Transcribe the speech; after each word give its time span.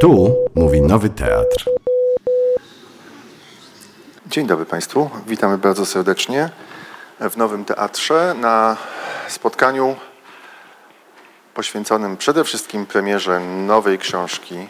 Tu 0.00 0.36
mówi 0.54 0.80
Nowy 0.80 1.10
Teatr. 1.10 1.64
Dzień 4.26 4.46
dobry 4.46 4.66
Państwu, 4.66 5.10
witamy 5.26 5.58
bardzo 5.58 5.86
serdecznie 5.86 6.50
w 7.20 7.36
Nowym 7.36 7.64
Teatrze 7.64 8.34
na 8.40 8.76
spotkaniu 9.28 9.96
poświęconym 11.54 12.16
przede 12.16 12.44
wszystkim 12.44 12.86
premierze 12.86 13.40
nowej 13.40 13.98
książki 13.98 14.68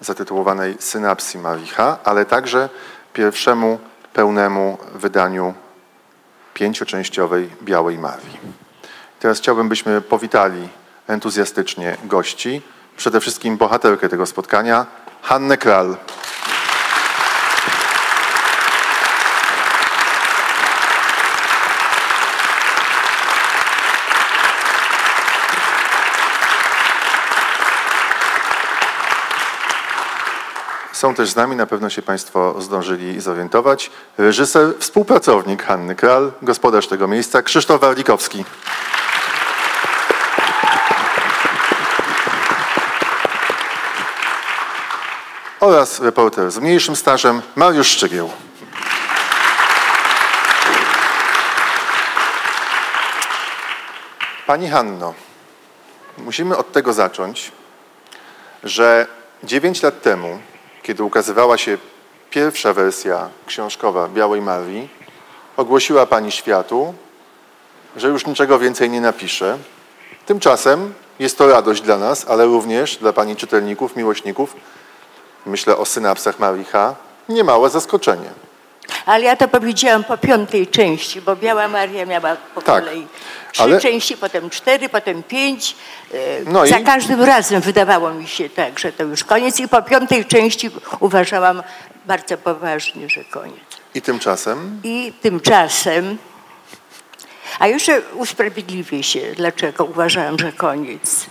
zatytułowanej 0.00 0.76
Synapsy 0.78 1.38
Maricha, 1.38 1.98
ale 2.04 2.24
także 2.24 2.68
pierwszemu 3.12 3.78
pełnemu 4.12 4.78
wydaniu 4.94 5.54
pięcioczęściowej 6.54 7.50
Białej 7.62 7.98
Marii. 7.98 8.38
Teraz 9.20 9.38
chciałbym, 9.38 9.68
byśmy 9.68 10.00
powitali 10.00 10.68
entuzjastycznie 11.08 11.96
gości, 12.04 12.62
przede 12.98 13.20
wszystkim 13.20 13.56
bohaterkę 13.56 14.08
tego 14.08 14.26
spotkania, 14.26 14.86
Hannę 15.22 15.56
Kral. 15.56 15.96
Są 30.92 31.14
też 31.14 31.30
z 31.30 31.36
nami, 31.36 31.56
na 31.56 31.66
pewno 31.66 31.90
się 31.90 32.02
Państwo 32.02 32.60
zdążyli 32.60 33.20
zorientować, 33.20 33.90
reżyser, 34.18 34.74
współpracownik 34.78 35.62
Hanny 35.62 35.94
Kral, 35.94 36.32
gospodarz 36.42 36.86
tego 36.86 37.08
miejsca, 37.08 37.42
Krzysztof 37.42 37.80
Warlikowski. 37.80 38.44
Oraz 45.60 46.00
reporter 46.00 46.50
z 46.50 46.58
mniejszym 46.58 46.96
stażem 46.96 47.42
Mariusz 47.56 47.88
Szczygieł. 47.88 48.30
Pani 54.46 54.68
Hanno, 54.68 55.14
musimy 56.18 56.56
od 56.56 56.72
tego 56.72 56.92
zacząć, 56.92 57.52
że 58.64 59.06
9 59.44 59.82
lat 59.82 60.02
temu, 60.02 60.38
kiedy 60.82 61.02
ukazywała 61.02 61.58
się 61.58 61.78
pierwsza 62.30 62.72
wersja 62.72 63.28
książkowa 63.46 64.08
Białej 64.08 64.40
Marii, 64.40 64.88
ogłosiła 65.56 66.06
Pani 66.06 66.32
światu, 66.32 66.94
że 67.96 68.08
już 68.08 68.26
niczego 68.26 68.58
więcej 68.58 68.90
nie 68.90 69.00
napisze. 69.00 69.58
Tymczasem 70.26 70.94
jest 71.18 71.38
to 71.38 71.48
radość 71.48 71.82
dla 71.82 71.98
nas, 71.98 72.26
ale 72.28 72.44
również 72.44 72.96
dla 72.96 73.12
Pani 73.12 73.36
czytelników, 73.36 73.96
miłośników, 73.96 74.54
myślę 75.46 75.76
o 75.76 75.84
synapsach 75.84 76.38
Maricha, 76.38 76.94
niemałe 77.28 77.70
zaskoczenie. 77.70 78.30
Ale 79.06 79.24
ja 79.24 79.36
to 79.36 79.48
powiedziałam 79.48 80.04
po 80.04 80.18
piątej 80.18 80.66
części, 80.66 81.20
bo 81.20 81.36
Biała 81.36 81.68
Maria 81.68 82.06
miała 82.06 82.36
po 82.54 82.62
Tak, 82.62 82.84
kolei 82.84 83.06
trzy 83.52 83.62
ale- 83.62 83.80
części, 83.80 84.16
potem 84.16 84.50
cztery, 84.50 84.88
potem 84.88 85.22
pięć. 85.22 85.76
E, 86.14 86.16
No 86.46 86.66
Za 86.66 86.78
i- 86.78 86.84
każdym 86.84 87.22
razem 87.22 87.60
wydawało 87.60 88.10
mi 88.10 88.28
się 88.28 88.50
tak, 88.50 88.78
że 88.78 88.92
to 88.92 89.02
już 89.04 89.24
koniec 89.24 89.60
i 89.60 89.68
po 89.68 89.82
piątej 89.82 90.24
części 90.24 90.70
uważałam 91.00 91.62
bardzo 92.06 92.38
poważnie, 92.38 93.08
że 93.08 93.24
koniec. 93.24 93.60
I 93.94 94.02
tymczasem 94.02 94.80
I 94.84 95.12
tymczasem, 95.22 96.18
a 97.58 97.66
jeszcze 97.66 98.00
usprawiedliwię 98.14 99.02
się, 99.02 99.20
dlaczego 99.36 99.84
uważałam, 99.84 100.38
że 100.38 100.52
koniec. 100.52 101.26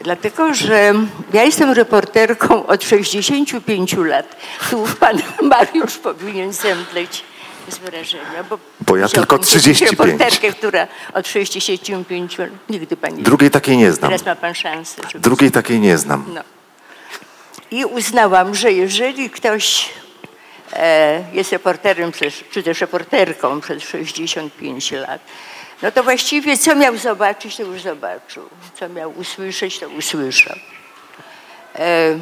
Dlatego, 0.00 0.54
że 0.54 0.94
ja 1.32 1.44
jestem 1.44 1.70
reporterką 1.70 2.66
od 2.66 2.84
65 2.84 3.96
lat. 3.96 4.36
Tu 4.70 4.86
pan 5.00 5.18
Mariusz 5.42 5.98
powinien 5.98 6.52
zemdleć 6.52 7.24
z 7.68 7.78
wrażenia. 7.78 8.44
Bo, 8.50 8.58
Bo 8.80 8.96
ja 8.96 9.08
tylko 9.08 9.38
pan 9.38 9.46
kiedyś 9.46 9.62
35. 9.62 9.90
reporterkę, 9.90 10.52
która 10.52 10.88
od 11.14 11.28
65 11.28 12.38
lat, 12.38 12.50
nigdy 12.68 12.96
pani 12.96 13.22
Drugiej 13.22 13.50
takiej 13.50 13.76
nie 13.76 13.92
znam. 13.92 14.10
Teraz 14.10 14.26
ma 14.26 14.36
pan 14.36 14.54
szansę. 14.54 15.02
Drugiej 15.14 15.50
takiej 15.50 15.80
nie 15.80 15.98
znam. 15.98 16.24
no. 16.34 16.40
I 17.70 17.84
uznałam, 17.84 18.54
że 18.54 18.72
jeżeli 18.72 19.30
ktoś 19.30 19.88
e, 20.72 21.24
jest 21.32 21.52
reporterem, 21.52 22.12
przez, 22.12 22.34
czy 22.50 22.62
też 22.62 22.80
reporterką 22.80 23.60
przez 23.60 23.82
65 23.82 24.92
lat, 24.92 25.20
no 25.82 25.92
to 25.92 26.02
właściwie 26.02 26.58
co 26.58 26.74
miał 26.74 26.96
zobaczyć, 26.96 27.56
to 27.56 27.62
już 27.62 27.82
zobaczył. 27.82 28.48
Co 28.74 28.88
miał 28.88 29.12
usłyszeć, 29.18 29.78
to 29.78 29.88
usłyszał. 29.88 30.56
E, 31.78 32.18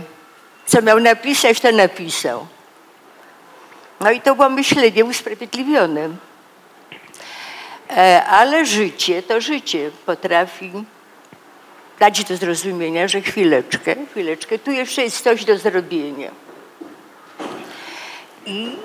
co 0.67 0.83
miał 0.83 1.01
napisać, 1.01 1.61
to 1.61 1.73
napisał. 1.73 2.47
No 4.01 4.11
i 4.11 4.21
to 4.21 4.35
było 4.35 4.49
myślenie 4.49 5.05
usprawiedliwione. 5.05 6.09
E, 7.91 8.25
ale 8.25 8.67
życie 8.67 9.23
to 9.23 9.41
życie 9.41 9.91
potrafi 10.07 10.73
dać 11.99 12.25
do 12.25 12.37
zrozumienia, 12.37 13.09
że 13.09 13.21
chwileczkę, 13.21 13.97
chwileczkę, 14.11 14.59
tu 14.59 14.71
jeszcze 14.71 15.03
jest 15.03 15.25
coś 15.25 15.45
do 15.45 15.59
zrobienia. 15.59 16.31
I 18.47 18.77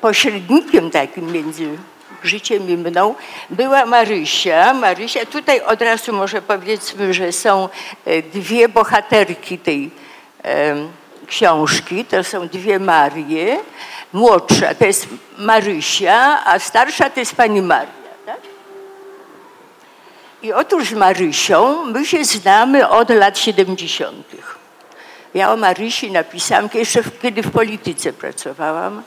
pośrednikiem 0.00 0.90
takim 0.90 1.32
między 1.32 1.78
życiem 2.26 2.70
i 2.70 2.76
mną 2.76 3.14
była 3.50 3.86
Marysia. 3.86 4.74
Marysia, 4.74 5.26
tutaj 5.26 5.60
od 5.60 5.82
razu 5.82 6.12
może 6.12 6.42
powiedzmy, 6.42 7.14
że 7.14 7.32
są 7.32 7.68
e, 8.04 8.22
dwie 8.22 8.68
bohaterki 8.68 9.58
tej 9.58 9.90
em, 10.42 10.88
książki. 11.26 12.04
To 12.04 12.24
są 12.24 12.48
dwie 12.48 12.78
Marie. 12.78 13.58
Młodsza 14.12 14.74
to 14.74 14.86
jest 14.86 15.08
Marysia, 15.38 16.44
a 16.44 16.58
starsza 16.58 17.10
to 17.10 17.20
jest 17.20 17.34
pani 17.34 17.62
Maria. 17.62 17.92
Tak? 18.26 18.40
I 20.42 20.52
otóż 20.52 20.88
z 20.88 20.92
Marysią 20.92 21.84
my 21.84 22.06
się 22.06 22.24
znamy 22.24 22.88
od 22.88 23.10
lat 23.10 23.38
70. 23.38 24.26
Ja 25.34 25.52
o 25.52 25.56
Marysi 25.56 26.10
napisałam, 26.10 26.68
jeszcze 26.74 27.00
kiedy 27.22 27.42
w 27.42 27.50
polityce 27.50 28.12
pracowałam, 28.12 29.02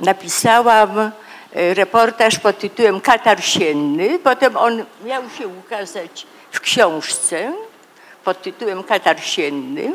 napisałam 0.00 0.98
e, 0.98 1.10
reportaż 1.52 2.38
pod 2.38 2.58
tytułem 2.58 3.00
Katarsienny. 3.00 4.18
Potem 4.18 4.56
on 4.56 4.84
miał 5.04 5.22
się 5.38 5.48
ukazać 5.48 6.26
w 6.50 6.60
książce 6.60 7.52
pod 8.24 8.42
tytułem 8.42 8.82
Katarsienny. 8.82 9.92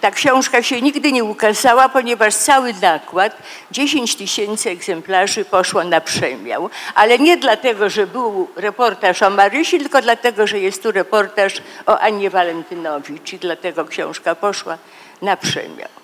Ta 0.00 0.10
książka 0.10 0.62
się 0.62 0.82
nigdy 0.82 1.12
nie 1.12 1.24
ukazała, 1.24 1.88
ponieważ 1.88 2.34
cały 2.34 2.74
nakład, 2.82 3.36
10 3.70 4.16
tysięcy 4.16 4.70
egzemplarzy, 4.70 5.44
poszło 5.44 5.84
na 5.84 6.00
przemiał. 6.00 6.70
Ale 6.94 7.18
nie 7.18 7.36
dlatego, 7.36 7.90
że 7.90 8.06
był 8.06 8.48
reportaż 8.56 9.22
o 9.22 9.30
Marysi, 9.30 9.78
tylko 9.78 10.02
dlatego, 10.02 10.46
że 10.46 10.58
jest 10.58 10.82
tu 10.82 10.92
reportaż 10.92 11.62
o 11.86 11.98
Annie 11.98 12.30
Walentynowicz 12.30 13.32
i 13.32 13.38
dlatego 13.38 13.84
książka 13.84 14.34
poszła 14.34 14.78
na 15.22 15.36
przemiał. 15.36 16.03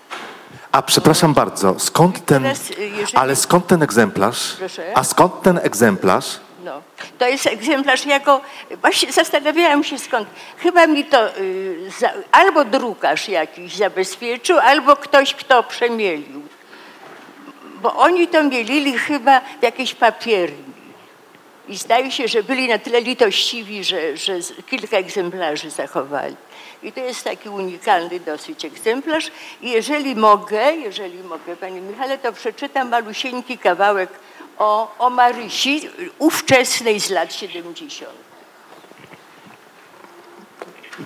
A 0.72 0.82
przepraszam 0.82 1.34
bardzo, 1.34 1.78
skąd 1.78 2.24
ten. 2.24 2.46
Y, 2.46 2.54
Ale 3.14 3.36
skąd 3.36 3.66
ten 3.66 3.82
egzemplarz? 3.82 4.56
A 4.94 5.04
skąd 5.04 5.42
ten 5.42 5.58
egzemplarz? 5.62 6.40
No, 6.64 6.82
to 7.18 7.28
jest 7.28 7.46
egzemplarz 7.46 8.06
jako, 8.06 8.40
właśnie 8.80 9.12
zastanawiałam 9.12 9.84
się 9.84 9.98
skąd. 9.98 10.28
Chyba 10.58 10.86
mi 10.86 11.04
to 11.04 11.38
y, 11.38 11.90
za, 12.00 12.10
albo 12.32 12.64
drukarz 12.64 13.28
jakiś 13.28 13.76
zabezpieczył, 13.76 14.58
albo 14.58 14.96
ktoś, 14.96 15.34
kto 15.34 15.62
przemielił. 15.62 16.42
Bo 17.82 17.96
oni 17.96 18.28
to 18.28 18.42
mielili 18.42 18.98
chyba 18.98 19.40
w 19.40 19.62
jakiejś 19.62 19.94
papierni. 19.94 20.70
I 21.68 21.76
zdaje 21.76 22.10
się, 22.10 22.28
że 22.28 22.42
byli 22.42 22.68
na 22.68 22.78
tyle 22.78 23.00
litościwi, 23.00 23.84
że, 23.84 24.16
że 24.16 24.32
kilka 24.70 24.96
egzemplarzy 24.96 25.70
zachowali. 25.70 26.36
I 26.82 26.92
to 26.92 27.00
jest 27.00 27.24
taki 27.24 27.48
unikalny 27.48 28.20
dosyć 28.20 28.64
egzemplarz. 28.64 29.30
I 29.60 29.70
jeżeli 29.70 30.16
mogę, 30.16 30.72
jeżeli 30.72 31.22
mogę, 31.22 31.56
Panie 31.56 31.80
Michale, 31.80 32.18
to 32.18 32.32
przeczytam 32.32 32.88
malusieńki 32.88 33.58
kawałek 33.58 34.10
o, 34.58 34.94
o 34.98 35.10
Marysi, 35.10 35.88
ówczesnej 36.18 37.00
z 37.00 37.10
lat 37.10 37.34
70. 37.34 38.10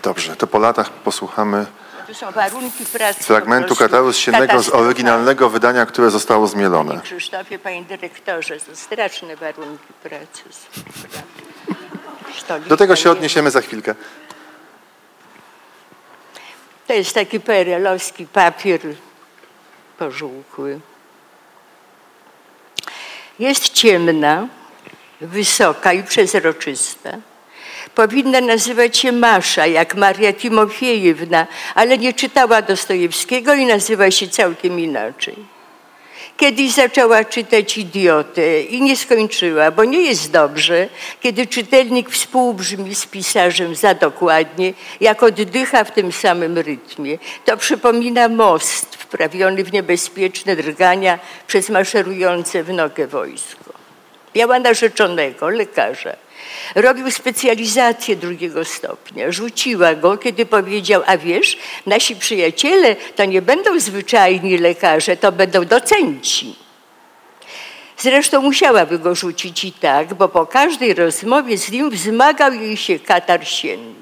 Dobrze, 0.02 0.36
to 0.36 0.46
po 0.46 0.58
latach 0.58 0.90
posłuchamy 0.90 1.66
są 2.12 2.30
warunki 2.30 2.86
pracy. 2.86 3.24
fragmentu 3.24 3.76
Katarus 3.76 4.16
Siennego 4.16 4.62
z 4.62 4.68
oryginalnego 4.68 5.50
wydania, 5.50 5.86
które 5.86 6.10
zostało 6.10 6.46
zmielone. 6.46 6.90
Panie 6.90 7.02
Krzysztofie, 7.02 7.58
panie 7.58 7.82
dyrektorze, 7.82 8.60
to 8.60 8.76
straszne 8.76 9.36
warunki 9.36 9.92
pracy. 10.02 10.42
Do 12.66 12.76
tego 12.76 12.96
się 12.96 13.08
nie- 13.08 13.12
odniesiemy 13.12 13.50
za 13.50 13.60
chwilkę. 13.60 13.94
To 16.86 16.92
jest 16.92 17.14
taki 17.14 17.40
perelowski 17.40 18.26
papier 18.26 18.80
pożółkły. 19.98 20.80
Jest 23.38 23.68
ciemna, 23.72 24.48
wysoka 25.20 25.92
i 25.92 26.02
przezroczysta. 26.02 27.10
Powinna 27.94 28.40
nazywać 28.40 28.96
się 28.96 29.12
Masza, 29.12 29.66
jak 29.66 29.94
Maria 29.94 30.32
Timofiejewna, 30.32 31.46
ale 31.74 31.98
nie 31.98 32.12
czytała 32.12 32.62
Dostojewskiego 32.62 33.54
i 33.54 33.66
nazywa 33.66 34.10
się 34.10 34.28
całkiem 34.28 34.80
inaczej. 34.80 35.53
Kiedyś 36.36 36.72
zaczęła 36.72 37.24
czytać 37.24 37.78
idiotę 37.78 38.60
i 38.60 38.82
nie 38.82 38.96
skończyła, 38.96 39.70
bo 39.70 39.84
nie 39.84 40.02
jest 40.02 40.30
dobrze, 40.30 40.88
kiedy 41.20 41.46
czytelnik 41.46 42.10
współbrzmi 42.10 42.94
z 42.94 43.06
pisarzem 43.06 43.74
za 43.74 43.94
dokładnie, 43.94 44.72
jak 45.00 45.22
oddycha 45.22 45.84
w 45.84 45.90
tym 45.90 46.12
samym 46.12 46.58
rytmie. 46.58 47.18
To 47.44 47.56
przypomina 47.56 48.28
most 48.28 48.96
wprawiony 48.96 49.64
w 49.64 49.72
niebezpieczne 49.72 50.56
drgania 50.56 51.18
przez 51.46 51.70
maszerujące 51.70 52.64
w 52.64 52.72
nogę 52.72 53.06
wojsko. 53.06 53.72
Miała 54.34 54.58
narzeczonego, 54.58 55.48
lekarza. 55.48 56.16
Robił 56.74 57.10
specjalizację 57.10 58.16
drugiego 58.16 58.64
stopnia. 58.64 59.32
Rzuciła 59.32 59.94
go, 59.94 60.18
kiedy 60.18 60.46
powiedział, 60.46 61.02
a 61.06 61.18
wiesz, 61.18 61.58
nasi 61.86 62.16
przyjaciele 62.16 62.96
to 63.16 63.24
nie 63.24 63.42
będą 63.42 63.80
zwyczajni 63.80 64.58
lekarze, 64.58 65.16
to 65.16 65.32
będą 65.32 65.64
docenci. 65.64 66.64
Zresztą 67.98 68.42
musiałaby 68.42 68.98
go 68.98 69.14
rzucić 69.14 69.64
i 69.64 69.72
tak, 69.72 70.14
bo 70.14 70.28
po 70.28 70.46
każdej 70.46 70.94
rozmowie 70.94 71.58
z 71.58 71.70
nim 71.70 71.90
wzmagał 71.90 72.52
jej 72.52 72.76
się 72.76 72.98
katar 72.98 73.48
sienny. 73.48 73.94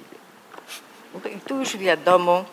No 1.15 1.31
I 1.31 1.41
tu 1.41 1.59
już 1.59 1.77
wiadomo, 1.77 2.45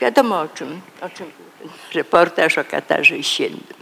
wiadomo 0.00 0.40
o 0.40 0.48
czym, 0.48 0.80
o 1.00 1.08
czym 1.08 1.26
był 1.26 1.68
ten 1.68 1.70
reportaż 1.94 2.58
o 2.58 2.64
katarze 2.64 3.22
siennym. 3.22 3.74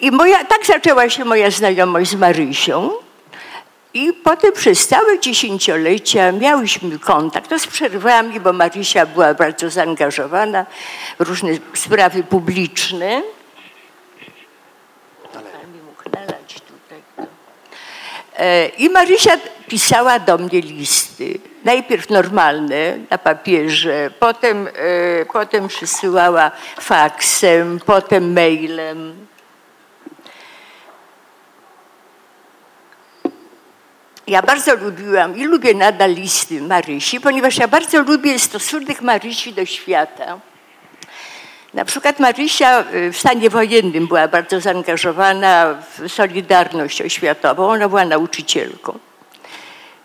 I 0.00 0.10
moja, 0.10 0.44
tak 0.44 0.66
zaczęła 0.66 1.10
się 1.10 1.24
moja 1.24 1.50
znajomość 1.50 2.10
z 2.10 2.14
Marysią. 2.14 2.90
I 3.96 4.12
potem 4.12 4.52
przez 4.52 4.88
całe 4.88 5.20
dziesięciolecia 5.20 6.32
miałyśmy 6.32 6.98
kontakt, 6.98 7.50
to 7.50 7.58
z 7.58 7.66
przerwami, 7.66 8.40
bo 8.40 8.52
Marysia 8.52 9.06
była 9.06 9.34
bardzo 9.34 9.70
zaangażowana 9.70 10.66
w 11.18 11.28
różne 11.28 11.50
sprawy 11.74 12.22
publiczne. 12.22 13.22
E, 18.36 18.68
I 18.68 18.90
Marysia 18.90 19.30
pisała 19.68 20.18
do 20.18 20.38
mnie 20.38 20.60
listy. 20.60 21.38
Najpierw 21.64 22.10
normalne 22.10 22.98
na 23.10 23.18
papierze, 23.18 24.10
potem, 24.18 24.68
e, 24.68 24.70
potem 25.32 25.68
przysyłała 25.68 26.50
faksem, 26.80 27.80
potem 27.86 28.32
mailem. 28.32 29.26
Ja 34.26 34.42
bardzo 34.42 34.74
lubiłam 34.74 35.36
i 35.36 35.44
lubię 35.44 35.74
nadal 35.74 36.14
listy 36.14 36.62
Marysi, 36.62 37.20
ponieważ 37.20 37.56
ja 37.56 37.68
bardzo 37.68 38.02
lubię 38.02 38.38
stosunek 38.38 39.02
Marysi 39.02 39.52
do 39.52 39.66
świata. 39.66 40.38
Na 41.74 41.84
przykład 41.84 42.20
Marysia 42.20 42.84
y, 42.94 43.12
w 43.12 43.18
stanie 43.18 43.50
wojennym 43.50 44.06
była 44.06 44.28
bardzo 44.28 44.60
zaangażowana 44.60 45.82
w 45.98 46.12
Solidarność 46.12 47.02
Oświatową. 47.02 47.68
Ona 47.68 47.88
była 47.88 48.04
nauczycielką. 48.04 48.98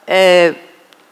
E, 0.08 0.54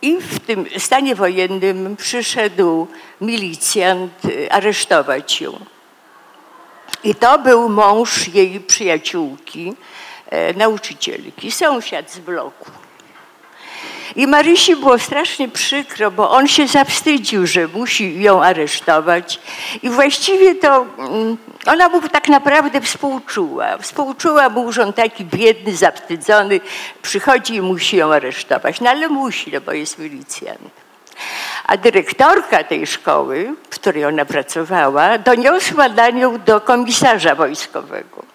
I 0.01 0.17
w 0.17 0.39
tym 0.39 0.65
stanie 0.77 1.15
wojennym 1.15 1.95
przyszedł 1.95 2.87
milicjant 3.21 4.25
y, 4.25 4.51
aresztować 4.51 5.41
ją. 5.41 5.59
I 7.03 7.15
to 7.15 7.39
był 7.39 7.69
mąż 7.69 8.27
jej 8.27 8.59
przyjaciółki, 8.59 9.73
e, 10.29 10.53
nauczycielki, 10.53 11.51
sąsiad 11.51 12.11
z 12.11 12.19
bloku. 12.19 12.71
I 14.15 14.27
Marysi 14.27 14.75
było 14.75 14.99
strasznie 14.99 15.47
przykro, 15.47 16.11
bo 16.11 16.31
on 16.31 16.47
się 16.47 16.67
zawstydził, 16.67 17.47
że 17.47 17.67
musi 17.67 18.21
ją 18.21 18.43
aresztować. 18.43 19.39
I 19.83 19.89
właściwie 19.89 20.55
to 20.55 20.85
mm, 20.97 21.37
ona 21.65 21.89
mu 21.89 22.01
tak 22.01 22.27
naprawdę 22.27 22.81
współczuła. 22.81 23.77
Współczuła 23.77 24.49
mu, 24.49 24.71
że 24.71 24.83
on 24.83 24.93
taki 24.93 25.25
biedny, 25.25 25.75
zawstydzony, 25.75 26.59
przychodzi 27.01 27.55
i 27.55 27.61
musi 27.61 27.97
ją 27.97 28.13
aresztować. 28.13 28.81
No 28.81 28.89
ale 28.89 29.09
musi, 29.09 29.51
no 29.53 29.61
bo 29.61 29.71
jest 29.71 29.99
milicjant. 29.99 30.71
A 31.65 31.77
dyrektorka 31.77 32.63
tej 32.63 32.87
szkoły, 32.87 33.53
w 33.69 33.69
której 33.69 34.05
ona 34.05 34.25
pracowała, 34.25 35.17
doniosła 35.17 35.89
dla 35.89 36.09
nią 36.09 36.39
do 36.39 36.61
komisarza 36.61 37.35
wojskowego. 37.35 38.28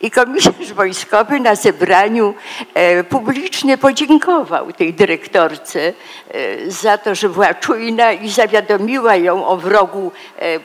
I 0.00 0.10
komisarz 0.10 0.72
wojskowy 0.72 1.40
na 1.40 1.54
zebraniu 1.54 2.34
e, 2.74 3.04
publicznie 3.04 3.78
podziękował 3.78 4.72
tej 4.72 4.94
dyrektorce 4.94 5.80
e, 6.30 6.70
za 6.70 6.98
to, 6.98 7.14
że 7.14 7.28
była 7.28 7.54
czujna 7.54 8.12
i 8.12 8.30
zawiadomiła 8.30 9.16
ją 9.16 9.46
o 9.46 9.56
wrogu 9.56 10.12
e, 10.38 10.60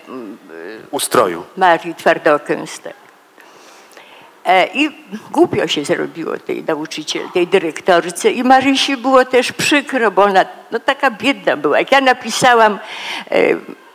Ustroju. 0.92 1.44
Marii 1.58 1.96
Twardokęs. 1.96 2.82
E, 4.46 4.68
I 4.74 4.90
głupio 5.32 5.68
się 5.68 5.86
zrobiło 5.86 6.38
tej 6.38 6.64
nauczyciel, 6.64 7.30
tej 7.34 7.48
dyrektorce 7.48 8.31
i 8.31 8.44
Marysi 8.44 8.98
było 8.98 9.26
też 9.26 9.52
przykro, 9.52 10.12
bo 10.12 10.24
ona 10.24 10.46
no, 10.72 10.80
taka 10.80 11.12
biedna 11.12 11.58
była. 11.58 11.80
Jak 11.80 11.92
ja 11.92 12.02
napisałam 12.02 12.80
e, 13.31 13.38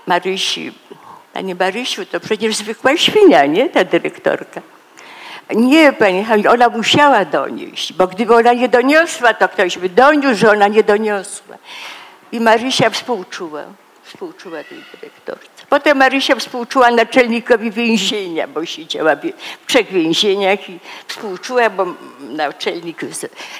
Marysi, 0.06 0.72
Panie 1.32 1.54
Marysiu, 1.54 2.06
to 2.06 2.20
przecież 2.20 2.56
zwykła 2.56 2.96
świnia, 2.96 3.46
nie? 3.46 3.68
Ta 3.68 3.84
dyrektorka. 3.84 4.60
Nie, 5.54 5.92
pani 5.92 6.24
Haniu, 6.24 6.50
ona 6.50 6.68
musiała 6.68 7.24
donieść, 7.24 7.92
bo 7.92 8.06
gdyby 8.06 8.34
ona 8.34 8.52
nie 8.52 8.68
doniosła, 8.68 9.34
to 9.34 9.48
ktoś 9.48 9.78
by 9.78 9.88
doniósł, 9.88 10.34
że 10.34 10.50
ona 10.50 10.68
nie 10.68 10.82
doniosła. 10.82 11.56
I 12.32 12.40
Marysia 12.40 12.90
współczuła, 12.90 13.64
współczuła 14.02 14.64
tej 14.64 14.78
dyrektorce. 14.94 15.48
Potem 15.68 15.98
Marysia 15.98 16.36
współczuła 16.36 16.90
naczelnikowi 16.90 17.70
więzienia, 17.70 18.48
bo 18.48 18.66
siedziała 18.66 19.16
w 19.16 19.66
trzech 19.66 19.92
więzieniach 19.92 20.70
i 20.70 20.78
współczuła, 21.06 21.70
bo 21.70 21.86
naczelnik 22.20 23.00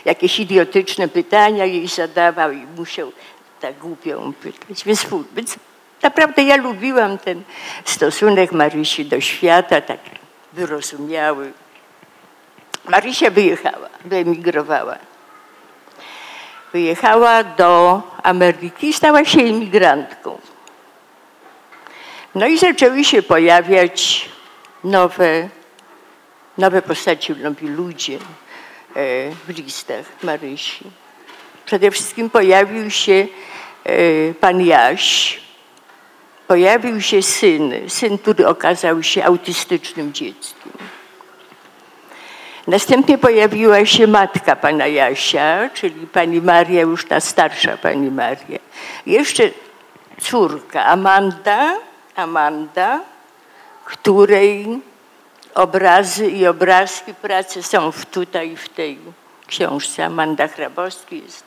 jakieś 0.05 0.41
idiotyczne 0.41 1.09
pytania 1.09 1.65
jej 1.65 1.89
zadawał 1.89 2.53
i 2.53 2.67
musiał 2.77 3.13
tak 3.61 3.79
głupią 3.79 4.33
pytać. 4.33 4.85
Więc, 4.85 5.07
więc 5.35 5.57
naprawdę 6.03 6.43
ja 6.43 6.57
lubiłam 6.57 7.19
ten 7.19 7.43
stosunek 7.85 8.53
Marysi 8.53 9.05
do 9.05 9.21
świata, 9.21 9.81
tak 9.81 9.99
wyrozumiały. 10.53 11.53
Marysia 12.91 13.31
wyjechała, 13.31 13.89
wyemigrowała. 14.05 14.99
Wyjechała 16.73 17.45
do 17.45 18.03
Ameryki 18.23 18.89
i 18.89 18.93
stała 18.93 19.25
się 19.25 19.41
imigrantką. 19.41 20.39
No 22.35 22.47
i 22.47 22.59
zaczęły 22.59 23.05
się 23.05 23.23
pojawiać 23.23 24.29
nowe, 24.85 25.49
nowe 26.59 26.83
postaci, 26.83 27.33
nowi 27.33 27.69
ludzie 27.69 28.15
e, 28.15 28.19
w 29.31 29.49
listach 29.49 30.07
Marysi. 30.23 30.85
Przede 31.65 31.91
wszystkim 31.91 32.31
pojawił 32.31 32.91
się 32.91 33.27
e, 33.85 34.35
pan 34.35 34.61
Jaś, 34.61 35.41
pojawił 36.47 37.01
się 37.01 37.23
syn, 37.23 37.73
syn, 37.89 38.19
który 38.19 38.47
okazał 38.47 39.03
się 39.03 39.25
autystycznym 39.25 40.13
dzieckiem. 40.13 40.73
Następnie 42.67 43.19
pojawiła 43.19 43.87
się 43.87 44.07
matka 44.07 44.57
pana 44.57 44.87
Jasia, 44.87 45.71
czyli 45.75 46.07
pani 46.07 46.41
Maria, 46.41 46.81
już 46.81 47.05
ta 47.05 47.21
starsza 47.21 47.77
pani 47.77 48.11
Maria. 48.11 48.59
Jeszcze 49.07 49.51
córka 50.21 50.85
Amanda, 50.85 51.77
Amanda, 52.17 53.01
której 53.85 54.81
obrazy 55.55 56.31
i 56.31 56.47
obrazki 56.47 57.15
pracy 57.15 57.63
są 57.63 57.91
tutaj 58.11 58.57
w 58.57 58.69
tej 58.69 58.99
książce. 59.47 60.05
Amanda 60.05 60.49
Hrabowski 60.49 61.23
jest 61.23 61.45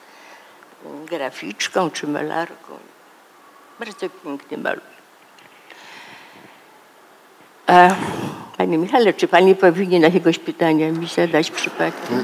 graficzką 1.06 1.92
czy 1.92 2.08
malarką. 2.08 2.78
Bardzo 3.80 4.10
piękny 4.10 4.58
maluje. 4.58 4.94
Panie 8.58 8.78
Michale, 8.78 9.14
czy 9.14 9.28
Pani 9.28 9.56
powinien 9.56 10.02
jakiegoś 10.02 10.40
pytania 10.40 10.92
mi 10.92 11.08
zadać 11.08 11.52
przypadkiem? 11.52 12.24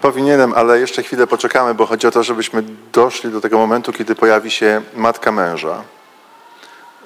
Powinienem, 0.00 0.52
ale 0.56 0.80
jeszcze 0.80 1.02
chwilę 1.02 1.26
poczekamy, 1.26 1.74
bo 1.74 1.86
chodzi 1.86 2.06
o 2.06 2.10
to, 2.10 2.22
żebyśmy 2.22 2.62
doszli 2.92 3.30
do 3.30 3.40
tego 3.40 3.58
momentu, 3.58 3.92
kiedy 3.92 4.14
pojawi 4.14 4.50
się 4.50 4.82
matka 4.94 5.32
męża. 5.32 5.82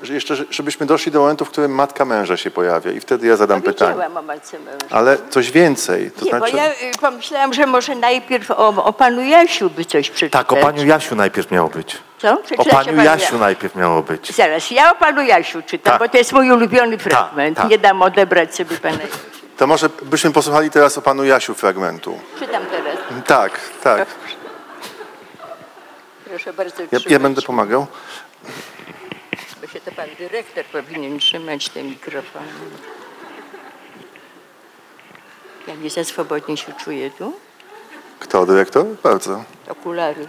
Jeszcze, 0.02 0.36
żebyśmy 0.50 0.86
doszli 0.86 1.12
do 1.12 1.20
momentu, 1.20 1.44
w 1.44 1.50
którym 1.50 1.70
matka 1.74 2.04
męża 2.04 2.36
się 2.36 2.50
pojawia 2.50 2.92
i 2.92 3.00
wtedy 3.00 3.26
ja 3.26 3.36
zadam 3.36 3.62
pytanie. 3.62 4.06
o 4.16 4.22
matce 4.22 4.58
męża. 4.58 4.78
Ale 4.90 5.18
coś 5.30 5.50
więcej. 5.50 6.10
To 6.10 6.24
Nie, 6.24 6.30
znaczy... 6.30 6.52
bo 6.52 6.58
ja 6.58 6.68
y, 6.70 6.74
pomyślałam, 7.00 7.52
że 7.52 7.66
może 7.66 7.94
najpierw 7.94 8.50
o, 8.50 8.84
o 8.84 8.92
Panu 8.92 9.22
Jasiu 9.22 9.70
by 9.70 9.84
coś 9.84 10.10
przeczytać. 10.10 10.46
Tak, 10.48 10.52
o 10.52 10.56
paniu 10.56 10.86
Jasiu 10.86 11.16
najpierw 11.16 11.50
miało 11.50 11.68
być. 11.68 11.96
Co? 12.18 12.32
O 12.58 12.64
panu 12.64 12.84
panu 12.86 13.02
Jasiu 13.04 13.38
najpierw 13.38 13.74
miało 13.74 14.02
być. 14.02 14.32
Zaraz, 14.36 14.70
ja 14.70 14.92
o 14.92 14.94
Panu 14.96 15.22
Jasiu 15.22 15.62
czytam, 15.62 15.92
Tak. 15.92 16.00
bo 16.02 16.08
to 16.08 16.18
jest 16.18 16.32
mój 16.32 16.50
ulubiony 16.50 16.98
fragment. 16.98 17.56
tak. 17.56 17.70
Nie 17.70 17.78
dam 17.78 18.02
odebrać 18.02 18.54
sobie 18.54 18.76
Pana 18.76 18.94
Jasiu. 19.02 19.18
To 19.56 19.66
może 19.66 19.88
byśmy 20.02 20.32
posłuchali 20.32 20.70
teraz 20.70 20.98
o 20.98 21.02
panu 21.02 21.24
Jasiu 21.24 21.54
fragmentu. 21.54 22.18
Czytam 22.38 22.62
teraz. 22.70 22.96
Tak, 23.26 23.60
tak. 23.82 24.06
Proszę 26.28 26.52
bardzo, 26.52 26.82
Ja, 26.92 26.98
ja 27.08 27.18
będę 27.18 27.42
pomagał. 27.42 27.86
Się 29.72 29.80
to 29.80 29.92
pan 29.92 30.08
dyrektor 30.18 30.64
powinien 30.64 31.18
trzymać 31.18 31.68
te 31.68 31.82
mikrofony. 31.82 32.46
Ja 35.66 35.74
nie 35.74 35.90
za 35.90 36.04
swobodnie 36.04 36.56
się 36.56 36.72
czuję 36.84 37.10
tu. 37.10 37.32
Kto, 38.18 38.46
dyrektor? 38.46 38.86
Bardzo. 39.02 39.44
Okulary. 39.68 40.26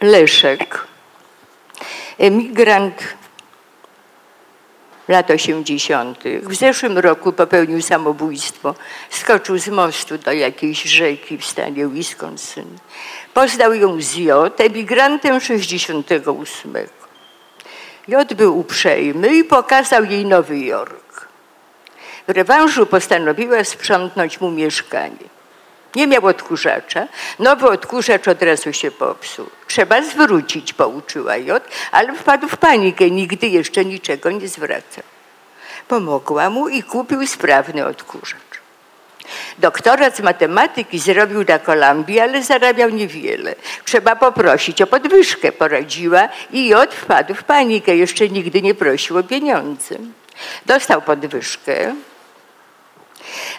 Leszek, 0.00 0.86
emigrant 2.18 3.16
lat 5.08 5.30
80. 5.30 6.24
W 6.42 6.54
zeszłym 6.54 6.98
roku 6.98 7.32
popełnił 7.32 7.82
samobójstwo. 7.82 8.74
Skoczył 9.10 9.58
z 9.58 9.68
mostu 9.68 10.18
do 10.18 10.32
jakiejś 10.32 10.82
rzeki 10.82 11.38
w 11.38 11.46
stanie 11.46 11.88
Wisconsin. 11.88 12.78
Poznał 13.34 13.74
ją 13.74 14.02
z 14.02 14.14
J, 14.14 14.60
emigrantem 14.60 15.40
68. 15.40 16.74
J 18.08 18.34
był 18.34 18.58
uprzejmy 18.58 19.36
i 19.36 19.44
pokazał 19.44 20.04
jej 20.04 20.26
Nowy 20.26 20.58
Jork. 20.58 21.28
W 22.28 22.30
rewanżu 22.30 22.86
postanowiła 22.86 23.64
sprzątnąć 23.64 24.40
mu 24.40 24.50
mieszkanie. 24.50 25.35
Nie 25.96 26.06
miał 26.06 26.26
odkurzacza. 26.26 27.08
Nowy 27.38 27.68
odkurzacz 27.68 28.28
od 28.28 28.42
razu 28.42 28.72
się 28.72 28.90
popsuł. 28.90 29.46
Trzeba 29.66 30.02
zwrócić, 30.02 30.72
pouczyła 30.72 31.36
J, 31.36 31.64
ale 31.92 32.14
wpadł 32.14 32.48
w 32.48 32.56
panikę. 32.56 33.10
Nigdy 33.10 33.46
jeszcze 33.46 33.84
niczego 33.84 34.30
nie 34.30 34.48
zwracał. 34.48 35.04
Pomogła 35.88 36.50
mu 36.50 36.68
i 36.68 36.82
kupił 36.82 37.26
sprawny 37.26 37.86
odkurzacz. 37.86 38.56
Doktorat 39.58 40.16
z 40.16 40.20
matematyki 40.20 40.98
zrobił 40.98 41.44
na 41.48 41.58
Kolumbii, 41.58 42.20
ale 42.20 42.42
zarabiał 42.42 42.90
niewiele. 42.90 43.54
Trzeba 43.84 44.16
poprosić 44.16 44.82
o 44.82 44.86
podwyżkę, 44.86 45.52
poradziła 45.52 46.28
i 46.52 46.68
J 46.68 46.94
wpadł 46.94 47.34
w 47.34 47.44
panikę. 47.44 47.96
Jeszcze 47.96 48.28
nigdy 48.28 48.62
nie 48.62 48.74
prosił 48.74 49.18
o 49.18 49.22
pieniądze. 49.22 49.94
Dostał 50.66 51.02
podwyżkę, 51.02 51.94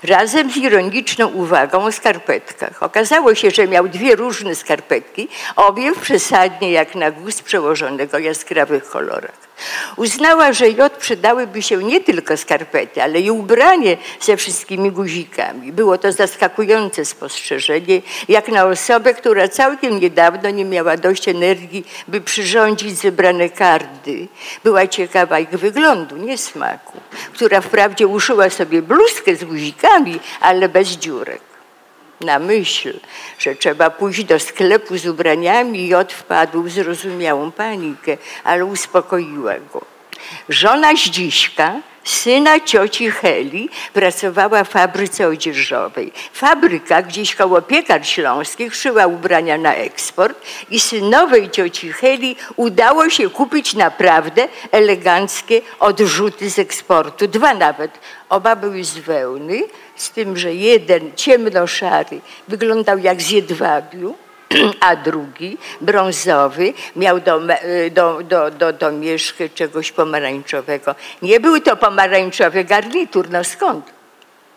razem 0.04 0.52
z 0.52 0.58
ironiczną 0.58 1.28
uwagą 1.28 1.84
o 1.86 1.92
skarpetkach. 1.92 2.84
Okazało 2.84 3.36
się, 3.36 3.52
że 3.52 3.68
miał 3.68 3.88
dwie 3.88 4.16
różne 4.16 4.56
skarpetki, 4.56 5.28
obie 5.56 5.92
przesadnie 6.02 6.72
jak 6.72 6.96
na 6.96 7.12
guz 7.12 7.42
przełożonego 7.42 8.20
jaskrawych 8.20 8.90
kolorach. 8.90 9.47
Uznała, 9.96 10.54
że 10.54 10.70
J 10.70 10.98
przydałyby 10.98 11.62
się 11.62 11.84
nie 11.84 12.02
tylko 12.02 12.38
skarpety, 12.38 13.04
ale 13.04 13.20
i 13.20 13.32
ubranie 13.32 13.98
ze 14.22 14.38
wszystkimi 14.38 14.92
guzikami. 14.92 15.72
Było 15.72 15.98
to 15.98 16.12
zaskakujące 16.12 17.06
spostrzeżenie, 17.06 18.02
jak 18.30 18.48
na 18.48 18.66
osobę, 18.66 19.14
która 19.14 19.48
całkiem 19.48 20.00
niedawno 20.00 20.50
nie 20.50 20.66
miała 20.66 20.98
dość 20.98 21.28
energii, 21.28 21.86
by 22.08 22.22
przyrządzić 22.22 22.98
zebrane 23.00 23.50
kardy. 23.50 24.28
Była 24.64 24.88
ciekawa 24.88 25.40
ich 25.40 25.50
wyglądu, 25.50 26.18
nie 26.18 26.38
smaku, 26.38 26.98
która 27.34 27.62
wprawdzie 27.62 28.08
uszyła 28.08 28.50
sobie 28.50 28.82
bluzkę 28.82 29.36
z 29.36 29.44
guzikami, 29.44 30.20
ale 30.40 30.70
bez 30.70 30.88
dziurek 30.88 31.47
na 32.22 32.40
myśl, 32.40 33.00
że 33.40 33.56
trzeba 33.56 33.90
pójść 33.90 34.24
do 34.24 34.40
sklepu 34.40 34.98
z 34.98 35.06
ubraniami, 35.06 35.88
J 35.88 36.14
wpadł 36.14 36.64
w 36.64 36.70
zrozumiałą 36.70 37.52
panikę, 37.52 38.18
ale 38.44 38.66
uspokoiła 38.66 39.54
go. 39.74 39.82
Żona 40.50 40.96
Zdziśka, 40.96 41.76
syna 42.04 42.60
cioci 42.60 43.12
Heli, 43.12 43.70
pracowała 43.94 44.64
w 44.64 44.70
fabryce 44.70 45.28
odzieżowej. 45.28 46.12
Fabryka 46.34 47.02
gdzieś 47.02 47.36
koło 47.36 47.62
piekar 47.62 48.08
śląskich 48.08 48.76
szyła 48.76 49.08
ubrania 49.08 49.58
na 49.58 49.76
eksport 49.76 50.42
i 50.70 50.80
synowej 50.80 51.50
cioci 51.50 51.94
Heli 51.94 52.36
udało 52.56 53.10
się 53.10 53.30
kupić 53.30 53.74
naprawdę 53.74 54.48
eleganckie 54.72 55.62
odrzuty 55.80 56.50
z 56.50 56.60
eksportu. 56.60 57.28
Dwa 57.28 57.54
nawet. 57.54 57.92
Oba 58.30 58.56
były 58.56 58.84
z 58.84 58.98
wełny, 58.98 59.64
z 59.98 60.12
tym, 60.12 60.38
że 60.38 60.54
jeden 60.54 61.16
ciemnoszary 61.16 62.22
wyglądał 62.48 62.98
jak 62.98 63.22
z 63.22 63.30
jedwabiu, 63.30 64.16
a 64.80 64.96
drugi, 64.96 65.58
brązowy, 65.82 66.74
miał 66.96 67.20
do, 67.20 67.42
do, 67.92 68.24
do, 68.24 68.52
do, 68.52 68.74
do 68.74 68.92
mieszky 68.92 69.50
czegoś 69.50 69.92
pomarańczowego. 69.92 70.96
Nie 71.22 71.40
był 71.40 71.60
to 71.60 71.76
pomarańczowy 71.76 72.64
garnitur, 72.64 73.30
no 73.30 73.44
skąd? 73.44 73.86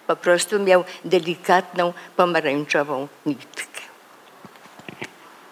Po 0.06 0.16
prostu 0.16 0.58
miał 0.58 0.84
delikatną 1.04 1.92
pomarańczową 2.16 3.08
nitkę. 3.26 3.80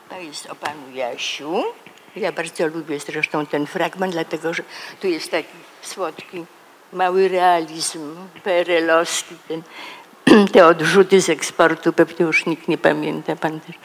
To 0.08 0.20
jest 0.20 0.46
o 0.50 0.54
panu 0.54 0.90
Jasiu. 0.94 1.64
Ja 2.16 2.32
bardzo 2.32 2.66
lubię 2.66 3.00
zresztą 3.00 3.46
ten 3.46 3.66
fragment, 3.66 4.12
dlatego 4.12 4.54
że 4.54 4.62
tu 5.00 5.06
jest 5.06 5.30
taki 5.30 5.48
słodki, 5.82 6.44
mały 6.92 7.28
realizm 7.28 8.16
PRL-owski, 8.44 9.34
ten 9.48 9.62
te 10.52 10.66
odrzuty 10.66 11.20
z 11.20 11.28
eksportu 11.28 11.92
pewnie 11.92 12.26
już 12.26 12.46
nikt 12.46 12.68
nie 12.68 12.78
pamięta, 12.78 13.36
pan 13.36 13.60
też 13.60 13.76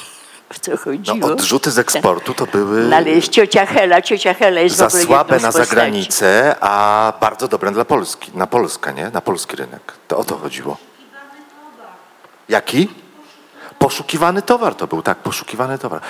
o 0.50 0.54
co 0.60 0.76
chodziło. 0.76 1.16
No, 1.16 1.26
odrzuty 1.26 1.70
z 1.70 1.78
eksportu 1.78 2.34
to 2.34 2.46
były 2.46 2.88
No, 2.88 2.96
ale 2.96 3.10
jest 3.10 3.28
ciocia 3.28 3.66
Hela, 3.66 4.02
ciocia 4.02 4.34
Hela 4.34 4.60
jest 4.60 4.76
w 4.76 4.78
za 4.78 4.90
słabe 4.90 5.40
na 5.40 5.52
zagranicę, 5.52 6.56
a 6.60 7.12
bardzo 7.20 7.48
dobre 7.48 7.70
dla 7.70 7.84
Polski, 7.84 8.30
na 8.34 8.46
Polskę, 8.46 8.94
nie? 8.94 9.10
Na 9.10 9.20
polski 9.20 9.56
rynek. 9.56 9.92
To 10.08 10.18
o 10.18 10.24
to 10.24 10.36
chodziło. 10.36 10.76
Jaki? 12.48 12.88
Poszukiwany 13.78 14.42
towar 14.42 14.74
to 14.74 14.86
był, 14.86 15.02
tak, 15.02 15.18
poszukiwany 15.18 15.78
towar. 15.78 16.00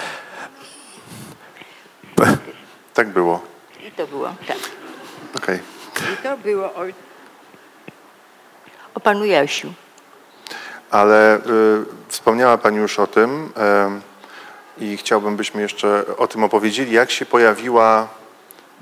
Tak 2.95 3.09
było. 3.09 3.41
I 3.87 3.91
to 3.93 4.07
było, 4.07 4.29
tak. 4.47 4.57
Okej. 5.37 5.80
I 6.15 6.17
to 6.23 6.37
było 6.37 6.65
o, 6.65 6.83
o 8.95 9.01
panu 9.01 9.25
Jasiu. 9.25 9.73
Ale 10.91 11.37
y, 11.37 11.41
wspomniała 12.09 12.59
Pani 12.59 12.77
już 12.77 12.99
o 12.99 13.07
tym 13.07 13.53
y, 14.79 14.85
i 14.85 14.97
chciałbym, 14.97 15.37
byśmy 15.37 15.63
jeszcze 15.63 16.05
o 16.17 16.27
tym 16.27 16.45
opowiedzieli, 16.45 16.93
jak 16.93 17.11
się 17.11 17.27
pojawiła, 17.27 18.09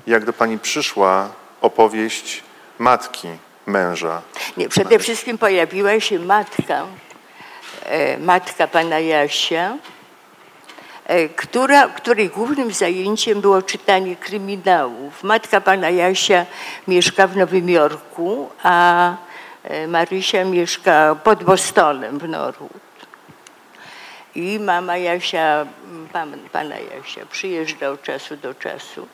jak 0.07 0.25
do 0.25 0.33
Pani 0.33 0.59
przyszła 0.59 1.29
opowieść 1.61 2.43
matki 2.79 3.27
męża. 3.65 4.21
Nie, 4.57 4.69
przede 4.69 4.99
wszystkim 4.99 5.37
pojawiła 5.37 5.99
się 5.99 6.19
matka, 6.19 6.85
e, 7.85 8.17
matka 8.17 8.67
pana 8.67 8.99
Jasia, 8.99 9.77
która, 11.35 11.87
której 11.87 12.29
głównym 12.29 12.73
zajęciem 12.73 13.41
było 13.41 13.61
czytanie 13.61 14.15
kryminałów. 14.15 15.23
Matka 15.23 15.61
pana 15.61 15.89
Jasia 15.89 16.45
mieszka 16.87 17.27
w 17.27 17.37
Nowym 17.37 17.69
Jorku, 17.69 18.49
a 18.63 19.15
e, 19.63 19.87
Marysia 19.87 20.45
mieszka 20.45 21.15
pod 21.23 21.43
Bostonem 21.43 22.19
w 22.19 22.27
Norwood. 22.27 22.89
I 24.35 24.59
mama 24.59 24.97
Jasia, 24.97 25.65
pan, 26.13 26.37
pana 26.51 26.75
Jasia 26.79 27.25
przyjeżdża 27.25 27.89
od 27.89 28.03
czasu 28.03 28.37
do 28.37 28.53
czasu. 28.53 29.07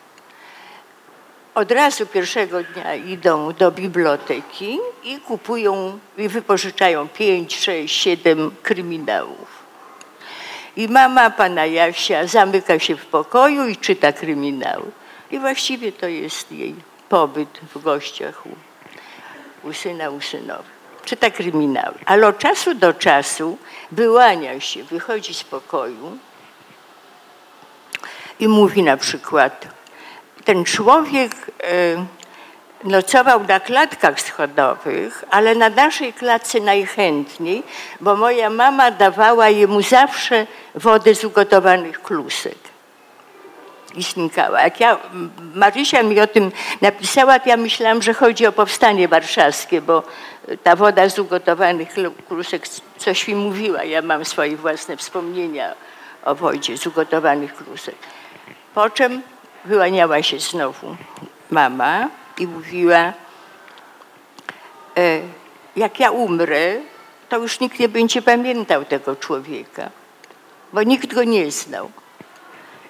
Od 1.55 1.71
razu 1.71 2.05
pierwszego 2.05 2.63
dnia 2.63 2.95
idą 2.95 3.53
do 3.53 3.71
biblioteki 3.71 4.79
i 5.03 5.19
kupują 5.19 5.99
i 6.17 6.29
wypożyczają 6.29 7.07
pięć, 7.07 7.59
sześć, 7.59 8.01
siedem 8.01 8.51
kryminałów. 8.63 9.54
I 10.75 10.87
mama 10.87 11.29
pana 11.29 11.65
Jasia 11.65 12.27
zamyka 12.27 12.79
się 12.79 12.95
w 12.95 13.05
pokoju 13.05 13.67
i 13.67 13.77
czyta 13.77 14.11
kryminały. 14.11 14.91
I 15.31 15.39
właściwie 15.39 15.91
to 15.91 16.07
jest 16.07 16.51
jej 16.51 16.75
pobyt 17.09 17.59
w 17.75 17.81
gościach 17.81 18.45
u, 18.45 19.67
u 19.67 19.73
syna, 19.73 20.09
u 20.09 20.21
synowi. 20.21 20.69
Czyta 21.05 21.29
kryminały. 21.29 21.95
Ale 22.05 22.27
od 22.27 22.37
czasu 22.37 22.73
do 22.73 22.93
czasu 22.93 23.57
wyłania 23.91 24.59
się, 24.59 24.83
wychodzi 24.83 25.33
z 25.33 25.43
pokoju 25.43 26.17
i 28.39 28.47
mówi 28.47 28.83
na 28.83 28.97
przykład, 28.97 29.67
ten 30.45 30.65
człowiek 30.65 31.31
e, 31.63 32.05
nocował 32.85 33.43
na 33.43 33.59
klatkach 33.59 34.21
schodowych, 34.21 35.23
ale 35.29 35.55
na 35.55 35.69
naszej 35.69 36.13
klatce 36.13 36.59
najchętniej, 36.59 37.63
bo 38.01 38.15
moja 38.15 38.49
mama 38.49 38.91
dawała 38.91 39.49
jemu 39.49 39.81
zawsze 39.81 40.47
wodę 40.75 41.15
z 41.15 41.23
ugotowanych 41.23 42.01
klusek. 42.01 42.57
i 43.95 44.03
znikała. 44.03 44.61
Jak 44.61 44.79
ja, 44.79 44.97
Marysia 45.55 46.03
mi 46.03 46.19
o 46.19 46.27
tym 46.27 46.51
napisała, 46.81 47.39
to 47.39 47.49
ja 47.49 47.57
myślałam, 47.57 48.01
że 48.01 48.13
chodzi 48.13 48.47
o 48.47 48.51
powstanie 48.51 49.07
warszawskie, 49.07 49.81
bo 49.81 50.03
ta 50.63 50.75
woda 50.75 51.09
z 51.09 51.19
ugotowanych 51.19 51.89
klusek 52.27 52.67
coś 52.97 53.27
mi 53.27 53.35
mówiła. 53.35 53.83
Ja 53.83 54.01
mam 54.01 54.25
swoje 54.25 54.57
własne 54.57 54.97
wspomnienia 54.97 55.73
o 56.25 56.35
wodzie 56.35 56.77
z 56.77 56.87
ugotowanych 56.87 57.55
klusek. 57.55 57.95
Po 58.73 58.89
czym 58.89 59.21
wyłaniała 59.65 60.23
się 60.23 60.39
znowu 60.39 60.95
mama 61.51 62.09
i 62.37 62.47
mówiła, 62.47 63.13
e, 64.97 65.21
jak 65.75 65.99
ja 65.99 66.11
umrę, 66.11 66.75
to 67.29 67.37
już 67.37 67.59
nikt 67.59 67.79
nie 67.79 67.89
będzie 67.89 68.21
pamiętał 68.21 68.85
tego 68.85 69.15
człowieka, 69.15 69.89
bo 70.73 70.83
nikt 70.83 71.13
go 71.13 71.23
nie 71.23 71.51
znał. 71.51 71.91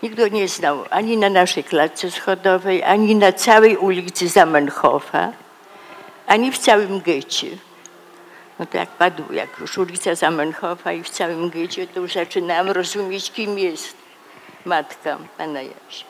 Nikt 0.04 0.18
go 0.18 0.28
nie 0.28 0.48
znał 0.48 0.86
ani 0.90 1.18
na 1.18 1.30
naszej 1.30 1.64
klatce 1.64 2.12
schodowej, 2.12 2.84
ani 2.84 3.16
na 3.16 3.32
całej 3.32 3.78
ulicy 3.78 4.28
Zamenhofa, 4.28 5.32
ani 6.28 6.52
w 6.52 6.58
całym 6.58 7.02
getcie. 7.02 7.48
No 8.60 8.66
to 8.66 8.78
jak 8.78 8.90
padł, 8.90 9.34
jak 9.34 9.60
już 9.60 9.78
ulica 9.78 10.16
Zamenhofa 10.16 10.94
i 10.94 11.04
w 11.04 11.10
całym 11.10 11.50
getcie, 11.50 11.88
to 11.88 12.00
już 12.00 12.14
zaczynałam 12.14 12.70
rozumieć, 12.70 13.32
kim 13.32 13.60
jest 13.60 13.98
matka 14.66 15.18
pana 15.38 15.62
Jasia. 15.62 16.06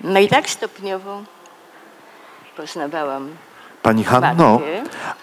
No 0.00 0.20
i 0.20 0.28
tak 0.28 0.50
stopniowo 0.50 1.22
poznawałam 2.56 3.36
Pani 3.82 4.04
Hanno, 4.04 4.60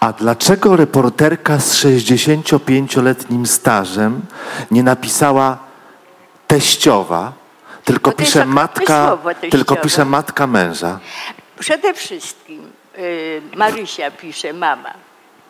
a 0.00 0.12
dlaczego 0.12 0.76
reporterka 0.76 1.58
z 1.60 1.74
65-letnim 1.74 3.46
stażem 3.46 4.20
nie 4.70 4.82
napisała 4.82 5.58
teściowa, 6.46 7.32
tylko 7.84 8.10
Bo 8.10 8.16
pisze 8.16 8.46
matka, 8.46 9.18
tylko 9.50 9.76
pisze 9.76 10.04
matka 10.04 10.46
męża? 10.46 10.98
Przede 11.58 11.94
wszystkim 11.94 12.72
y, 12.98 13.42
Marysia 13.56 14.10
pisze 14.10 14.52
mama. 14.52 14.94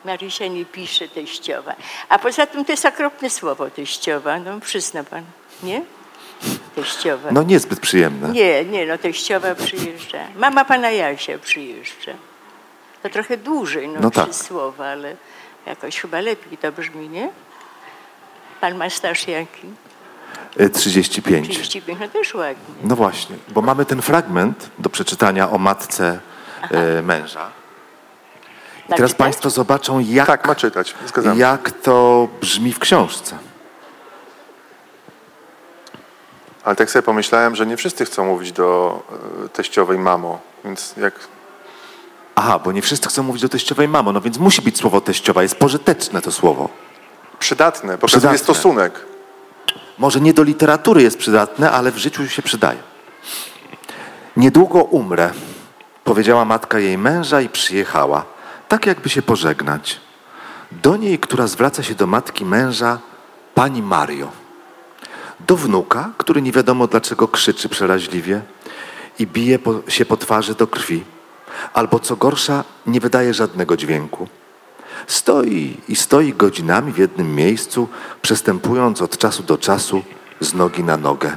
Marysia 0.04 0.46
nie 0.46 0.64
pisze 0.64 1.08
teściowa. 1.08 1.74
A 2.08 2.18
poza 2.18 2.46
tym 2.46 2.64
to 2.64 2.72
jest 2.72 2.84
okropne 2.84 3.30
słowo 3.30 3.70
teściowa. 3.70 4.38
No 4.38 4.60
przyzna 4.60 5.04
pan, 5.04 5.22
nie? 5.62 5.82
Teściowa. 6.74 7.28
No 7.32 7.42
niezbyt 7.42 7.80
przyjemne. 7.80 8.28
Nie, 8.28 8.64
nie, 8.64 8.86
no 8.86 8.98
teściowa 8.98 9.54
przyjeżdża. 9.54 10.18
Mama 10.36 10.64
pana 10.64 10.90
Jasia 10.90 11.38
przyjeżdża. 11.38 12.12
To 13.02 13.08
trochę 13.08 13.36
dłużej, 13.36 13.88
no, 13.88 14.00
No 14.00 14.10
trzy 14.10 14.20
tak. 14.20 14.34
słowa, 14.34 14.86
ale 14.86 15.16
jakoś 15.66 16.00
chyba 16.00 16.20
lepiej 16.20 16.58
to 16.58 16.72
brzmi, 16.72 17.08
nie? 17.08 17.30
Pan 18.60 18.76
ma 18.76 18.90
staż 18.90 19.28
jaki? 19.28 19.66
Y, 20.60 20.70
35. 20.70 21.48
35, 21.48 21.98
no 22.00 22.08
też 22.08 22.34
ładnie. 22.34 22.74
No 22.84 22.96
właśnie, 22.96 23.36
bo 23.48 23.62
mamy 23.62 23.84
ten 23.84 24.02
fragment 24.02 24.70
do 24.78 24.90
przeczytania 24.90 25.50
o 25.50 25.58
matce 25.58 26.18
y, 26.98 27.02
męża. 27.02 27.50
I 28.88 28.92
teraz? 28.92 29.14
Państwo 29.14 29.50
zobaczą, 29.50 30.00
jak, 30.00 30.26
Tak, 30.26 30.46
ma 30.46 30.54
czytać. 30.54 30.94
Jak 31.36 31.70
to 31.70 32.28
brzmi 32.40 32.72
w 32.72 32.78
książce. 32.78 33.38
Ale 36.64 36.76
tak 36.76 36.90
sobie 36.90 37.02
pomyślałem, 37.02 37.56
że 37.56 37.66
nie 37.66 37.76
wszyscy 37.76 38.04
chcą 38.04 38.24
mówić 38.26 38.52
do 38.52 39.02
e, 39.44 39.48
teściowej 39.48 39.98
mamo, 39.98 40.40
więc 40.64 40.94
jak 40.96 41.14
Aha, 42.36 42.58
bo 42.58 42.72
nie 42.72 42.82
wszyscy 42.82 43.08
chcą 43.08 43.22
mówić 43.22 43.42
do 43.42 43.48
teściowej 43.48 43.88
mamo, 43.88 44.12
no 44.12 44.20
więc 44.20 44.38
musi 44.38 44.62
być 44.62 44.78
słowo 44.78 45.00
teściowa, 45.00 45.42
jest 45.42 45.54
pożyteczne 45.56 46.22
to 46.22 46.32
słowo. 46.32 46.68
przydatne, 47.38 47.98
pokazuje 47.98 48.20
Przydatne. 48.20 48.38
stosunek. 48.38 49.00
Może 49.98 50.20
nie 50.20 50.34
do 50.34 50.42
literatury 50.42 51.02
jest 51.02 51.18
przydatne, 51.18 51.70
ale 51.70 51.92
w 51.92 51.96
życiu 51.98 52.28
się 52.28 52.42
przydaje. 52.42 52.78
Niedługo 54.36 54.82
umrę, 54.84 55.30
powiedziała 56.04 56.44
matka 56.44 56.78
jej 56.78 56.98
męża 56.98 57.40
i 57.40 57.48
przyjechała, 57.48 58.24
tak 58.68 58.86
jakby 58.86 59.08
się 59.08 59.22
pożegnać. 59.22 60.00
Do 60.72 60.96
niej, 60.96 61.18
która 61.18 61.46
zwraca 61.46 61.82
się 61.82 61.94
do 61.94 62.06
matki 62.06 62.44
męża, 62.44 62.98
pani 63.54 63.82
Mario. 63.82 64.28
Do 65.46 65.56
wnuka, 65.56 66.10
który 66.18 66.42
nie 66.42 66.52
wiadomo 66.52 66.86
dlaczego 66.86 67.28
krzyczy 67.28 67.68
przeraźliwie 67.68 68.42
i 69.18 69.26
bije 69.26 69.58
po, 69.58 69.80
się 69.88 70.04
po 70.04 70.16
twarzy 70.16 70.54
do 70.54 70.66
krwi, 70.66 71.04
albo 71.72 71.98
co 71.98 72.16
gorsza, 72.16 72.64
nie 72.86 73.00
wydaje 73.00 73.34
żadnego 73.34 73.76
dźwięku. 73.76 74.28
Stoi 75.06 75.76
i 75.88 75.96
stoi 75.96 76.32
godzinami 76.32 76.92
w 76.92 76.98
jednym 76.98 77.34
miejscu, 77.34 77.88
przestępując 78.22 79.02
od 79.02 79.18
czasu 79.18 79.42
do 79.42 79.58
czasu 79.58 80.02
z 80.40 80.54
nogi 80.54 80.84
na 80.84 80.96
nogę. 80.96 81.36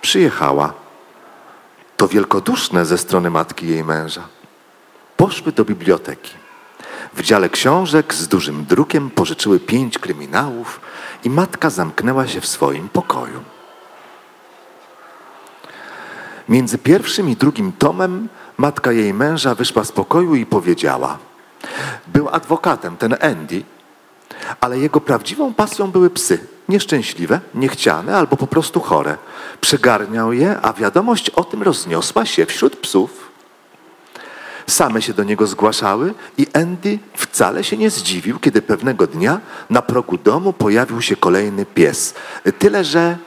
Przyjechała. 0.00 0.72
To 1.96 2.08
wielkoduszne 2.08 2.86
ze 2.86 2.98
strony 2.98 3.30
matki 3.30 3.68
jej 3.68 3.84
męża. 3.84 4.28
Poszły 5.16 5.52
do 5.52 5.64
biblioteki. 5.64 6.39
W 7.14 7.22
dziale 7.22 7.48
książek 7.48 8.14
z 8.14 8.28
dużym 8.28 8.64
drukiem 8.64 9.10
pożyczyły 9.10 9.60
pięć 9.60 9.98
kryminałów 9.98 10.80
i 11.24 11.30
matka 11.30 11.70
zamknęła 11.70 12.26
się 12.26 12.40
w 12.40 12.46
swoim 12.46 12.88
pokoju. 12.88 13.40
Między 16.48 16.78
pierwszym 16.78 17.28
i 17.28 17.36
drugim 17.36 17.72
tomem 17.72 18.28
matka 18.56 18.92
jej 18.92 19.14
męża 19.14 19.54
wyszła 19.54 19.84
z 19.84 19.92
pokoju 19.92 20.34
i 20.34 20.46
powiedziała: 20.46 21.18
Był 22.06 22.28
adwokatem 22.28 22.96
ten 22.96 23.16
Andy, 23.20 23.62
ale 24.60 24.78
jego 24.78 25.00
prawdziwą 25.00 25.54
pasją 25.54 25.90
były 25.90 26.10
psy. 26.10 26.46
Nieszczęśliwe, 26.68 27.40
niechciane 27.54 28.16
albo 28.16 28.36
po 28.36 28.46
prostu 28.46 28.80
chore. 28.80 29.18
Przegarniał 29.60 30.32
je, 30.32 30.60
a 30.60 30.72
wiadomość 30.72 31.30
o 31.30 31.44
tym 31.44 31.62
rozniosła 31.62 32.26
się 32.26 32.46
wśród 32.46 32.76
psów. 32.76 33.29
Same 34.70 35.02
się 35.02 35.12
do 35.12 35.24
niego 35.24 35.46
zgłaszały 35.46 36.14
i 36.38 36.46
Andy 36.52 36.98
wcale 37.14 37.64
się 37.64 37.76
nie 37.76 37.90
zdziwił, 37.90 38.38
kiedy 38.38 38.62
pewnego 38.62 39.06
dnia 39.06 39.40
na 39.70 39.82
progu 39.82 40.18
domu 40.18 40.52
pojawił 40.52 41.02
się 41.02 41.16
kolejny 41.16 41.66
pies. 41.66 42.14
Tyle, 42.58 42.84
że 42.84 43.18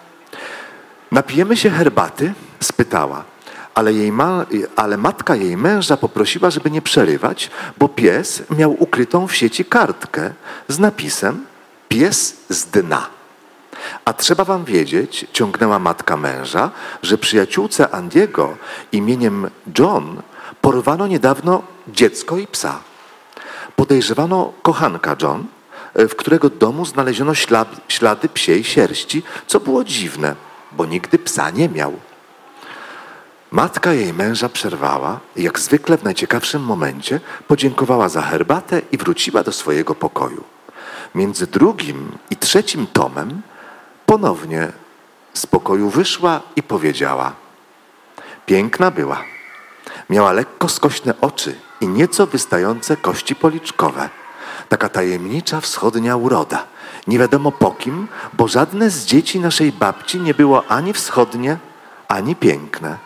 Napijemy 1.13 1.57
się 1.57 1.69
herbaty? 1.69 2.33
spytała. 2.59 3.23
Ale, 3.75 3.93
jej 3.93 4.11
ma, 4.11 4.45
ale 4.75 4.97
matka 4.97 5.35
jej 5.35 5.57
męża 5.57 5.97
poprosiła, 5.97 6.49
żeby 6.49 6.71
nie 6.71 6.81
przerywać, 6.81 7.51
bo 7.77 7.89
pies 7.89 8.43
miał 8.49 8.83
ukrytą 8.83 9.27
w 9.27 9.35
sieci 9.35 9.65
kartkę 9.65 10.33
z 10.67 10.79
napisem 10.79 11.45
Pies 11.89 12.35
z 12.49 12.65
dna. 12.65 13.07
A 14.05 14.13
trzeba 14.13 14.43
wam 14.43 14.65
wiedzieć, 14.65 15.27
ciągnęła 15.33 15.79
matka 15.79 16.17
męża, 16.17 16.71
że 17.03 17.17
przyjaciółce 17.17 17.89
Andiego 17.89 18.57
imieniem 18.91 19.49
John 19.79 20.21
porwano 20.63 21.07
niedawno 21.07 21.63
dziecko 21.87 22.37
i 22.37 22.47
psa. 22.47 22.79
Podejrzewano 23.75 24.53
kochanka 24.61 25.15
John, 25.21 25.45
w 25.95 26.15
którego 26.15 26.49
domu 26.49 26.85
znaleziono 26.85 27.35
ślad, 27.35 27.67
ślady 27.87 28.29
psiej 28.29 28.63
sierści, 28.63 29.23
co 29.47 29.59
było 29.59 29.83
dziwne, 29.83 30.35
bo 30.71 30.85
nigdy 30.85 31.19
psa 31.19 31.49
nie 31.49 31.69
miał. 31.69 31.93
Matka 33.51 33.93
jej 33.93 34.13
męża 34.13 34.49
przerwała, 34.49 35.19
jak 35.35 35.59
zwykle 35.59 35.97
w 35.97 36.03
najciekawszym 36.03 36.63
momencie 36.63 37.19
podziękowała 37.47 38.09
za 38.09 38.21
herbatę 38.21 38.81
i 38.91 38.97
wróciła 38.97 39.43
do 39.43 39.51
swojego 39.51 39.95
pokoju. 39.95 40.43
Między 41.15 41.47
drugim 41.47 42.17
i 42.29 42.35
trzecim 42.37 42.87
tomem 42.87 43.41
ponownie 44.05 44.71
z 45.33 45.45
pokoju 45.45 45.89
wyszła 45.89 46.41
i 46.55 46.63
powiedziała: 46.63 47.33
Piękna 48.45 48.91
była. 48.91 49.33
Miała 50.09 50.31
lekko 50.31 50.69
skośne 50.69 51.13
oczy 51.21 51.55
i 51.81 51.87
nieco 51.87 52.27
wystające 52.27 52.97
kości 52.97 53.35
policzkowe. 53.35 54.09
Taka 54.69 54.89
tajemnicza 54.89 55.61
wschodnia 55.61 56.15
uroda. 56.15 56.65
Nie 57.07 57.19
wiadomo 57.19 57.51
po 57.51 57.71
kim, 57.71 58.07
bo 58.33 58.47
żadne 58.47 58.89
z 58.89 59.05
dzieci 59.05 59.39
naszej 59.39 59.71
babci 59.71 60.19
nie 60.19 60.33
było 60.33 60.63
ani 60.67 60.93
wschodnie, 60.93 61.57
ani 62.07 62.35
piękne. 62.35 62.97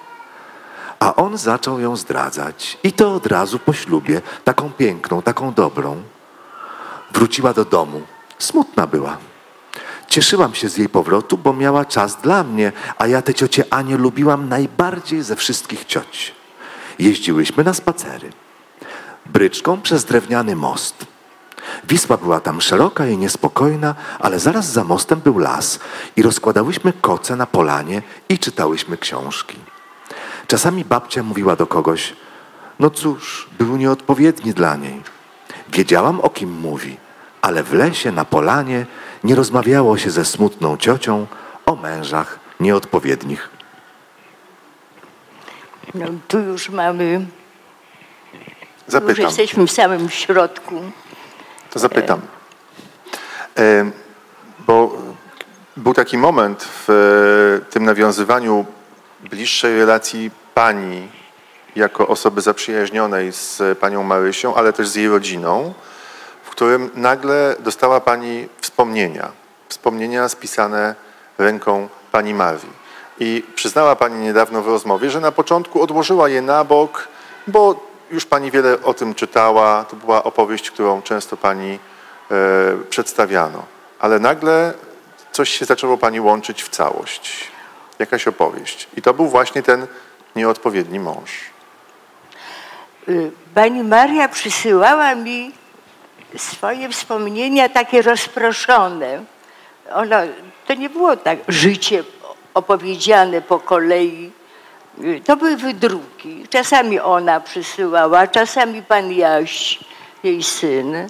A 1.00 1.16
on 1.16 1.38
zaczął 1.38 1.80
ją 1.80 1.96
zdradzać. 1.96 2.78
I 2.84 2.92
to 2.92 3.14
od 3.14 3.28
razu 3.28 3.60
po 3.60 3.74
ślubie, 3.74 4.22
taką 4.44 4.70
piękną, 4.70 5.22
taką 5.22 5.54
dobrą. 5.54 6.04
Wróciła 7.12 7.54
do 7.54 7.66
domu. 7.66 8.02
Smutna 8.40 8.88
była. 8.88 9.18
Cieszyłam 10.08 10.56
się 10.56 10.70
z 10.70 10.78
jej 10.78 10.90
powrotu, 10.90 11.38
bo 11.38 11.54
miała 11.54 11.86
czas 11.86 12.22
dla 12.22 12.44
mnie, 12.44 12.72
a 12.98 13.08
ja 13.08 13.22
tę 13.22 13.34
ciocię 13.34 13.64
Anię 13.70 13.98
lubiłam 13.98 14.50
najbardziej 14.50 15.24
ze 15.24 15.36
wszystkich 15.36 15.86
cioci. 15.86 16.37
Jeździłyśmy 17.00 17.64
na 17.64 17.74
spacery. 17.74 18.30
Bryczką 19.26 19.82
przez 19.82 20.06
drewniany 20.06 20.56
most. 20.56 21.06
Wisła 21.90 22.18
była 22.18 22.40
tam 22.40 22.62
szeroka 22.62 23.08
i 23.08 23.18
niespokojna, 23.18 23.96
ale 24.20 24.40
zaraz 24.40 24.72
za 24.72 24.84
mostem 24.84 25.20
był 25.20 25.38
las 25.38 25.80
i 26.16 26.22
rozkładałyśmy 26.22 26.94
koce 26.94 27.36
na 27.36 27.46
polanie 27.46 28.02
i 28.30 28.40
czytałyśmy 28.40 28.98
książki. 28.98 29.58
Czasami 30.48 30.86
babcia 30.86 31.24
mówiła 31.24 31.56
do 31.56 31.68
kogoś, 31.68 32.14
no 32.80 32.90
cóż, 32.90 33.50
był 33.58 33.78
nieodpowiedni 33.78 34.54
dla 34.54 34.76
niej. 34.76 35.02
Wiedziałam, 35.70 36.20
o 36.22 36.30
kim 36.30 36.52
mówi, 36.52 36.98
ale 37.42 37.64
w 37.64 37.74
lesie, 37.74 38.12
na 38.12 38.26
polanie 38.26 38.86
nie 39.24 39.36
rozmawiało 39.36 39.98
się 39.98 40.12
ze 40.12 40.26
smutną 40.26 40.78
ciocią 40.78 41.28
o 41.66 41.76
mężach 41.76 42.40
nieodpowiednich. 42.60 43.57
No, 45.94 46.06
tu 46.28 46.40
już 46.40 46.70
mamy, 46.70 47.14
już 47.14 47.24
Zapytam. 48.88 49.26
jesteśmy 49.26 49.68
w 49.68 49.72
samym 49.72 50.10
środku. 50.10 50.82
To 51.70 51.80
zapytam. 51.80 52.22
E, 53.58 53.92
Bo 54.60 54.98
był 55.78 55.94
taki 55.94 56.18
moment 56.18 56.64
w 56.88 56.90
e, 56.90 57.72
tym 57.72 57.86
nawiązywaniu 57.86 58.66
bliższej 59.20 59.80
relacji 59.80 60.32
pani 60.54 61.08
jako 61.76 62.08
osoby 62.08 62.42
zaprzyjaźnionej 62.42 63.32
z 63.32 63.62
panią 63.80 64.04
Marysią, 64.04 64.56
ale 64.56 64.74
też 64.74 64.88
z 64.88 64.96
jej 64.96 65.08
rodziną, 65.08 65.74
w 66.44 66.50
którym 66.50 66.90
nagle 66.96 67.56
dostała 67.60 68.02
pani 68.02 68.48
wspomnienia. 68.62 69.32
Wspomnienia 69.70 70.30
spisane 70.30 70.96
ręką 71.38 71.90
pani 72.12 72.34
Marii. 72.34 72.77
I 73.20 73.44
przyznała 73.56 73.96
pani 73.96 74.24
niedawno 74.24 74.62
w 74.62 74.68
rozmowie, 74.68 75.10
że 75.10 75.20
na 75.20 75.32
początku 75.32 75.82
odłożyła 75.82 76.30
je 76.30 76.42
na 76.42 76.64
bok, 76.64 77.08
bo 77.48 77.88
już 78.12 78.26
pani 78.26 78.52
wiele 78.52 78.84
o 78.84 78.94
tym 78.94 79.16
czytała. 79.16 79.86
To 79.86 79.96
była 79.96 80.24
opowieść, 80.24 80.72
którą 80.72 81.02
często 81.02 81.38
pani 81.38 81.80
e, 82.32 82.38
przedstawiano. 82.90 83.64
Ale 84.00 84.20
nagle 84.20 84.74
coś 85.32 85.50
się 85.50 85.66
zaczęło 85.66 85.98
pani 85.98 86.20
łączyć 86.20 86.64
w 86.64 86.70
całość. 86.70 87.52
Jakaś 88.00 88.28
opowieść. 88.28 88.88
I 88.98 89.02
to 89.02 89.14
był 89.14 89.28
właśnie 89.28 89.64
ten 89.64 89.88
nieodpowiedni 90.36 91.00
mąż. 91.00 91.32
Y, 93.10 93.32
Pani 93.56 93.84
Maria 93.84 94.30
przysyłała 94.30 95.16
mi 95.16 95.52
swoje 96.38 96.90
wspomnienia 96.90 97.70
takie 97.70 98.02
rozproszone. 98.02 99.24
Ona, 99.94 100.22
to 100.68 100.74
nie 100.74 100.90
było 100.90 101.18
tak 101.18 101.40
życie 101.48 102.04
opowiedziane 102.58 103.42
po 103.42 103.60
kolei. 103.60 104.32
To 105.26 105.36
były 105.38 105.58
wydruki. 105.58 106.46
Czasami 106.50 107.00
ona 107.00 107.40
przysyłała, 107.40 108.28
czasami 108.28 108.82
pan 108.82 109.12
Jaś, 109.12 109.80
jej 110.24 110.44
syn. 110.44 111.10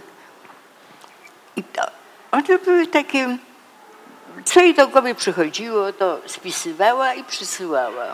I 1.55 1.63
to, 1.63 1.81
one 2.31 2.57
były 2.65 2.87
takie, 2.87 3.37
co 4.45 4.59
jej 4.59 4.73
do 4.73 4.87
głowy 4.87 5.15
przychodziło, 5.15 5.93
to 5.93 6.19
spisywała 6.25 7.13
i 7.13 7.23
przysyłała. 7.23 8.05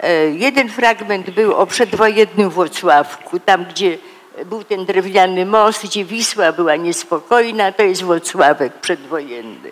E, 0.00 0.30
Jeden 0.30 0.68
fragment 0.68 1.30
był 1.30 1.54
o 1.54 1.66
przedwojennym 1.66 2.50
Włocławku, 2.50 3.38
tam 3.38 3.64
gdzie 3.64 3.98
był 4.46 4.64
ten 4.64 4.84
drewniany 4.84 5.46
most, 5.46 5.84
gdzie 5.84 6.04
Wisła 6.04 6.52
była 6.52 6.76
niespokojna, 6.76 7.72
to 7.72 7.82
jest 7.82 8.02
Włocławek 8.02 8.72
przedwojenny. 8.72 9.70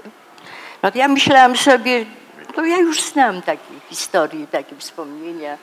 No 0.83 0.91
ja 0.95 1.09
myślałam 1.09 1.57
sobie, 1.57 2.05
to 2.55 2.65
ja 2.65 2.77
już 2.77 3.03
znam 3.03 3.43
takie 3.43 3.81
historie, 3.91 4.47
takie 4.47 4.77
wspomnienia 4.77 5.59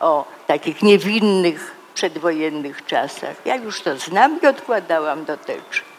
o 0.00 0.24
takich 0.46 0.82
niewinnych 0.82 1.74
przedwojennych 1.94 2.86
czasach. 2.86 3.36
Ja 3.44 3.56
już 3.56 3.80
to 3.80 3.98
znam 3.98 4.40
i 4.42 4.46
odkładałam 4.46 5.24
do 5.24 5.36
teczki. 5.36 5.94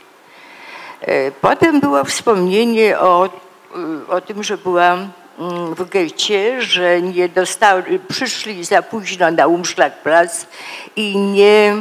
E, 1.01 1.31
Potem 1.31 1.79
było 1.79 2.03
wspomnienie 2.03 2.99
o, 2.99 3.25
y, 3.25 4.07
o 4.07 4.21
tym, 4.21 4.43
że 4.43 4.57
byłam 4.57 5.11
mm, 5.39 5.75
w 5.75 5.89
getcie, 5.89 6.61
że 6.61 7.01
nie 7.01 7.29
dostali, 7.29 7.99
przyszli 7.99 8.63
za 8.63 8.81
późno 8.81 9.31
na 9.31 9.47
Umschlagplatz 9.47 10.47
i 10.95 11.17
nie, 11.17 11.75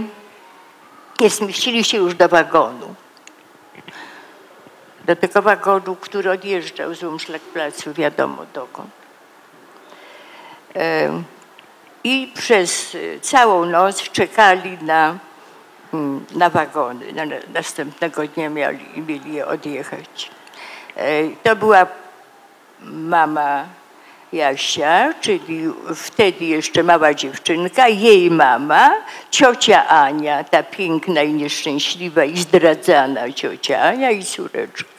nie 1.21 1.31
zmieścili 1.31 1.85
się 1.85 1.99
już 1.99 2.15
do 2.15 2.29
wagonu. 2.29 2.94
Do 5.05 5.17
tego 5.17 5.43
wagonu, 5.43 5.97
który 5.97 6.31
odjeżdżał 6.31 6.95
z 6.95 7.03
Umschlagplatzu, 7.03 7.93
wiadomo 7.95 8.47
dokąd. 8.55 8.91
E, 10.77 11.23
I 12.05 12.33
przez 12.35 12.95
y, 12.95 13.19
całą 13.23 13.65
noc 13.65 14.03
czekali 14.11 14.79
na 14.83 15.19
mm, 15.95 16.25
na 16.35 16.51
wagony. 16.51 17.13
Na, 17.13 17.27
na- 17.27 17.37
następnego 17.55 18.27
dnia 18.27 18.51
mieli, 18.51 19.03
mieli 19.09 19.35
je 19.35 19.47
odjechać. 19.47 20.31
E, 20.97 21.29
To 21.43 21.57
była 21.57 21.87
mama 22.83 23.65
Jasia, 24.33 25.15
czyli 25.21 25.65
wtedy 25.97 26.45
jeszcze 26.45 26.83
mała 26.83 27.15
dziewczynka, 27.15 27.89
jej 27.89 28.31
mama, 28.31 28.91
ciocia 29.31 29.87
Ania, 29.89 30.45
ta 30.45 30.63
piękna 30.63 31.23
i 31.23 31.33
nieszczęśliwa 31.33 32.25
i 32.25 32.37
zdradzana 32.39 33.33
ciocia 33.33 33.81
Ania 33.81 34.11
i 34.11 34.25
córeczka. 34.25 34.94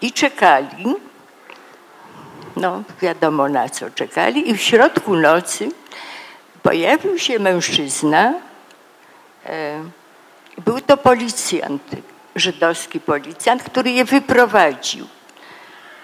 I 0.00 0.12
czekali, 0.12 0.94
no 2.56 2.82
wiadomo 3.02 3.48
na 3.48 3.68
co 3.68 3.90
czekali, 3.90 4.50
i 4.50 4.54
w 4.56 4.62
środku 4.62 5.16
nocy 5.16 5.68
pojawił 6.62 7.18
się 7.18 7.38
mężczyzna, 7.38 8.34
Był 10.64 10.80
to 10.80 10.96
policjant, 10.96 11.82
żydowski 12.36 13.00
policjant, 13.00 13.62
który 13.62 13.90
je 13.90 14.04
wyprowadził. 14.04 15.06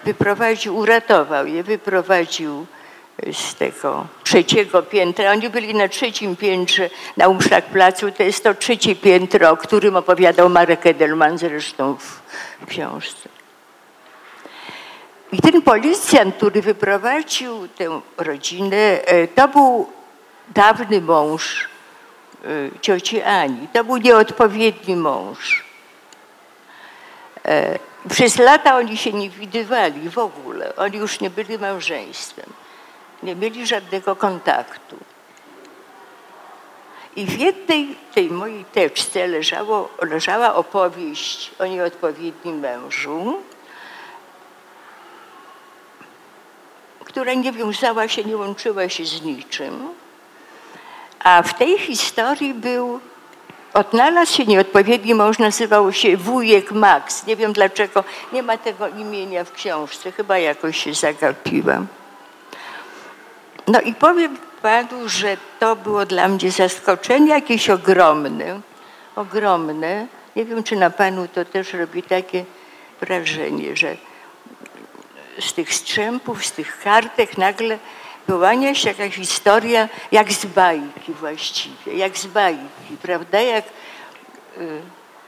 Wyprowadził, 0.03 0.77
uratował 0.77 1.47
je, 1.47 1.63
wyprowadził 1.63 2.65
z 3.33 3.55
tego 3.55 4.07
trzeciego 4.23 4.83
piętra. 4.83 5.31
Oni 5.31 5.49
byli 5.49 5.75
na 5.75 5.87
trzecim 5.87 6.35
piętrze 6.35 6.89
na 7.17 7.27
Umszlagplacu. 7.27 8.11
To 8.11 8.23
jest 8.23 8.43
to 8.43 8.53
trzecie 8.53 8.95
piętro, 8.95 9.49
o 9.49 9.57
którym 9.57 9.95
opowiadał 9.95 10.49
Marek 10.49 10.85
Edelman 10.85 11.37
zresztą 11.37 11.97
w 11.97 12.65
książce. 12.67 13.29
I 15.31 15.41
ten 15.41 15.61
policjant, 15.61 16.35
który 16.35 16.61
wyprowadził 16.61 17.67
tę 17.67 18.01
rodzinę, 18.17 19.01
e, 19.05 19.27
to 19.27 19.47
był 19.47 19.89
dawny 20.55 21.01
mąż 21.01 21.67
y, 22.45 22.71
cioci 22.81 23.21
Ani. 23.21 23.67
To 23.73 23.83
był 23.83 23.97
nieodpowiedni 23.97 24.95
mąż. 24.95 25.65
E, 27.45 27.79
Przez 28.09 28.37
lata 28.37 28.75
oni 28.75 28.97
się 28.97 29.13
nie 29.13 29.29
widywali 29.29 30.09
w 30.09 30.17
ogóle. 30.17 30.75
Oni 30.75 30.97
już 30.97 31.19
nie 31.19 31.29
byli 31.29 31.57
małżeństwem. 31.57 32.45
Nie 33.23 33.35
mieli 33.35 33.67
żadnego 33.67 34.15
kontaktu. 34.15 34.97
I 37.15 37.25
w 37.25 37.39
jednej 37.39 37.95
tej 38.13 38.29
mojej 38.29 38.65
teczce 38.65 39.27
leżało, 39.27 39.89
leżała 40.01 40.55
opowieść 40.55 41.51
o 41.59 41.65
nieodpowiednim 41.65 42.59
mężu, 42.59 43.41
która 47.05 47.33
nie 47.33 47.51
wiązała 47.51 48.07
się, 48.07 48.23
nie 48.23 48.37
łączyła 48.37 48.89
się 48.89 49.05
z 49.05 49.21
niczym. 49.21 49.89
A 51.19 51.43
w 51.43 51.53
tej 51.53 51.79
historii 51.79 52.53
był, 52.53 52.99
odnalazł 53.73 54.33
się 54.33 54.45
nieodpowiedni 54.45 55.15
mąż, 55.15 55.39
nazywał 55.39 55.93
się 55.93 56.17
wujek 56.17 56.71
Max. 56.71 57.25
Nie 57.25 57.35
wiem 57.35 57.53
dlaczego, 57.53 58.03
nie 58.33 58.43
ma 58.43 58.57
tego 58.57 58.87
imienia 58.87 59.43
w 59.43 59.51
książce, 59.51 60.11
chyba 60.11 60.37
jakoś 60.37 60.83
się 60.83 60.93
zagapiłam. 60.93 61.87
No 63.67 63.81
i 63.81 63.93
powiem 63.93 64.37
panu, 64.61 65.09
że 65.09 65.37
to 65.59 65.75
było 65.75 66.05
dla 66.05 66.27
mnie 66.27 66.51
zaskoczenie 66.51 67.29
jakieś 67.29 67.69
ogromne, 67.69 68.61
ogromne. 69.15 70.07
Nie 70.35 70.45
wiem, 70.45 70.63
czy 70.63 70.75
na 70.75 70.89
panu 70.89 71.27
to 71.27 71.45
też 71.45 71.73
robi 71.73 72.03
takie 72.03 72.45
wrażenie, 73.01 73.75
że 73.75 73.97
z 75.39 75.53
tych 75.53 75.73
strzępów, 75.73 76.45
z 76.45 76.51
tych 76.51 76.79
kartek 76.79 77.37
nagle 77.37 77.79
wyłania 78.27 78.75
się 78.75 78.89
jakaś 78.89 79.15
historia 79.15 79.89
jak 80.11 80.31
z 80.31 80.45
bajki 80.45 81.13
właściwie, 81.13 81.93
jak 81.93 82.17
z 82.17 82.27
bajki, 82.27 82.97
prawda? 83.01 83.41
Jak 83.41 83.65
y, 84.57 84.81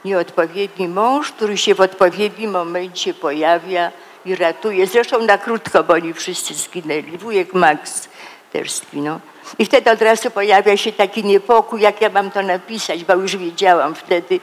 nieodpowiedni 0.04 0.88
mąż, 0.88 1.32
który 1.32 1.56
się 1.56 1.74
w 1.74 1.80
odpowiednim 1.80 2.50
momencie 2.50 3.14
pojawia 3.14 3.92
i 4.24 4.36
ratuje. 4.36 4.86
Zresztą 4.86 5.22
na 5.22 5.38
krótko, 5.38 5.84
bo 5.84 5.94
oni 5.94 6.14
wszyscy 6.14 6.54
zginęli. 6.54 7.18
Wujek 7.18 7.54
Max 7.54 8.08
też 8.52 8.72
zginął. 8.72 9.20
I 9.58 9.64
wtedy 9.64 9.90
od 9.90 10.02
razu 10.02 10.30
pojawia 10.30 10.76
się 10.76 10.92
taki 10.92 11.24
niepokój, 11.24 11.80
jak 11.80 12.00
ja 12.00 12.08
mam 12.08 12.30
to 12.30 12.42
napisać, 12.42 13.04
bo 13.04 13.14
już 13.14 13.36
wiedziałam 13.36 13.94
wtedy, 13.94 14.40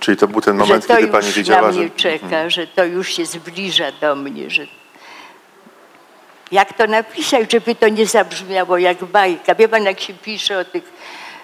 Czyli 0.00 0.16
to 0.16 0.28
był 0.28 0.40
ten 0.40 0.54
że 0.54 0.58
moment, 0.58 0.86
to 0.86 0.94
kiedy 0.94 1.02
już 1.02 1.12
pani 1.12 1.32
wiedziała, 1.32 1.62
na 1.62 1.72
że... 1.72 1.80
mnie 1.80 1.90
czeka, 1.90 2.50
że 2.50 2.66
to 2.66 2.84
już 2.84 3.08
się 3.08 3.26
zbliża 3.26 3.92
do 4.00 4.14
mnie, 4.14 4.50
że 4.50 4.66
jak 6.52 6.72
to 6.72 6.86
napisać, 6.86 7.52
żeby 7.52 7.74
to 7.74 7.88
nie 7.88 8.06
zabrzmiało 8.06 8.78
jak 8.78 9.04
bajka. 9.04 9.54
Wie 9.54 9.68
pan, 9.68 9.84
jak 9.84 10.00
się 10.00 10.14
pisze 10.14 10.58
o 10.58 10.64
tych 10.64 10.92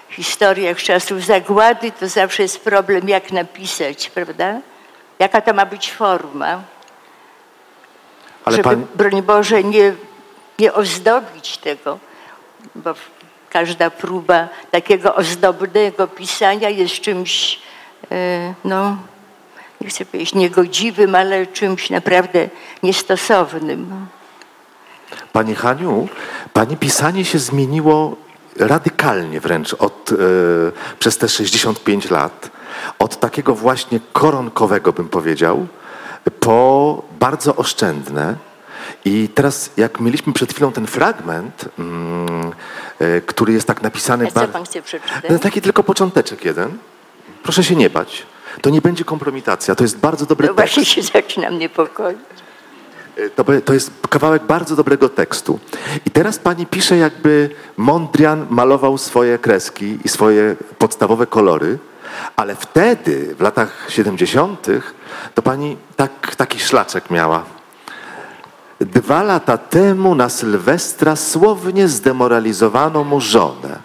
historiach 0.09 0.79
z 0.79 0.83
czasów 0.83 1.25
zagłady, 1.25 1.91
to 1.91 2.07
zawsze 2.07 2.43
jest 2.43 2.63
problem, 2.63 3.09
jak 3.09 3.31
napisać, 3.31 4.09
prawda? 4.09 4.59
Jaka 5.19 5.41
to 5.41 5.53
ma 5.53 5.65
być 5.65 5.91
forma, 5.91 6.61
Ale 8.45 8.55
żeby, 8.55 8.69
pani, 8.69 8.85
broń 8.95 9.21
Boże, 9.21 9.63
nie, 9.63 9.93
nie 10.59 10.73
ozdobić 10.73 11.57
tego, 11.57 11.99
bo 12.75 12.93
każda 13.49 13.89
próba 13.89 14.47
takiego 14.71 15.15
ozdobnego 15.15 16.07
pisania 16.07 16.69
jest 16.69 16.93
czymś, 16.93 17.59
e, 18.11 18.53
no, 18.65 18.97
nie 19.81 19.87
chcę 19.87 20.05
powiedzieć 20.05 20.35
niegodziwym, 20.35 21.15
ale 21.15 21.47
czymś 21.47 21.89
naprawdę 21.89 22.49
niestosownym. 22.83 24.07
Pani 25.33 25.55
Haniu, 25.55 26.07
pani 26.53 26.77
pisanie 26.77 27.25
się 27.25 27.39
zmieniło 27.39 28.15
radykalnie 28.59 29.39
wręcz 29.39 29.73
od, 29.73 30.11
e, 30.11 30.15
przez 30.99 31.17
te 31.17 31.29
65 31.29 32.09
lat. 32.09 32.49
Od 32.99 33.19
takiego 33.19 33.55
właśnie 33.55 33.99
koronkowego, 34.13 34.93
bym 34.93 35.09
powiedział, 35.09 35.67
po 36.39 37.01
bardzo 37.19 37.55
oszczędne. 37.55 38.35
I 39.05 39.29
teraz, 39.35 39.69
jak 39.77 39.99
mieliśmy 39.99 40.33
przed 40.33 40.53
chwilą 40.53 40.71
ten 40.71 40.87
fragment, 40.87 41.65
mm, 41.79 42.51
e, 42.99 43.21
który 43.21 43.53
jest 43.53 43.67
tak 43.67 43.81
napisany... 43.81 44.27
A 44.27 44.31
co 44.31 44.47
pan 44.47 44.65
chce 44.65 44.81
przeczytać? 44.81 45.23
no, 45.29 45.39
Taki 45.39 45.61
tylko 45.61 45.83
począteczek 45.83 46.45
jeden. 46.45 46.77
Proszę 47.43 47.63
się 47.63 47.75
nie 47.75 47.89
bać. 47.89 48.25
To 48.61 48.69
nie 48.69 48.81
będzie 48.81 49.03
kompromitacja. 49.03 49.75
To 49.75 49.83
jest 49.83 49.97
bardzo 49.97 50.25
dobry 50.25 50.47
No 50.47 50.53
tekst. 50.53 50.73
właśnie 50.75 50.85
się 50.85 51.01
zaczynam 51.01 51.59
niepokoić. 51.59 52.17
To, 53.35 53.43
be- 53.43 53.61
to 53.61 53.73
jest 53.73 53.91
kawałek 54.09 54.43
bardzo 54.43 54.75
dobrego 54.75 55.09
tekstu. 55.09 55.59
I 56.05 56.11
teraz 56.11 56.39
pani 56.39 56.65
pisze, 56.65 56.97
jakby 56.97 57.49
Mondrian 57.77 58.45
malował 58.49 58.97
swoje 58.97 59.39
kreski 59.39 59.97
i 60.05 60.09
swoje 60.09 60.55
podstawowe 60.77 61.27
kolory, 61.27 61.77
ale 62.35 62.55
wtedy, 62.55 63.35
w 63.35 63.41
latach 63.41 63.85
70., 63.89 64.67
to 65.35 65.41
pani 65.41 65.77
tak, 65.95 66.35
taki 66.35 66.59
szlaczek 66.59 67.09
miała. 67.09 67.43
Dwa 68.79 69.23
lata 69.23 69.57
temu 69.57 70.15
na 70.15 70.29
Sylwestra 70.29 71.15
słownie 71.15 71.87
zdemoralizowano 71.87 73.03
mu 73.03 73.21
żonę. 73.21 73.79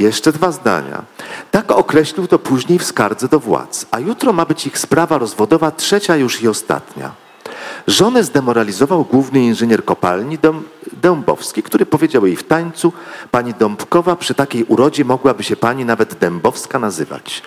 Jeszcze 0.00 0.32
dwa 0.32 0.52
zdania. 0.52 1.02
Tak 1.50 1.72
określił 1.72 2.26
to 2.26 2.38
później 2.38 2.78
w 2.78 2.84
skardze 2.84 3.28
do 3.28 3.40
władz, 3.40 3.86
a 3.90 3.98
jutro 4.00 4.32
ma 4.32 4.44
być 4.44 4.66
ich 4.66 4.78
sprawa 4.78 5.18
rozwodowa, 5.18 5.70
trzecia 5.70 6.16
już 6.16 6.42
i 6.42 6.48
ostatnia. 6.48 7.27
Żonę 7.86 8.24
zdemoralizował 8.24 9.04
główny 9.04 9.40
inżynier 9.40 9.84
kopalni 9.84 10.38
Dąb- 10.38 10.62
Dębowski, 10.92 11.62
który 11.62 11.86
powiedział 11.86 12.26
jej 12.26 12.36
w 12.36 12.42
tańcu, 12.42 12.92
pani 13.30 13.54
Dąbkowa 13.54 14.16
przy 14.16 14.34
takiej 14.34 14.64
urodzie 14.64 15.04
mogłaby 15.04 15.44
się 15.44 15.56
pani 15.56 15.84
nawet 15.84 16.14
Dębowska 16.14 16.78
nazywać. 16.78 17.42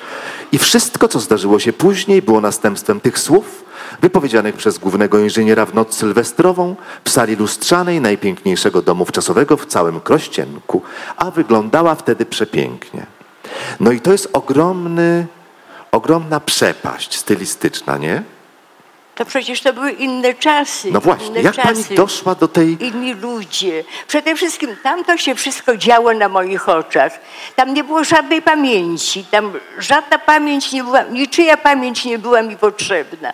I 0.51 0.57
wszystko, 0.57 1.07
co 1.07 1.19
zdarzyło 1.19 1.59
się 1.59 1.73
później, 1.73 2.21
było 2.21 2.41
następstwem 2.41 2.99
tych 2.99 3.19
słów, 3.19 3.63
wypowiedzianych 4.01 4.55
przez 4.55 4.77
głównego 4.77 5.19
inżyniera 5.19 5.65
w 5.65 5.73
noc 5.73 5.95
sylwestrową 5.95 6.75
w 7.05 7.09
sali 7.09 7.35
lustrzanej 7.35 8.01
najpiękniejszego 8.01 8.81
domu 8.81 9.05
wczasowego 9.05 9.57
w 9.57 9.65
całym 9.65 9.99
Krościenku, 9.99 10.81
a 11.17 11.31
wyglądała 11.31 11.95
wtedy 11.95 12.25
przepięknie. 12.25 13.05
No 13.79 13.91
i 13.91 14.01
to 14.01 14.11
jest 14.11 14.29
ogromny, 14.33 15.27
ogromna 15.91 16.39
przepaść 16.39 17.17
stylistyczna, 17.17 17.97
nie? 17.97 18.23
To 19.15 19.25
przecież 19.25 19.61
to 19.61 19.73
były 19.73 19.91
inne 19.91 20.33
czasy. 20.33 20.91
No 20.91 21.01
właśnie, 21.01 21.27
inne 21.27 21.41
jak 21.41 21.55
pani 21.55 21.83
czasy. 21.83 21.95
doszła 21.95 22.35
do 22.35 22.47
tej... 22.47 22.85
Inni 22.85 23.13
ludzie. 23.13 23.83
Przede 24.07 24.35
wszystkim 24.35 24.75
tam 24.83 25.03
to 25.03 25.17
się 25.17 25.35
wszystko 25.35 25.77
działo 25.77 26.13
na 26.13 26.29
moich 26.29 26.69
oczach. 26.69 27.19
Tam 27.55 27.73
nie 27.73 27.83
było 27.83 28.03
żadnej 28.03 28.41
pamięci. 28.41 29.25
Tam 29.31 29.53
żadna 29.77 30.19
pamięć 30.19 30.71
nie 30.71 30.83
była, 30.83 31.01
niczyja 31.03 31.57
pamięć 31.57 32.05
nie 32.05 32.19
była 32.19 32.41
mi 32.41 32.57
potrzebna. 32.57 33.33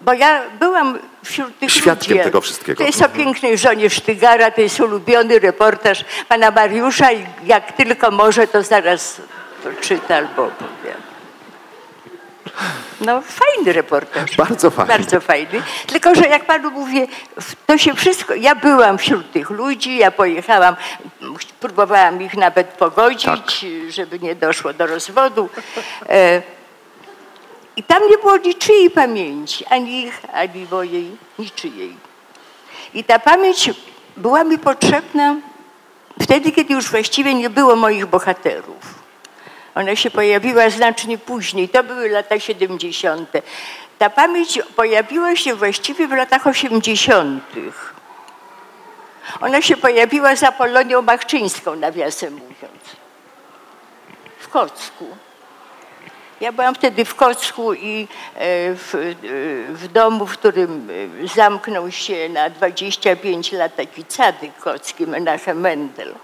Bo 0.00 0.12
ja 0.12 0.42
byłam 0.60 0.98
wśród 1.24 1.58
tych 1.58 1.72
Świadkiem 1.72 2.12
ludzi. 2.12 2.24
tego 2.24 2.40
wszystkiego. 2.40 2.78
To 2.78 2.86
jest 2.86 3.02
o 3.02 3.08
pięknej 3.08 3.58
żonie 3.58 3.90
Sztygara, 3.90 4.50
to 4.50 4.60
jest 4.60 4.80
ulubiony 4.80 5.38
reportaż 5.38 6.04
pana 6.28 6.50
Mariusza 6.50 7.12
i 7.12 7.26
jak 7.46 7.72
tylko 7.72 8.10
może, 8.10 8.46
to 8.46 8.62
zaraz 8.62 9.20
to 9.62 9.68
czyta 9.80 10.16
albo 10.16 10.44
opowiada. 10.44 11.13
No 13.00 13.22
fajny 13.22 13.72
reportaż. 13.72 14.36
Bardzo 14.36 14.70
fajny. 14.70 14.92
Bardzo 14.92 15.20
fajny. 15.20 15.62
Tylko, 15.86 16.14
że 16.14 16.28
jak 16.28 16.46
panu 16.46 16.70
mówię, 16.70 17.06
to 17.66 17.78
się 17.78 17.94
wszystko, 17.94 18.34
ja 18.34 18.54
byłam 18.54 18.98
wśród 18.98 19.32
tych 19.32 19.50
ludzi, 19.50 19.96
ja 19.96 20.10
pojechałam, 20.10 20.76
próbowałam 21.60 22.22
ich 22.22 22.34
nawet 22.36 22.66
pogodzić, 22.66 23.24
Tak. 23.24 23.40
żeby 23.88 24.18
nie 24.18 24.34
doszło 24.34 24.72
do 24.72 24.86
rozwodu. 24.86 25.48
E, 26.08 26.42
I 27.76 27.82
tam 27.82 28.02
nie 28.10 28.18
było 28.18 28.36
niczyjej 28.36 28.90
pamięci, 28.90 29.64
ani 29.66 30.02
ich, 30.02 30.20
ani 30.32 30.66
mojej, 30.70 31.16
niczyjej. 31.38 31.96
I 32.94 33.04
ta 33.04 33.18
pamięć 33.18 33.70
była 34.16 34.44
mi 34.44 34.58
potrzebna 34.58 35.36
wtedy, 36.22 36.52
kiedy 36.52 36.74
już 36.74 36.90
właściwie 36.90 37.34
nie 37.34 37.50
było 37.50 37.76
moich 37.76 38.06
bohaterów. 38.06 39.03
Ona 39.74 39.96
się 39.96 40.10
pojawiła 40.10 40.70
znacznie 40.70 41.18
później, 41.18 41.68
to 41.68 41.84
były 41.84 42.08
lata 42.08 42.40
70. 42.40 43.30
Ta 43.98 44.10
pamięć 44.10 44.58
pojawiła 44.76 45.36
się 45.36 45.54
właściwie 45.54 46.08
w 46.08 46.12
latach 46.12 46.46
80. 46.46 47.44
Ona 49.40 49.62
się 49.62 49.76
pojawiła 49.76 50.36
za 50.36 50.52
Polonią 50.52 51.02
Machczyńską, 51.02 51.76
nawiasem 51.76 52.32
mówiąc, 52.32 52.82
w 54.38 54.48
Kocku. 54.48 55.06
Ja 56.40 56.52
byłam 56.52 56.74
wtedy 56.74 57.04
w 57.04 57.14
Kocku 57.14 57.74
i 57.74 58.08
e, 58.34 58.74
w, 58.74 58.94
e, 58.94 58.98
w 59.72 59.88
domu, 59.92 60.26
w 60.26 60.32
którym 60.32 60.90
e, 61.24 61.28
zamknął 61.28 61.90
się 61.90 62.28
na 62.28 62.50
25 62.50 63.52
lat 63.52 63.76
taki 63.76 64.04
cadyk 64.04 64.56
kocki, 64.58 65.06
Menachem 65.06 65.60
Mendel. 65.60 66.14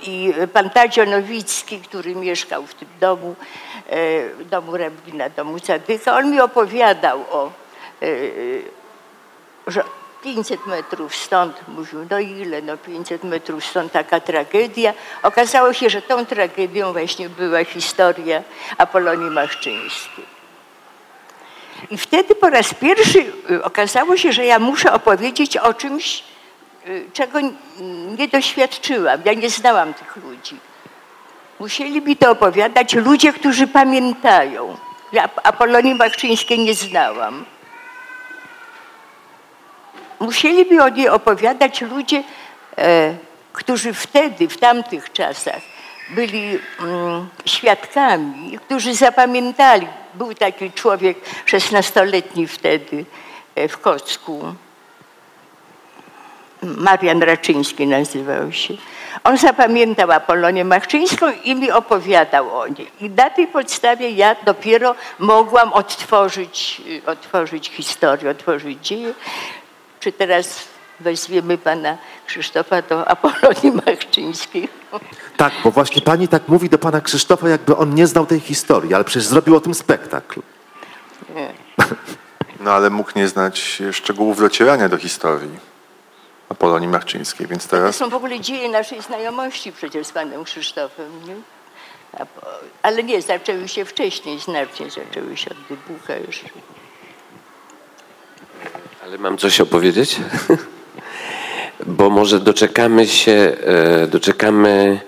I 0.00 0.34
pan 0.52 0.70
Tadzio 0.70 1.04
Nowicki, 1.04 1.80
który 1.80 2.14
mieszkał 2.14 2.66
w 2.66 2.74
tym 2.74 2.88
domu, 3.00 3.36
e, 3.90 4.44
domu 4.44 4.76
Rebgina, 4.76 5.28
domu 5.28 5.60
Cadyka, 5.60 6.16
on 6.16 6.30
mi 6.30 6.40
opowiadał 6.40 7.24
o, 7.30 7.52
e, 8.02 8.06
że 9.66 9.84
500 10.22 10.66
metrów 10.66 11.16
stąd, 11.16 11.68
mówił, 11.68 12.06
no 12.10 12.18
ile, 12.18 12.62
no 12.62 12.76
500 12.76 13.24
metrów 13.24 13.64
stąd 13.64 13.92
taka 13.92 14.20
tragedia. 14.20 14.94
Okazało 15.22 15.72
się, 15.72 15.90
że 15.90 16.02
tą 16.02 16.26
tragedią 16.26 16.92
właśnie 16.92 17.28
była 17.28 17.64
historia 17.64 18.42
Apolonii 18.78 19.30
Machczyńskiej. 19.30 20.38
I 21.90 21.98
wtedy 21.98 22.34
po 22.34 22.50
raz 22.50 22.74
pierwszy 22.74 23.18
y, 23.50 23.64
okazało 23.64 24.16
się, 24.16 24.32
że 24.32 24.44
ja 24.44 24.58
muszę 24.58 24.92
opowiedzieć 24.92 25.56
o 25.56 25.74
czymś, 25.74 26.24
czego 27.12 27.38
n- 27.38 27.56
nie 28.18 28.28
doświadczyłam. 28.28 29.20
Ja 29.24 29.32
nie 29.32 29.50
znałam 29.50 29.94
tych 29.94 30.16
ludzi. 30.16 30.56
Musieli 31.60 32.02
mi 32.02 32.16
to 32.16 32.30
opowiadać 32.30 32.94
ludzie, 32.94 33.32
którzy 33.32 33.66
pamiętają. 33.66 34.76
Ja 35.12 35.24
Ap- 35.24 35.40
Apolonii 35.44 35.94
Machczyńskiej 35.94 36.58
nie 36.58 36.74
znałam. 36.74 37.44
Musieli 40.20 40.70
mi 40.70 40.80
o 40.80 40.88
niej 40.88 41.08
opowiadać 41.08 41.80
ludzie, 41.80 42.22
e, 42.78 43.14
którzy 43.52 43.92
wtedy, 43.94 44.48
w 44.48 44.56
tamtych 44.56 45.12
czasach 45.12 45.60
byli 46.10 46.58
mm, 46.80 47.28
świadkami, 47.44 48.58
którzy 48.58 48.94
zapamiętali. 48.94 49.86
Był 50.14 50.34
taki 50.34 50.72
człowiek, 50.72 51.18
16-letni 51.46 52.46
wtedy 52.46 53.04
e, 53.54 53.68
w 53.68 53.78
Kocku, 53.78 54.54
Marian 56.62 57.22
Raczyński 57.22 57.86
nazywał 57.86 58.52
się. 58.52 58.74
On 59.24 59.38
zapamiętał 59.38 60.12
Apolonię 60.12 60.64
Machczyńską 60.64 61.26
i 61.44 61.54
mi 61.54 61.70
opowiadał 61.70 62.58
o 62.58 62.68
niej. 62.68 62.90
I 63.00 63.10
na 63.10 63.30
tej 63.30 63.46
podstawie 63.46 64.10
ja 64.10 64.36
dopiero 64.44 64.94
mogłam 65.18 65.72
odtworzyć, 65.72 66.82
otworzyć 67.06 67.68
historię, 67.68 68.30
otworzyć 68.30 68.86
dzieje. 68.86 69.14
Czy 70.00 70.12
teraz 70.12 70.68
weźmiemy 71.00 71.58
pana 71.58 71.96
Krzysztofa 72.26 72.82
do 72.82 73.08
Apolonii 73.08 73.72
Machczyńskiej? 73.86 74.68
Tak, 75.36 75.52
bo 75.64 75.70
właśnie 75.70 76.02
pani 76.02 76.28
tak 76.28 76.48
mówi 76.48 76.68
do 76.68 76.78
pana 76.78 77.00
Krzysztofa, 77.00 77.48
jakby 77.48 77.76
on 77.76 77.94
nie 77.94 78.06
znał 78.06 78.26
tej 78.26 78.40
historii, 78.40 78.94
ale 78.94 79.04
przecież 79.04 79.26
zrobił 79.26 79.56
o 79.56 79.60
tym 79.60 79.74
spektakl. 79.74 80.40
No 82.60 82.72
ale 82.72 82.90
mógł 82.90 83.10
nie 83.16 83.28
znać 83.28 83.82
szczegółów 83.92 84.40
docierania 84.40 84.88
do 84.88 84.96
historii 84.96 85.67
Apolonii 86.58 86.88
Marczyńskiej, 86.88 87.46
więc 87.46 87.64
To 87.64 87.70
teraz 87.70 87.96
są 87.96 88.08
w 88.08 88.14
ogóle 88.14 88.40
dzieje 88.40 88.68
naszej 88.68 89.02
znajomości 89.02 89.72
przecież 89.72 90.06
z 90.06 90.12
panem 90.12 90.44
Krzysztofem. 90.44 91.06
Nie? 91.26 91.34
Ale 92.82 93.02
nie, 93.02 93.22
zaczęły 93.22 93.68
się 93.68 93.84
wcześniej, 93.84 94.40
znacznie 94.40 94.90
zaczęły 94.90 95.36
się 95.36 95.50
od 95.50 95.56
wybucha 95.56 96.16
jeszcze. 96.16 96.48
Ale 99.04 99.18
mam 99.18 99.38
coś 99.38 99.60
opowiedzieć? 99.60 100.16
Bo 101.86 102.10
może 102.10 102.40
doczekamy 102.40 103.06
się, 103.06 103.56
e, 103.64 104.06
doczekamy 104.06 105.00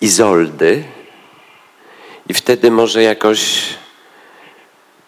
Izoldy 0.00 0.84
i 2.28 2.34
wtedy 2.34 2.70
może 2.70 3.02
jakoś 3.02 3.64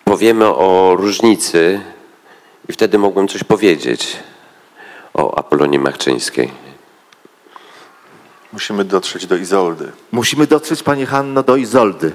powiemy 0.05 0.47
o 0.47 0.95
różnicy 0.97 1.81
i 2.69 2.73
wtedy 2.73 2.99
mogłem 2.99 3.29
coś 3.29 3.45
powiedzieć 3.45 4.17
o 5.17 5.39
Apolonii 5.39 5.79
Machczyńskiej. 5.79 6.51
musimy 8.53 8.85
dotrzeć 8.85 9.27
do 9.27 9.37
Izoldy. 9.37 9.93
Musimy 10.13 10.47
dotrzeć, 10.47 10.83
pani 10.83 11.07
Hanno, 11.07 11.43
do 11.43 11.57
Izoldy. 11.57 12.13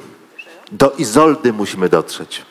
Do 0.71 0.91
Izoldy 0.97 1.53
musimy 1.53 1.89
dotrzeć. 1.89 2.41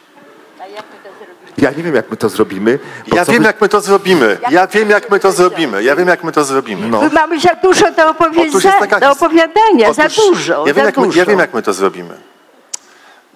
A 0.61 0.67
jak 0.67 0.85
my 0.93 0.99
to 1.05 1.19
zrobiliśmy? 1.19 1.63
Ja 1.65 1.71
nie 1.71 1.83
wiem, 1.83 1.95
jak 1.95 2.11
my 2.11 2.17
to 2.17 2.29
zrobimy. 2.29 2.79
Ja 3.13 3.25
wiem, 3.25 3.43
jak 3.43 3.61
my 3.61 3.69
to 3.69 3.81
zrobimy. 3.81 4.39
Ja 4.51 4.67
wiem, 4.67 4.91
jak 4.91 5.11
my 5.11 5.21
to 5.21 5.33
zrobimy. 5.33 5.83
Ja 5.83 5.97
wiem, 5.97 6.09
jak 6.09 6.25
my 6.25 6.33
to 6.33 6.45
zrobimy. 6.45 6.89
No. 6.89 7.01
My 7.03 7.11
mamy 7.11 7.41
za 7.41 7.55
dużo 7.55 7.91
do, 7.93 8.11
opowiedzenia, 8.11 8.79
taka 8.79 9.01
do 9.01 9.11
opowiadania, 9.11 9.93
za 9.93 10.05
Otóż 10.05 10.17
dużo, 10.17 10.67
Ja 10.67 10.75
wiem, 10.75 10.75
za 10.75 10.83
jak 10.85 10.97
my, 10.97 11.05
dużo. 11.07 11.19
ja 11.19 11.25
wiem, 11.27 11.39
jak 11.39 11.55
my 11.55 11.63
to 11.63 11.73
zrobimy. 11.73 12.15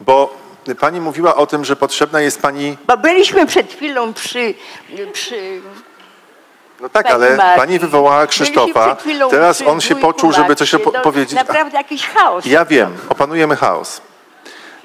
Bo 0.01 0.37
pani 0.81 1.01
mówiła 1.01 1.37
o 1.37 1.47
tym, 1.47 1.65
że 1.65 1.77
potrzebna 1.77 2.21
jest 2.21 2.43
pani. 2.43 2.77
Bo 2.87 2.97
byliśmy 2.97 3.47
przed 3.47 3.73
chwilą 3.73 4.13
przy, 4.13 4.55
przy 5.13 5.61
No 6.81 6.89
tak, 6.89 7.03
Pani 7.07 7.15
ale 7.15 7.37
Marii. 7.37 7.57
pani 7.61 7.79
wywołała 7.79 8.27
Krzysztofa. 8.27 8.97
Teraz 9.31 9.63
on 9.67 9.81
się 9.81 9.97
poczuł, 9.97 10.33
żeby 10.33 10.57
coś 10.57 10.75
powiedzieć. 11.03 11.33
Naprawdę 11.39 11.77
jakiś 11.79 12.07
chaos. 12.07 12.47
Ja 12.47 12.65
wiem, 12.65 12.97
opanujemy 13.09 13.57
chaos. 13.57 14.01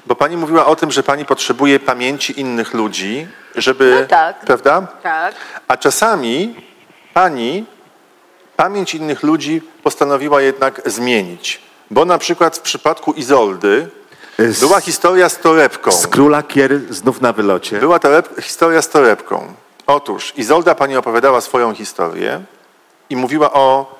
Bo 0.06 0.14
pani 0.16 0.36
mówiła 0.36 0.66
o 0.66 0.76
tym, 0.76 0.90
że 0.90 1.02
pani 1.02 1.24
potrzebuje 1.24 1.80
pamięci 1.80 2.40
innych 2.40 2.74
ludzi, 2.74 3.26
żeby. 3.56 3.98
No 4.00 4.06
tak. 4.08 4.38
Prawda? 4.40 4.86
Tak. 5.02 5.34
A 5.68 5.76
czasami 5.76 6.54
pani 7.14 7.64
pamięć 8.56 8.94
innych 8.94 9.22
ludzi 9.22 9.62
postanowiła 9.82 10.42
jednak 10.42 10.80
zmienić. 10.86 11.60
Bo 11.90 12.04
na 12.04 12.18
przykład 12.18 12.56
w 12.56 12.60
przypadku 12.60 13.12
Izoldy 13.12 13.88
Z- 14.38 14.60
była 14.60 14.80
historia 14.80 15.28
z 15.28 15.38
torebką. 15.38 15.92
Z 15.92 16.06
króla 16.06 16.42
Kier 16.42 16.80
znów 16.90 17.20
na 17.20 17.32
wylocie. 17.32 17.78
Była 17.78 17.98
toreb, 17.98 18.28
historia 18.40 18.82
z 18.82 18.88
torebką. 18.88 19.52
Otóż 19.94 20.32
Izolda 20.36 20.74
pani 20.74 20.96
opowiadała 20.96 21.40
swoją 21.40 21.74
historię 21.74 22.40
i 23.10 23.16
mówiła 23.16 23.52
o 23.52 23.94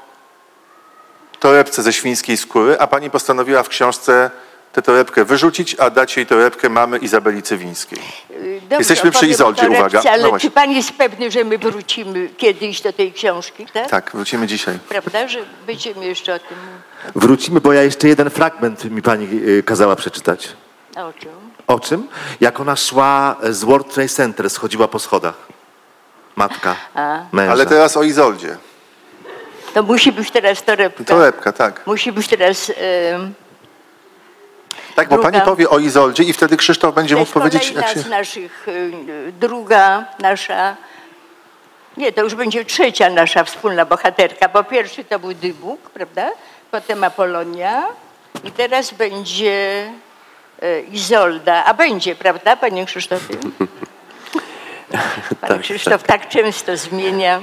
torebce 1.40 1.82
ze 1.82 1.92
świńskiej 1.92 2.36
skóry, 2.36 2.78
a 2.78 2.86
pani 2.86 3.10
postanowiła 3.10 3.62
w 3.62 3.68
książce 3.68 4.30
tę 4.72 4.82
torebkę 4.82 5.24
wyrzucić, 5.24 5.76
a 5.78 5.90
dać 5.90 6.16
jej 6.16 6.26
torebkę 6.26 6.68
mamy 6.68 6.98
Izabeli 6.98 7.42
Cywińskiej. 7.42 7.98
Dobrze, 8.62 8.76
Jesteśmy 8.78 9.10
przy 9.10 9.26
Izoldzie, 9.26 9.62
torebce, 9.62 9.80
uwaga. 9.80 10.10
Ale 10.12 10.22
No 10.22 10.28
właśnie. 10.28 10.50
czy 10.50 10.54
pan 10.54 10.70
jest 10.70 10.92
pewny, 10.92 11.30
że 11.30 11.44
my 11.44 11.58
wrócimy 11.58 12.28
kiedyś 12.36 12.80
do 12.80 12.92
tej 12.92 13.12
książki, 13.12 13.66
tak? 13.72 13.90
Tak, 13.90 14.10
wrócimy 14.14 14.46
dzisiaj. 14.46 14.78
Prawda, 14.88 15.28
że 15.28 15.38
będziemy 15.66 16.06
jeszcze 16.06 16.34
o 16.34 16.38
tym 16.38 16.58
Wrócimy, 17.14 17.60
bo 17.60 17.72
ja 17.72 17.82
jeszcze 17.82 18.08
jeden 18.08 18.30
fragment 18.30 18.84
mi 18.84 19.02
pani 19.02 19.28
y, 19.48 19.62
kazała 19.62 19.96
przeczytać. 19.96 20.48
o 20.96 21.12
czym? 21.12 21.30
O 21.66 21.80
czym? 21.80 22.08
Jak 22.40 22.60
ona 22.60 22.76
szła 22.76 23.36
z 23.50 23.64
World 23.64 23.94
Trade 23.94 24.08
Center, 24.08 24.50
schodziła 24.50 24.88
po 24.88 24.98
schodach. 24.98 25.34
Matka, 26.40 26.76
A. 26.94 27.18
męża. 27.32 27.52
Ale 27.52 27.66
teraz 27.66 27.96
o 27.96 28.02
Izoldzie. 28.02 28.56
To 29.74 29.82
musi 29.82 30.12
być 30.12 30.30
teraz 30.30 30.62
torebka. 30.62 31.04
Torebka, 31.04 31.52
tak. 31.52 31.86
Musi 31.86 32.12
być 32.12 32.28
teraz... 32.28 32.72
em, 33.14 33.34
Tak, 34.94 35.08
bo 35.08 35.16
Druga. 35.16 35.30
pani 35.30 35.44
powie 35.44 35.70
o 35.70 35.78
Izoldzie 35.78 36.22
i 36.22 36.32
wtedy 36.32 36.56
Krzysztof 36.56 36.94
będzie 36.94 37.16
mógł 37.16 37.32
powiedzieć, 37.32 37.72
jak 37.72 37.88
się... 37.88 38.00
z 38.00 38.08
naszych, 38.08 38.68
y, 38.68 38.92
druga 39.40 40.04
nasza, 40.18 40.76
nie, 41.96 42.12
to 42.12 42.22
już 42.22 42.34
będzie 42.34 42.64
trzecia 42.64 43.10
nasza 43.10 43.44
wspólna 43.44 43.84
bohaterka, 43.84 44.48
bo 44.48 44.64
pierwszy 44.64 45.04
to 45.04 45.18
był 45.18 45.34
Dybuk, 45.34 45.90
prawda? 45.90 46.30
Potem 46.70 47.04
Apolonia 47.04 47.82
i 48.44 48.50
teraz 48.50 48.90
będzie 48.90 49.90
y, 50.62 50.80
Izolda, 50.92 51.64
a 51.64 51.74
będzie, 51.74 52.16
prawda, 52.16 52.56
panie 52.56 52.86
Krzysztofie? 52.86 53.34
Pan 55.40 55.60
Krzysztof 55.60 56.02
tak 56.02 56.28
często 56.28 56.76
zmienia 56.76 57.40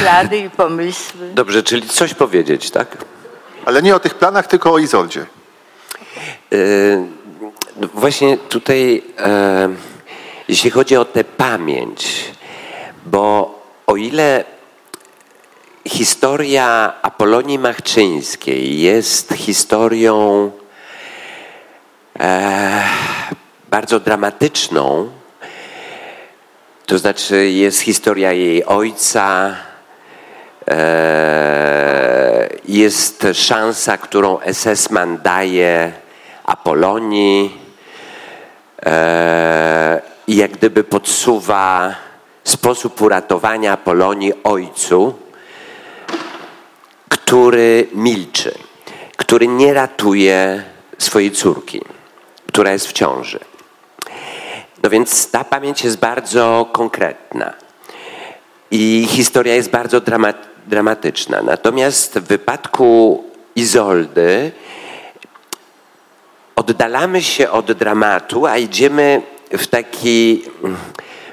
plany 0.00 0.38
i 0.38 0.50
pomysły. 0.50 1.30
Dobrze, 1.34 1.62
czyli 1.62 1.88
coś 1.88 2.14
powiedzieć, 2.14 2.70
tak? 2.70 2.96
Ale 3.64 3.82
nie 3.82 3.96
o 3.96 4.00
tych 4.00 4.14
planach, 4.14 4.46
tylko 4.46 4.72
o 4.72 4.78
Izoldzie. 4.78 5.26
No 7.76 7.88
Właśnie 7.94 8.38
tutaj, 8.38 9.02
e, 9.18 9.68
jeśli 10.48 10.70
chodzi 10.70 10.96
o 10.96 11.04
tę 11.04 11.24
pamięć, 11.24 12.24
bo 13.06 13.54
o 13.86 13.96
ile 13.96 14.44
historia 15.88 16.92
Apolonii 17.02 17.58
Machczyńskiej 17.58 18.80
jest 18.80 19.32
historią 19.32 20.50
e, 22.20 22.82
bardzo 23.70 24.00
dramatyczną, 24.00 25.10
to 26.88 26.98
znaczy 26.98 27.50
jest 27.50 27.80
historia 27.80 28.32
jej 28.32 28.64
ojca, 28.64 29.56
e, 30.68 32.48
jest 32.68 33.26
szansa, 33.32 33.98
którą 33.98 34.38
SS-man 34.52 35.18
daje 35.22 35.92
Apolonii 36.44 37.58
e, 38.86 40.02
i 40.26 40.36
jak 40.36 40.50
gdyby 40.50 40.84
podsuwa 40.84 41.94
sposób 42.44 43.00
uratowania 43.02 43.72
Apolonii 43.72 44.32
ojcu, 44.44 45.14
który 47.08 47.88
milczy, 47.92 48.54
który 49.16 49.46
nie 49.46 49.74
ratuje 49.74 50.62
swojej 50.98 51.30
córki, 51.30 51.80
która 52.46 52.72
jest 52.72 52.86
w 52.86 52.92
ciąży. 52.92 53.47
No 54.82 54.90
więc 54.90 55.30
ta 55.30 55.44
pamięć 55.44 55.84
jest 55.84 55.98
bardzo 55.98 56.68
konkretna. 56.72 57.52
I 58.70 59.06
historia 59.10 59.54
jest 59.54 59.70
bardzo 59.70 60.00
drama, 60.00 60.34
dramatyczna. 60.66 61.42
Natomiast 61.42 62.18
w 62.18 62.26
wypadku 62.26 63.24
Izoldy 63.56 64.52
oddalamy 66.56 67.22
się 67.22 67.50
od 67.50 67.72
dramatu, 67.72 68.46
a 68.46 68.58
idziemy 68.58 69.22
w, 69.50 69.66
taki, 69.66 70.42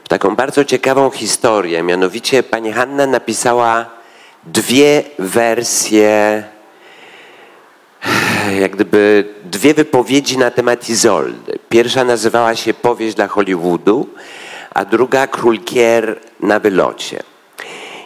w 0.03 0.07
taką 0.09 0.35
bardzo 0.35 0.65
ciekawą 0.65 1.09
historię. 1.09 1.83
Mianowicie 1.83 2.43
pani 2.43 2.71
Hanna 2.71 3.07
napisała 3.07 3.85
dwie 4.43 5.03
wersje, 5.19 6.43
jak 8.59 8.71
gdyby 8.71 9.34
dwie 9.55 9.73
wypowiedzi 9.73 10.37
na 10.37 10.51
temat 10.51 10.89
Izoldy. 10.89 11.59
Pierwsza 11.69 12.03
nazywała 12.03 12.55
się 12.55 12.73
Powieść 12.73 13.15
dla 13.15 13.27
Hollywoodu, 13.27 14.09
a 14.73 14.85
druga 14.85 15.27
Król 15.27 15.59
Kier 15.59 16.19
na 16.39 16.59
wylocie. 16.59 17.23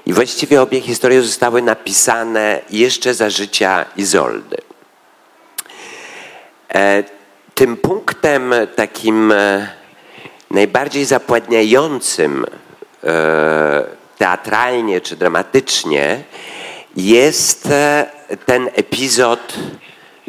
I 0.06 0.14
właściwie 0.14 0.62
obie 0.62 0.82
historie 0.82 1.22
zostały 1.22 1.62
napisane 1.62 2.62
jeszcze 2.70 3.14
za 3.14 3.30
życia 3.30 3.86
Izoldy. 3.98 4.58
E, 6.74 7.04
Tym 7.56 7.78
punktem 7.78 8.54
takim 8.76 9.32
e, 9.32 9.68
najbardziej 10.52 11.06
zapładniającym 11.06 12.46
e, 13.04 13.84
teatralnie 14.18 15.02
czy 15.02 15.16
dramatycznie 15.16 16.24
jest 16.96 17.68
ten 18.46 18.70
epizod 18.74 19.54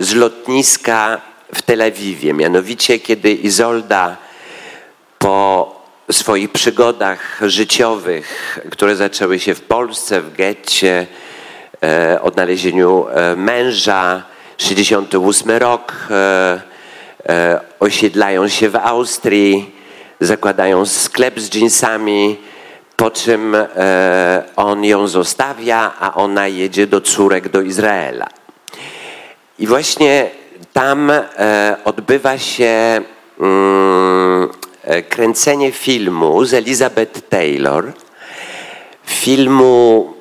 z 0.01 0.15
lotniska 0.15 1.21
w 1.55 1.63
Tel 1.63 1.83
Awiwie. 1.83 2.35
Mianowicie, 2.35 2.99
kiedy 2.99 3.33
Izolda 3.33 4.17
po 5.19 5.75
swoich 6.11 6.53
przygodach 6.53 7.41
życiowych, 7.43 8.59
które 8.71 8.97
zaczęły 8.97 9.39
się 9.39 9.55
w 9.55 9.61
Polsce, 9.61 10.21
w 10.21 10.37
getcie, 10.37 11.07
e, 11.83 12.23
odnalezieniu 12.23 13.07
e, 13.09 13.37
męża, 13.37 14.23
68 14.59 15.51
rok, 15.51 15.93
e, 16.11 17.61
osiedlają 17.81 18.49
się 18.49 18.69
w 18.69 18.77
Austrii, 18.77 19.75
zakładają 20.21 20.87
sklep 20.87 21.41
z 21.41 21.51
dżinsami, 21.51 22.37
po 22.97 23.11
czym 23.11 23.57
on 24.57 24.85
ją 24.85 25.09
zostawia, 25.09 25.93
a 26.01 26.15
ona 26.15 26.49
jedzie 26.49 26.87
do 26.87 27.01
córek 27.01 27.49
do 27.49 27.61
Izraela. 27.61 28.40
I 29.61 29.67
właśnie 29.67 30.31
tam 30.73 31.11
e, 31.11 31.77
odbywa 31.85 32.39
się 32.39 33.01
mm, 33.41 34.49
e, 34.85 35.03
kręcenie 35.03 35.73
filmu 35.73 36.45
z 36.45 36.55
Elizabeth 36.55 37.21
Taylor, 37.29 37.93
filmu 39.05 40.13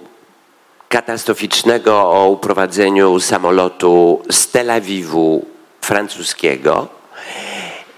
katastroficznego 0.90 2.12
o 2.12 2.30
uprowadzeniu 2.30 3.20
samolotu 3.20 4.22
z 4.32 4.48
Tel 4.52 4.72
Awiwu 4.72 5.46
francuskiego. 5.82 6.88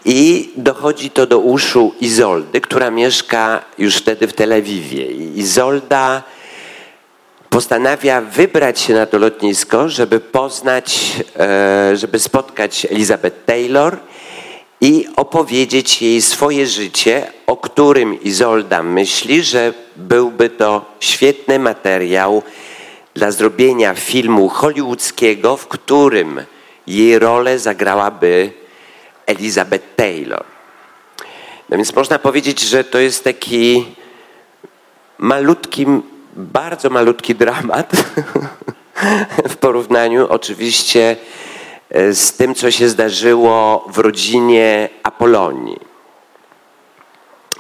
I 0.06 0.50
dochodzi 0.58 1.10
to 1.10 1.28
do 1.28 1.40
uszu 1.40 1.94
Izoldy, 2.02 2.62
która 2.62 2.92
mieszka 2.92 3.62
już 3.78 3.96
wtedy 3.96 4.28
w 4.28 4.34
Tel 4.34 4.54
Awiwie. 4.54 5.06
Izolda 5.36 6.24
postanawia 7.52 8.22
wybrać 8.22 8.80
się 8.80 8.94
na 8.94 9.06
to 9.06 9.18
lotnisko, 9.18 9.90
żeby 9.90 10.20
poznać, 10.20 11.16
e, 11.40 11.98
żeby 11.98 12.20
spotkać 12.20 12.88
Elizabeth 12.92 13.46
Taylor 13.46 13.98
i 14.82 15.08
opowiedzieć 15.16 16.02
jej 16.02 16.22
swoje 16.22 16.68
życie, 16.68 17.32
o 17.48 17.58
którym 17.58 18.24
Izolda 18.24 18.84
myśli, 18.84 19.44
że 19.44 19.74
byłby 19.96 20.50
to 20.50 20.86
świetny 21.00 21.60
materiał 21.60 22.44
dla 23.14 23.32
zrobienia 23.32 23.94
filmu 23.94 24.50
hollywoodzkiego, 24.50 25.58
w 25.58 25.68
którym 25.68 26.42
jej 26.88 27.20
rolę 27.20 27.60
zagrałaby 27.60 28.52
Elizabeth 29.26 29.96
Taylor. 29.96 30.44
No 31.70 31.78
więc 31.78 31.96
można 31.96 32.20
powiedzieć, 32.20 32.62
że 32.62 32.84
to 32.84 33.00
jest 33.00 33.24
taki 33.24 33.86
malutki, 35.18 35.86
bardzo 36.36 36.90
malutki 36.90 37.36
dramat 37.36 37.92
w 39.54 39.56
porównaniu 39.56 40.28
oczywiście 40.30 41.18
e, 41.90 42.14
z 42.14 42.34
tym, 42.34 42.56
co 42.56 42.72
się 42.72 42.90
zdarzyło 42.90 43.86
w 43.90 43.98
rodzinie 43.98 44.90
Apolonii. 45.04 45.80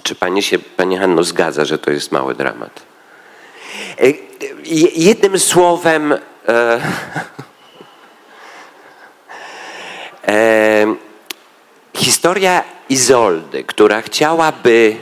Czy 0.03 0.15
pani 0.15 0.43
się, 0.43 0.59
pani 0.59 0.97
Hanno, 0.97 1.23
zgadza, 1.23 1.65
że 1.65 1.79
to 1.79 1.91
jest 1.91 2.11
mały 2.11 2.35
dramat? 2.35 2.81
E, 3.99 4.13
jednym 4.95 5.39
słowem, 5.39 6.13
e, 6.13 6.19
e, 10.27 10.95
historia 11.93 12.63
Izoldy, 12.89 13.63
która 13.63 14.01
chciałaby, 14.01 14.95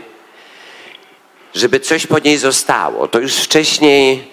żeby 1.54 1.80
coś 1.80 2.08
po 2.08 2.20
niej 2.20 2.38
zostało, 2.38 3.08
to 3.08 3.20
już 3.20 3.36
wcześniej 3.36 4.30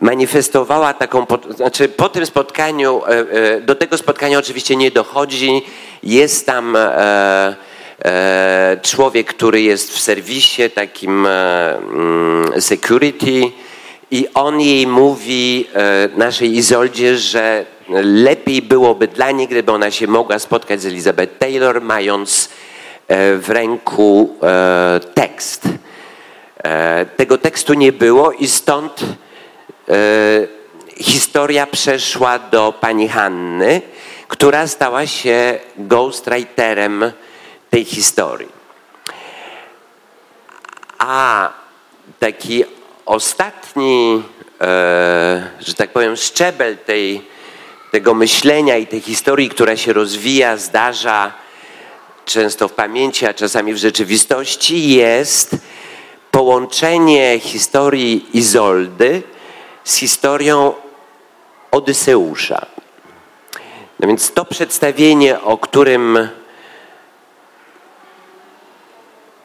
manifestowała 0.00 0.94
taką, 0.94 1.26
znaczy 1.50 1.88
po 1.88 2.08
tym 2.08 2.26
spotkaniu, 2.26 3.02
e, 3.04 3.08
e, 3.08 3.60
do 3.60 3.74
tego 3.74 3.98
spotkania 3.98 4.38
oczywiście 4.38 4.76
nie 4.76 4.90
dochodzi, 4.90 5.62
jest 6.02 6.46
tam 6.46 6.76
e, 6.76 7.56
człowiek, 8.82 9.26
który 9.26 9.62
jest 9.62 9.90
w 9.92 10.00
serwisie 10.00 10.70
takim 10.70 11.26
mm, 11.26 12.60
security 12.60 13.42
i 14.10 14.26
on 14.34 14.60
jej 14.60 14.86
mówi, 14.86 15.68
naszej 16.16 16.56
Izoldzie, 16.56 17.16
że 17.16 17.64
lepiej 18.02 18.62
byłoby 18.62 19.08
dla 19.08 19.30
niej, 19.30 19.48
gdyby 19.48 19.72
ona 19.72 19.90
się 19.90 20.06
mogła 20.06 20.38
spotkać 20.38 20.80
z 20.82 20.86
Elizabeth 20.86 21.38
Taylor, 21.38 21.82
mając 21.82 22.48
w 23.38 23.44
ręku 23.48 24.36
tekst. 25.14 25.68
Tego 27.16 27.38
tekstu 27.38 27.74
nie 27.74 27.92
było 27.92 28.32
i 28.32 28.48
stąd 28.48 29.04
E, 29.88 30.46
historia 30.96 31.66
przeszła 31.66 32.38
do 32.38 32.74
pani 32.80 33.08
Hanny, 33.08 33.82
która 34.28 34.66
stała 34.66 35.06
się 35.06 35.58
ghostwriterem 35.76 37.12
tej 37.70 37.84
historii. 37.84 38.48
A 40.98 41.52
taki 42.18 42.64
ostatni, 43.06 44.22
e, 44.60 45.50
że 45.60 45.74
tak 45.74 45.90
powiem, 45.90 46.16
szczebel 46.16 46.78
tej, 46.78 47.22
tego 47.90 48.14
myślenia 48.14 48.76
i 48.76 48.86
tej 48.86 49.00
historii, 49.00 49.48
która 49.48 49.76
się 49.76 49.92
rozwija, 49.92 50.56
zdarza 50.56 51.32
często 52.24 52.68
w 52.68 52.72
pamięci, 52.72 53.26
a 53.26 53.34
czasami 53.34 53.74
w 53.74 53.76
rzeczywistości, 53.76 54.88
jest 54.88 55.56
połączenie 56.34 57.40
historii 57.40 58.26
Izoldy 58.32 59.22
z 59.84 59.96
historią 59.96 60.74
Odyseusza. 61.70 62.66
No 64.00 64.08
więc 64.08 64.32
to 64.32 64.44
przedstawienie, 64.44 65.40
o 65.40 65.58
którym 65.58 66.28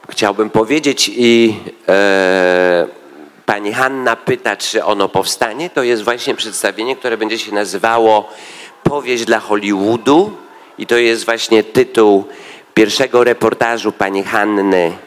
chciałbym 0.10 0.50
powiedzieć 0.50 1.12
i 1.14 1.60
e, 1.88 2.88
pani 3.46 3.74
Hanna 3.74 4.16
pyta, 4.16 4.56
czy 4.56 4.84
ono 4.84 5.10
powstanie, 5.10 5.70
to 5.70 5.84
jest 5.84 6.04
właśnie 6.04 6.36
przedstawienie, 6.36 6.96
które 6.96 7.18
będzie 7.18 7.40
się 7.40 7.52
nazywało 7.52 8.30
Powieść 8.84 9.26
dla 9.26 9.40
Hollywoodu 9.40 10.38
i 10.78 10.88
to 10.88 10.98
jest 10.98 11.26
właśnie 11.26 11.64
tytuł 11.64 12.26
pierwszego 12.74 13.24
reportażu 13.24 13.92
pani 13.92 14.24
Hanny 14.24 14.98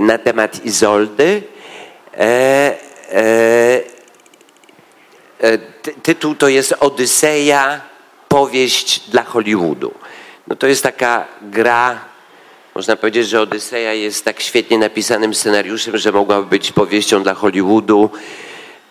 na 0.00 0.18
temat 0.18 0.64
Izoldy. 0.64 1.42
E, 2.18 2.74
e 3.12 4.00
E, 5.42 5.58
tytuł 6.02 6.34
to 6.34 6.48
jest 6.48 6.74
Odyseja, 6.80 7.80
powieść 8.28 9.10
dla 9.10 9.22
Hollywoodu. 9.22 9.94
No 10.46 10.56
to 10.56 10.66
jest 10.66 10.82
taka 10.82 11.26
gra, 11.42 12.00
można 12.74 12.96
powiedzieć, 12.96 13.28
że 13.28 13.40
Odyseja 13.40 13.92
jest 13.94 14.24
tak 14.24 14.40
świetnie 14.40 14.78
napisanym 14.78 15.34
scenariuszem, 15.34 15.98
że 15.98 16.12
mogłaby 16.12 16.46
być 16.46 16.72
powieścią 16.72 17.22
dla 17.22 17.34
Hollywoodu. 17.34 18.10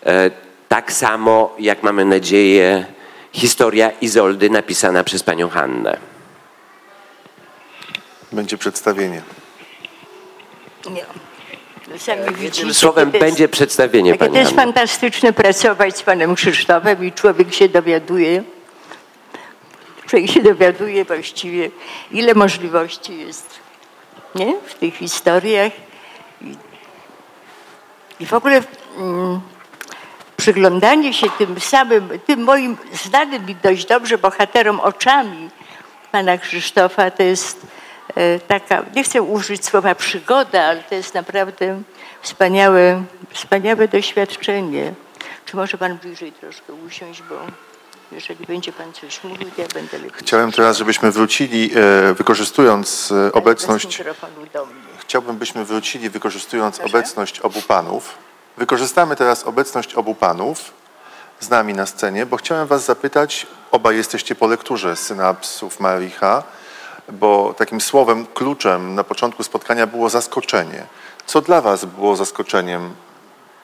E, 0.06 0.30
tak 0.68 0.92
samo, 0.92 1.56
jak 1.58 1.82
mamy 1.82 2.04
nadzieję, 2.04 2.86
historia 3.32 3.90
Izoldy 4.00 4.50
napisana 4.50 5.04
przez 5.04 5.22
panią 5.22 5.48
Hannę. 5.48 5.96
Będzie 8.32 8.58
przedstawienie. 8.58 9.22
Sami 11.98 12.22
e, 12.22 12.32
widzicie, 12.32 12.74
słowem 12.74 13.10
jest, 13.12 13.24
będzie 13.24 13.48
przedstawienie 13.48 14.14
Pani 14.14 14.32
To 14.32 14.38
jest 14.38 14.52
fantastyczne 14.52 15.32
pracować 15.32 15.96
z 15.96 16.02
panem 16.02 16.34
Krzysztofem 16.34 17.04
i 17.04 17.12
człowiek 17.12 17.54
się 17.54 17.68
dowiaduje, 17.68 18.42
człowiek 20.06 20.30
się 20.30 20.42
dowiaduje 20.42 21.04
właściwie, 21.04 21.70
ile 22.10 22.34
możliwości 22.34 23.18
jest 23.18 23.60
nie? 24.34 24.54
w 24.66 24.74
tych 24.74 24.96
historiach. 24.96 25.72
I, 26.42 26.54
i 28.20 28.26
w 28.26 28.32
ogóle 28.32 28.62
mm, 28.98 29.40
przyglądanie 30.36 31.14
się 31.14 31.26
tym 31.38 31.60
samym, 31.60 32.08
tym 32.26 32.44
moim 32.44 32.76
znanym 32.92 33.46
mi 33.46 33.56
dość 33.56 33.86
dobrze 33.86 34.18
bohaterom 34.18 34.80
oczami 34.80 35.50
pana 36.12 36.38
Krzysztofa, 36.38 37.10
to 37.10 37.22
jest 37.22 37.66
taka, 38.48 38.84
nie 38.94 39.04
chcę 39.04 39.22
użyć 39.22 39.64
słowa 39.64 39.94
przygoda, 39.94 40.62
ale 40.62 40.82
to 40.82 40.94
jest 40.94 41.14
naprawdę 41.14 41.82
wspaniałe, 42.22 43.02
wspaniałe 43.30 43.88
doświadczenie. 43.88 44.94
Czy 45.46 45.56
może 45.56 45.78
Pan 45.78 45.98
bliżej 45.98 46.32
troszkę 46.32 46.72
usiąść, 46.72 47.22
bo 47.22 47.34
jeżeli 48.12 48.46
będzie 48.46 48.72
Pan 48.72 48.92
coś 48.92 49.24
mówił, 49.24 49.50
to 49.56 49.62
ja 49.62 49.68
będę 49.74 49.98
lepiej. 49.98 50.12
Chciałem 50.14 50.52
teraz, 50.52 50.76
żebyśmy 50.76 51.10
wrócili, 51.10 51.70
e, 51.74 52.14
wykorzystując 52.14 53.12
e, 53.12 53.32
obecność. 53.32 54.02
Chciałbym, 54.98 55.36
byśmy 55.36 55.64
wrócili, 55.64 56.10
wykorzystując 56.10 56.78
Proszę? 56.78 56.96
obecność 56.96 57.40
obu 57.40 57.62
panów. 57.62 58.18
Wykorzystamy 58.56 59.16
teraz 59.16 59.44
obecność 59.44 59.94
obu 59.94 60.14
panów 60.14 60.72
z 61.40 61.50
nami 61.50 61.74
na 61.74 61.86
scenie, 61.86 62.26
bo 62.26 62.36
chciałem 62.36 62.66
Was 62.66 62.84
zapytać, 62.84 63.46
oba 63.70 63.92
jesteście 63.92 64.34
po 64.34 64.46
lekturze 64.46 64.96
synapsów 64.96 65.80
Maricha 65.80 66.42
bo 67.12 67.54
takim 67.58 67.80
słowem 67.80 68.26
kluczem 68.26 68.94
na 68.94 69.04
początku 69.04 69.42
spotkania 69.42 69.86
było 69.86 70.10
zaskoczenie. 70.10 70.86
Co 71.26 71.40
dla 71.40 71.60
Was 71.60 71.84
było 71.84 72.16
zaskoczeniem 72.16 72.94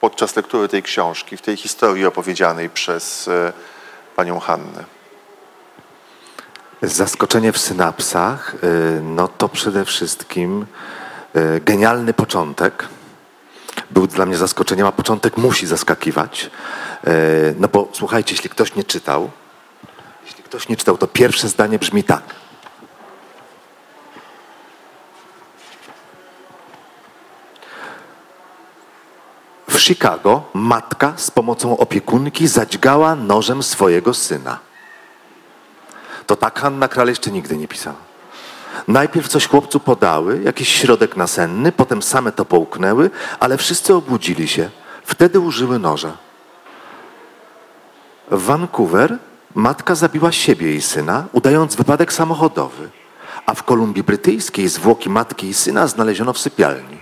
podczas 0.01 0.35
lektury 0.35 0.67
tej 0.67 0.83
książki, 0.83 1.37
w 1.37 1.41
tej 1.41 1.57
historii 1.57 2.05
opowiedzianej 2.05 2.69
przez 2.69 3.27
e, 3.27 3.53
panią 4.15 4.39
Hannę? 4.39 4.83
Zaskoczenie 6.81 7.51
w 7.51 7.57
synapsach, 7.57 8.55
e, 8.55 8.67
no 9.01 9.27
to 9.27 9.49
przede 9.49 9.85
wszystkim 9.85 10.65
e, 11.33 11.59
genialny 11.59 12.13
początek. 12.13 12.87
Był 13.91 14.07
dla 14.07 14.25
mnie 14.25 14.37
zaskoczeniem, 14.37 14.87
a 14.87 14.91
początek 14.91 15.37
musi 15.37 15.67
zaskakiwać. 15.67 16.49
No 17.59 17.67
bo 17.67 17.87
słuchajcie, 17.93 18.33
jeśli 18.33 18.49
ktoś 18.49 18.75
nie 18.75 18.83
czytał, 18.83 19.29
jeśli 20.25 20.43
ktoś 20.43 20.69
nie 20.69 20.77
czytał, 20.77 20.97
to 20.97 21.07
pierwsze 21.07 21.47
zdanie 21.47 21.79
brzmi 21.79 22.03
tak. 22.03 22.23
W 29.77 29.79
Chicago 29.79 30.43
matka 30.53 31.13
z 31.15 31.31
pomocą 31.31 31.77
opiekunki 31.77 32.47
zadźgała 32.47 33.15
nożem 33.15 33.63
swojego 33.63 34.13
syna. 34.13 34.59
To 36.27 36.35
tak 36.35 36.59
Hanna 36.59 36.87
Kral 36.87 37.07
jeszcze 37.07 37.31
nigdy 37.31 37.57
nie 37.57 37.67
pisała. 37.67 37.95
Najpierw 38.87 39.27
coś 39.27 39.47
chłopcu 39.47 39.79
podały, 39.79 40.41
jakiś 40.43 40.69
środek 40.69 41.17
nasenny, 41.17 41.71
potem 41.71 42.01
same 42.01 42.31
to 42.31 42.45
połknęły, 42.45 43.09
ale 43.39 43.57
wszyscy 43.57 43.95
obudzili 43.95 44.47
się. 44.47 44.69
Wtedy 45.03 45.39
użyły 45.39 45.79
noża. 45.79 46.17
W 48.31 48.43
Vancouver 48.45 49.17
matka 49.55 49.95
zabiła 49.95 50.31
siebie 50.31 50.75
i 50.75 50.81
syna, 50.81 51.25
udając 51.31 51.75
wypadek 51.75 52.13
samochodowy, 52.13 52.89
a 53.45 53.53
w 53.53 53.63
Kolumbii 53.63 54.03
Brytyjskiej 54.03 54.69
zwłoki 54.69 55.09
matki 55.09 55.47
i 55.47 55.53
syna 55.53 55.87
znaleziono 55.87 56.33
w 56.33 56.39
sypialni. 56.39 56.97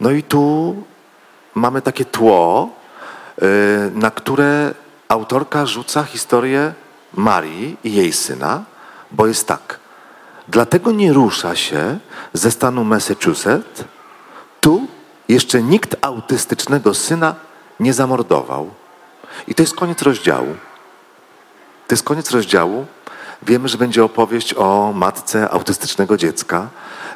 No 0.00 0.10
i 0.10 0.22
tu 0.22 0.76
mamy 1.56 1.82
takie 1.82 2.04
tło, 2.04 2.70
y, 3.42 3.90
na 3.94 4.10
które 4.10 4.74
autorka 5.08 5.66
rzuca 5.66 6.04
historię 6.04 6.72
Marii 7.14 7.76
i 7.84 7.94
jej 7.94 8.12
syna, 8.12 8.64
bo 9.10 9.26
jest 9.26 9.48
tak. 9.48 9.78
Dlatego 10.48 10.92
nie 10.92 11.12
rusza 11.12 11.56
się 11.56 11.98
ze 12.32 12.50
stanu 12.50 12.84
Massachusetts. 12.84 13.84
Tu 14.60 14.86
jeszcze 15.28 15.62
nikt 15.62 15.96
autystycznego 16.00 16.94
syna 16.94 17.34
nie 17.80 17.92
zamordował. 17.92 18.70
I 19.48 19.54
to 19.54 19.62
jest 19.62 19.74
koniec 19.74 20.02
rozdziału. 20.02 20.56
To 21.86 21.94
jest 21.94 22.02
koniec 22.02 22.30
rozdziału. 22.30 22.86
Wiemy, 23.42 23.68
że 23.68 23.78
będzie 23.78 24.04
opowieść 24.04 24.54
o 24.54 24.92
matce 24.94 25.50
autystycznego 25.50 26.16
dziecka. 26.16 26.68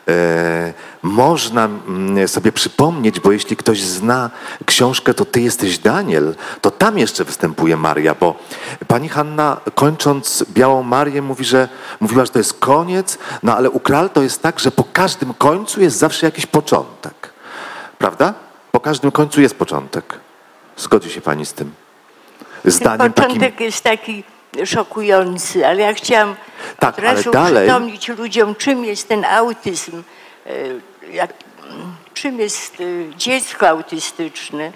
E, 0.08 0.72
można 1.02 1.64
mm, 1.64 2.28
sobie 2.28 2.52
przypomnieć, 2.52 3.20
bo 3.20 3.32
jeśli 3.32 3.56
ktoś 3.56 3.82
zna 3.82 4.30
książkę 4.66 5.14
To 5.14 5.24
Ty 5.24 5.40
jesteś 5.40 5.78
Daniel, 5.78 6.34
to 6.60 6.70
tam 6.70 6.98
jeszcze 6.98 7.24
występuje 7.24 7.76
Maria, 7.76 8.14
bo 8.14 8.34
pani 8.86 9.08
Hanna 9.08 9.60
kończąc 9.74 10.44
Białą 10.50 10.82
Marię 10.82 11.22
mówi, 11.22 11.44
że 11.44 11.68
mówiła, 12.00 12.24
że 12.24 12.32
to 12.32 12.38
jest 12.38 12.54
koniec, 12.54 13.18
no 13.42 13.56
ale 13.56 13.70
u 13.70 13.80
Kral 13.80 14.10
to 14.10 14.22
jest 14.22 14.42
tak, 14.42 14.60
że 14.60 14.70
po 14.70 14.84
każdym 14.92 15.34
końcu 15.34 15.80
jest 15.80 15.98
zawsze 15.98 16.26
jakiś 16.26 16.46
początek. 16.46 17.32
Prawda? 17.98 18.34
Po 18.72 18.80
każdym 18.80 19.10
końcu 19.10 19.40
jest 19.40 19.54
początek. 19.54 20.18
Zgodzi 20.76 21.10
się 21.10 21.20
pani 21.20 21.46
z 21.46 21.52
tym? 21.52 21.72
Ten 22.62 22.72
Zdaniem 22.72 23.12
początek 23.12 23.52
takim... 23.52 23.66
jest 23.66 23.80
taki 23.84 24.24
szokujący, 24.64 25.66
ale 25.66 25.80
ja 25.80 25.94
chciałam 25.94 26.34
Tak, 26.78 26.98
od 26.98 27.04
razu 27.04 27.30
ale 27.30 27.44
dalej- 27.44 27.68
przypomnieć 27.68 28.08
ludziom, 28.08 28.54
czym 28.54 28.84
jest 28.84 29.08
ten 29.08 29.24
autyzm, 29.24 30.02
e, 30.46 30.50
jak, 31.12 31.32
czym 32.14 32.38
jest 32.40 32.74
e, 32.80 32.84
dziecko 33.16 33.68
autystyczne. 33.68 34.72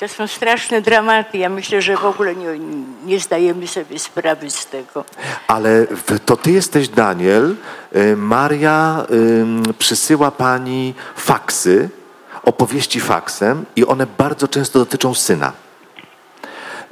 To 0.00 0.08
są 0.08 0.26
straszne 0.26 0.80
dramaty. 0.80 1.38
Ja 1.38 1.48
myślę, 1.48 1.82
że 1.82 1.96
w 1.96 2.04
ogóle 2.04 2.34
nie, 2.34 2.58
nie 3.04 3.20
zdajemy 3.20 3.66
sobie 3.66 3.98
sprawy 3.98 4.50
z 4.50 4.66
tego. 4.66 5.04
Ale 5.48 5.86
To 6.26 6.36
Ty 6.36 6.50
jesteś 6.50 6.88
Daniel, 6.88 7.56
y, 7.96 8.16
Maria 8.16 9.06
przysyła 9.78 10.30
pani 10.30 10.94
faksy, 11.16 11.88
opowieści 12.42 13.00
faksem 13.00 13.64
i 13.76 13.86
one 13.86 14.06
bardzo 14.18 14.48
często 14.48 14.78
dotyczą 14.78 15.14
syna. 15.14 15.52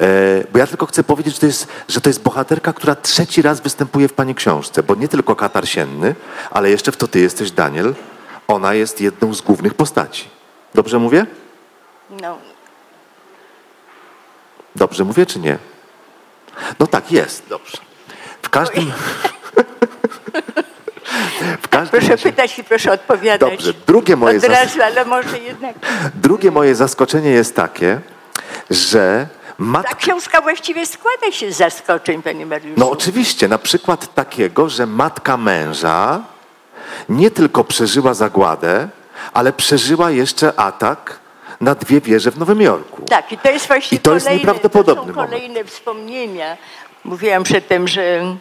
E, 0.01 0.45
Bo 0.53 0.59
ja 0.59 0.67
tylko 0.67 0.87
chcę 0.87 1.05
powiedzieć, 1.05 1.35
że 1.35 1.41
to, 1.41 1.47
jest, 1.47 1.69
że 1.89 2.01
to 2.01 2.11
jest 2.11 2.23
bohaterka, 2.23 2.73
która 2.73 2.95
trzeci 2.95 3.43
raz 3.43 3.61
występuje 3.61 4.09
w 4.09 4.13
pani 4.13 4.35
książce, 4.35 4.83
bo 4.83 4.95
nie 4.95 5.09
tylko 5.09 5.37
Katar 5.37 5.69
Sienny, 5.69 6.15
ale 6.51 6.71
jeszcze 6.71 6.93
w 6.93 6.97
To 6.97 7.09
Ty 7.09 7.21
jesteś 7.21 7.51
Daniel, 7.51 7.95
ona 8.49 8.75
jest 8.75 9.01
jedną 9.01 9.35
z 9.35 9.41
głównych 9.41 9.75
postaci. 9.75 10.29
Dobrze 10.75 10.99
mówię? 10.99 11.27
No, 12.11 12.39
Dobrze 14.77 15.05
mówię, 15.05 15.27
czy 15.27 15.39
nie? 15.39 15.59
No 16.79 16.87
tak, 16.87 17.13
jest, 17.13 17.43
dobrze. 17.49 17.79
W 18.43 18.49
każdym... 18.51 18.93
w 21.63 21.69
każdym 21.69 22.01
proszę 22.01 22.13
razie- 22.13 22.23
pytać 22.31 22.59
i 22.59 22.65
proszę 22.65 22.93
odpowiadać. 22.93 23.51
Dobrze, 23.51 23.73
drugie 23.87 24.17
moje 24.17 24.39
Od 24.39 24.45
razu, 24.45 24.83
ale 24.83 25.05
może 25.05 25.39
jednak... 25.39 25.75
Drugie 26.15 26.51
moje 26.51 26.75
zaskoczenie 26.75 27.31
jest 27.31 27.57
takie, 27.57 28.01
że 28.71 29.27
Ta 29.63 29.69
matka... 29.69 29.95
książka 29.95 30.41
właściwie 30.41 30.87
składa 30.87 31.33
się 31.33 31.53
z 31.53 31.57
zaskoczeń, 31.57 32.23
panie 32.23 32.47
Mariuszu. 32.47 32.81
No 32.81 32.91
oczywiście, 32.91 33.49
na 33.49 33.59
przykład 33.59 34.15
takiego, 34.15 34.69
że 34.69 34.87
matka 34.87 35.37
męża 35.37 36.21
nie 37.09 37.31
tylko 37.31 37.65
przeżyła 37.65 38.15
zagładę, 38.15 38.89
ale 39.33 39.53
przeżyła 39.53 40.11
jeszcze 40.11 40.61
atak 40.61 41.19
na 41.61 41.75
dwie 41.75 42.01
wieże 42.01 42.31
w 42.31 42.39
Nowym 42.39 42.61
Jorku. 42.61 43.03
Tak, 43.03 43.33
i 43.33 43.39
to 43.39 43.51
jest 43.51 43.67
właśnie 43.67 43.99
I 43.99 44.01
to 44.01 44.15
jest 44.15 44.27
kolejne, 44.27 44.45
nieprawdopodobny 44.45 45.03
to 45.03 45.09
są 45.09 45.15
moment. 45.15 45.31
kolejne 45.33 45.65
wspomnienia. 45.65 46.57
Mówiłam 47.05 47.43
przedtem, 47.43 47.89
że 47.89 48.37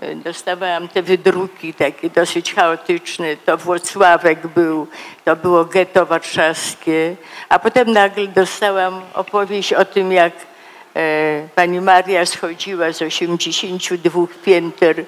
e, 0.00 0.14
dostawałam 0.14 0.88
te 0.88 1.02
wydruki 1.02 1.74
takie 1.74 2.10
dosyć 2.10 2.54
chaotyczne. 2.54 3.36
To 3.36 3.56
Włocławek 3.58 4.46
był, 4.46 4.86
to 5.24 5.36
było 5.36 5.64
getto 5.64 6.06
warszawskie. 6.06 7.16
A 7.48 7.58
potem 7.58 7.92
nagle 7.92 8.26
dostałam 8.28 9.00
opowieść 9.14 9.72
o 9.72 9.84
tym, 9.84 10.12
jak 10.12 10.32
pani 11.54 11.80
Maria 11.80 12.26
schodziła 12.26 12.92
z 12.92 13.02
82 13.02 14.26
pięter 14.44 15.04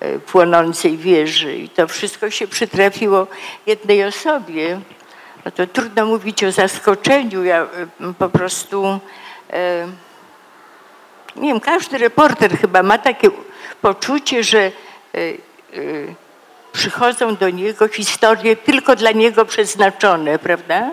e, 0.00 0.18
płonącej 0.18 0.96
wieży. 0.96 1.56
I 1.56 1.68
to 1.68 1.88
wszystko 1.88 2.30
się 2.30 2.48
przytrafiło 2.48 3.26
jednej 3.66 4.04
osobie. 4.04 4.80
No 5.44 5.50
to 5.50 5.66
trudno 5.66 6.06
mówić 6.06 6.44
o 6.44 6.52
zaskoczeniu. 6.52 7.44
Ja 7.44 7.62
y, 7.62 8.14
po 8.18 8.28
prostu, 8.28 9.00
e, 9.52 9.86
nie 11.36 11.48
wiem, 11.48 11.60
każdy 11.60 11.98
reporter 11.98 12.58
chyba 12.58 12.82
ma 12.82 12.98
takie 12.98 13.30
poczucie, 13.82 14.44
że 14.44 14.58
e, 14.58 14.70
e, 15.18 15.32
przychodzą 16.72 17.36
do 17.36 17.50
niego 17.50 17.88
historie 17.88 18.56
tylko 18.56 18.96
dla 18.96 19.12
niego 19.12 19.44
przeznaczone, 19.44 20.38
prawda? 20.38 20.90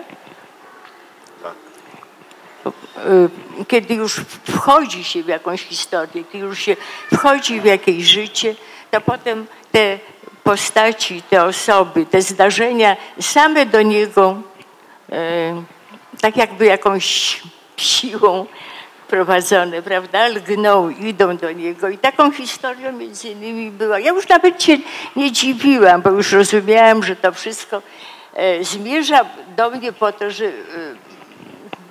Y, 2.96 3.64
Kiedy 3.68 3.94
już 3.94 4.20
wchodzi 4.50 5.04
się 5.04 5.22
w 5.22 5.28
jakąś 5.28 5.62
historię, 5.62 6.24
kiedy 6.32 6.44
już 6.44 6.58
się 6.58 6.76
wchodzi 7.14 7.60
w 7.60 7.64
jakieś 7.64 8.04
życie, 8.04 8.54
to 8.90 9.00
potem 9.00 9.46
te 9.72 9.98
postaci, 10.44 11.22
te 11.22 11.44
osoby, 11.44 12.06
te 12.06 12.22
zdarzenia 12.22 12.96
same 13.20 13.66
do 13.66 13.82
niego 13.82 14.36
e, 15.12 15.62
tak 16.20 16.36
jakby 16.36 16.66
jakąś 16.66 17.40
siłą 17.76 18.46
prowadzone, 19.08 19.82
prawda? 19.82 20.28
Lgną, 20.28 20.90
idą 20.90 21.36
do 21.36 21.52
niego. 21.52 21.88
I 21.88 21.98
taką 21.98 22.32
historią 22.32 22.92
między 22.92 23.28
innymi 23.28 23.70
była. 23.70 23.98
Ja 23.98 24.10
już 24.10 24.28
nawet 24.28 24.62
się 24.62 24.76
nie 25.16 25.32
dziwiłam, 25.32 26.02
bo 26.02 26.10
już 26.10 26.32
rozumiałam, 26.32 27.02
że 27.02 27.16
to 27.16 27.32
wszystko 27.32 27.82
e, 28.34 28.64
zmierza 28.64 29.24
do 29.56 29.70
mnie 29.70 29.92
po 29.92 30.12
to, 30.12 30.30
że, 30.30 30.44
e, 30.46 30.50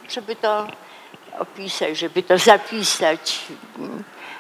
żeby 0.10 0.36
to 0.36 0.68
opisać, 1.40 1.98
żeby 1.98 2.24
to 2.24 2.38
zapisać. 2.38 3.40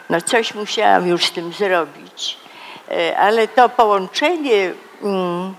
No 0.10 0.22
coś 0.22 0.54
musiałam 0.54 1.08
już 1.08 1.26
z 1.26 1.32
tym 1.32 1.54
zrobić. 1.54 2.38
E, 2.92 3.18
Ale 3.18 3.48
to 3.48 3.70
połączenie 3.70 4.72
mm, 5.04 5.54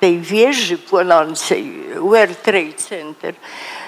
tej 0.00 0.20
wieży 0.20 0.78
płonącej, 0.78 1.84
World 1.94 2.42
Trade 2.42 2.72
Center, 2.72 3.34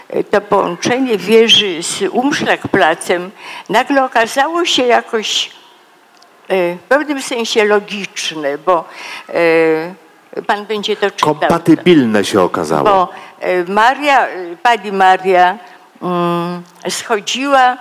e, 0.09 0.25
to 0.25 0.41
połączenie 0.41 1.19
wieży 1.19 1.83
z 1.83 2.03
Umschlagplacem 2.03 3.31
nagle 3.69 4.05
okazało 4.05 4.65
się 4.65 4.83
jakoś 4.83 5.51
e, 6.49 6.75
w 6.75 6.83
pewnym 6.89 7.23
sensie 7.23 7.65
logiczne, 7.65 8.59
bo 8.59 8.85
pan 10.47 10.67
będzie 10.67 10.97
to 10.97 11.11
czytał. 11.11 11.35
Kompatybilne 11.35 12.25
się 12.25 12.41
okazało. 12.43 12.85
Bo 12.85 13.09
Maria, 13.69 14.27
pani 14.63 14.93
Maria 14.93 15.59
schodziła, 16.89 17.77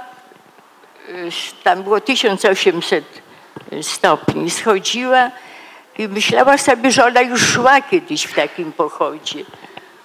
s- 1.28 1.54
tam 1.64 1.84
było 1.84 2.02
1800 2.02 3.04
stopni, 3.82 4.50
schodziła 4.52 5.32
i 5.98 6.08
myślała 6.08 6.58
sobie, 6.58 6.92
że 6.92 7.06
ona 7.06 7.22
już 7.22 7.42
szła 7.48 7.82
kiedyś 7.82 8.24
w 8.24 8.34
takim 8.36 8.72
pochodzie. 8.72 9.44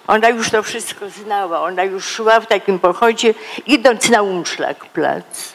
Ona 0.07 0.29
już 0.29 0.49
to 0.49 0.63
wszystko 0.63 1.09
znała, 1.09 1.61
ona 1.61 1.83
już 1.83 2.05
szła 2.05 2.39
w 2.39 2.47
takim 2.47 2.79
pochodzie, 2.79 3.33
idąc 3.65 4.09
na 4.09 4.21
Umschlagplatz. 4.21 5.53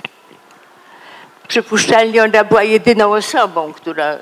Przypuszczalnie 1.48 2.22
ona 2.24 2.44
była 2.44 2.62
jedyną 2.62 3.14
osobą, 3.14 3.72
która 3.72 4.04
e, 4.04 4.18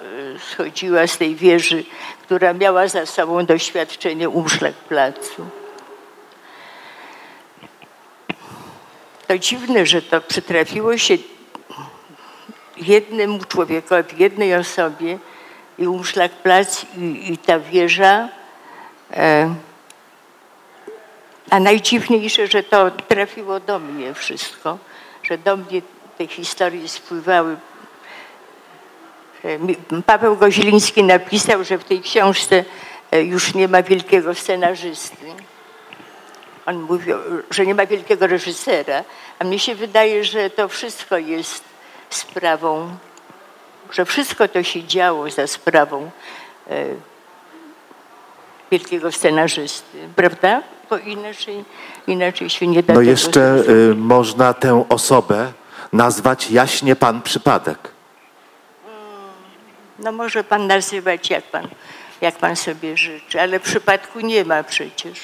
schodziła 0.52 1.06
z 1.06 1.18
tej 1.18 1.34
wieży, 1.36 1.84
która 2.22 2.52
miała 2.52 2.88
za 2.88 3.06
sobą 3.06 3.46
doświadczenie 3.46 4.28
Umschlagplacu. 4.28 5.46
To 9.26 9.38
dziwne, 9.38 9.86
że 9.86 10.02
to 10.02 10.20
przytrafiło 10.20 10.98
się 10.98 11.18
jednemu 12.76 13.38
człowiekowi, 13.44 14.22
jednej 14.22 14.54
osobie 14.54 15.18
i 15.78 15.86
Umschlagplatz 15.86 16.86
i, 16.98 17.32
i 17.32 17.38
ta 17.38 17.58
wieża. 17.60 18.28
E, 19.12 19.54
a 21.50 21.60
najdziwniejsze, 21.60 22.46
że 22.46 22.62
to 22.62 22.90
trafiło 22.90 23.60
do 23.60 23.78
mnie 23.78 24.14
wszystko, 24.14 24.78
że 25.22 25.38
do 25.38 25.56
mnie 25.56 25.82
te 26.18 26.26
historie 26.26 26.88
spływały. 26.88 27.56
E, 29.44 30.02
Paweł 30.06 30.36
Goźliński 30.36 31.02
napisał, 31.02 31.64
że 31.64 31.78
w 31.78 31.84
tej 31.84 32.00
książce 32.00 32.64
e, 33.10 33.22
już 33.22 33.54
nie 33.54 33.68
ma 33.68 33.82
wielkiego 33.82 34.34
scenarzysty. 34.34 35.26
On 36.66 36.80
mówił, 36.80 37.16
że 37.50 37.66
nie 37.66 37.74
ma 37.74 37.86
wielkiego 37.86 38.26
reżysera, 38.26 39.04
a 39.38 39.44
mnie 39.44 39.58
się 39.58 39.74
wydaje, 39.74 40.24
że 40.24 40.50
to 40.50 40.68
wszystko 40.68 41.18
jest 41.18 41.64
sprawą, 42.10 42.96
że 43.90 44.04
wszystko 44.04 44.48
to 44.48 44.62
się 44.62 44.84
działo 44.84 45.30
za 45.30 45.46
sprawą 45.46 46.10
e, 46.70 46.84
wielkiego 48.70 49.12
scenarzysty, 49.12 49.98
prawda? 50.16 50.62
Bo 50.90 50.98
inaczej, 50.98 51.64
inaczej 52.06 52.50
się 52.50 52.66
nie 52.66 52.82
da 52.82 52.94
No 52.94 53.00
jeszcze 53.00 53.64
y, 53.68 53.94
można 53.94 54.54
tę 54.54 54.84
osobę 54.88 55.52
nazwać 55.92 56.50
jaśnie 56.50 56.96
pan 56.96 57.22
przypadek. 57.22 57.78
No 59.98 60.12
może 60.12 60.44
pan 60.44 60.66
nazywać 60.66 61.30
jak 61.30 61.44
pan, 61.44 61.68
jak 62.20 62.36
pan 62.36 62.56
sobie 62.56 62.96
życzy, 62.96 63.40
ale 63.40 63.60
przypadku 63.60 64.20
nie 64.20 64.44
ma 64.44 64.62
przecież. 64.62 65.18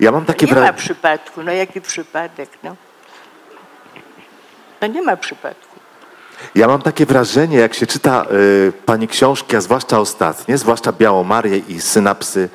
Ja 0.00 0.12
mam 0.12 0.24
takie 0.24 0.46
nie 0.46 0.54
ma 0.54 0.72
przypadku, 0.72 1.42
no 1.42 1.52
jaki 1.52 1.80
przypadek, 1.80 2.50
no. 2.62 2.76
No 4.80 4.86
nie 4.86 5.02
ma 5.02 5.16
przypadku. 5.16 5.78
Ja 6.54 6.68
mam 6.68 6.82
takie 6.82 7.06
wrażenie, 7.06 7.56
jak 7.56 7.74
się 7.74 7.86
czyta 7.86 8.24
y, 8.32 8.72
pani 8.86 9.08
książki, 9.08 9.56
a 9.56 9.60
zwłaszcza 9.60 9.98
ostatnie, 10.00 10.58
zwłaszcza 10.58 10.92
Białą 10.92 11.24
Marię 11.24 11.58
i 11.58 11.80
synapsy 11.80 12.48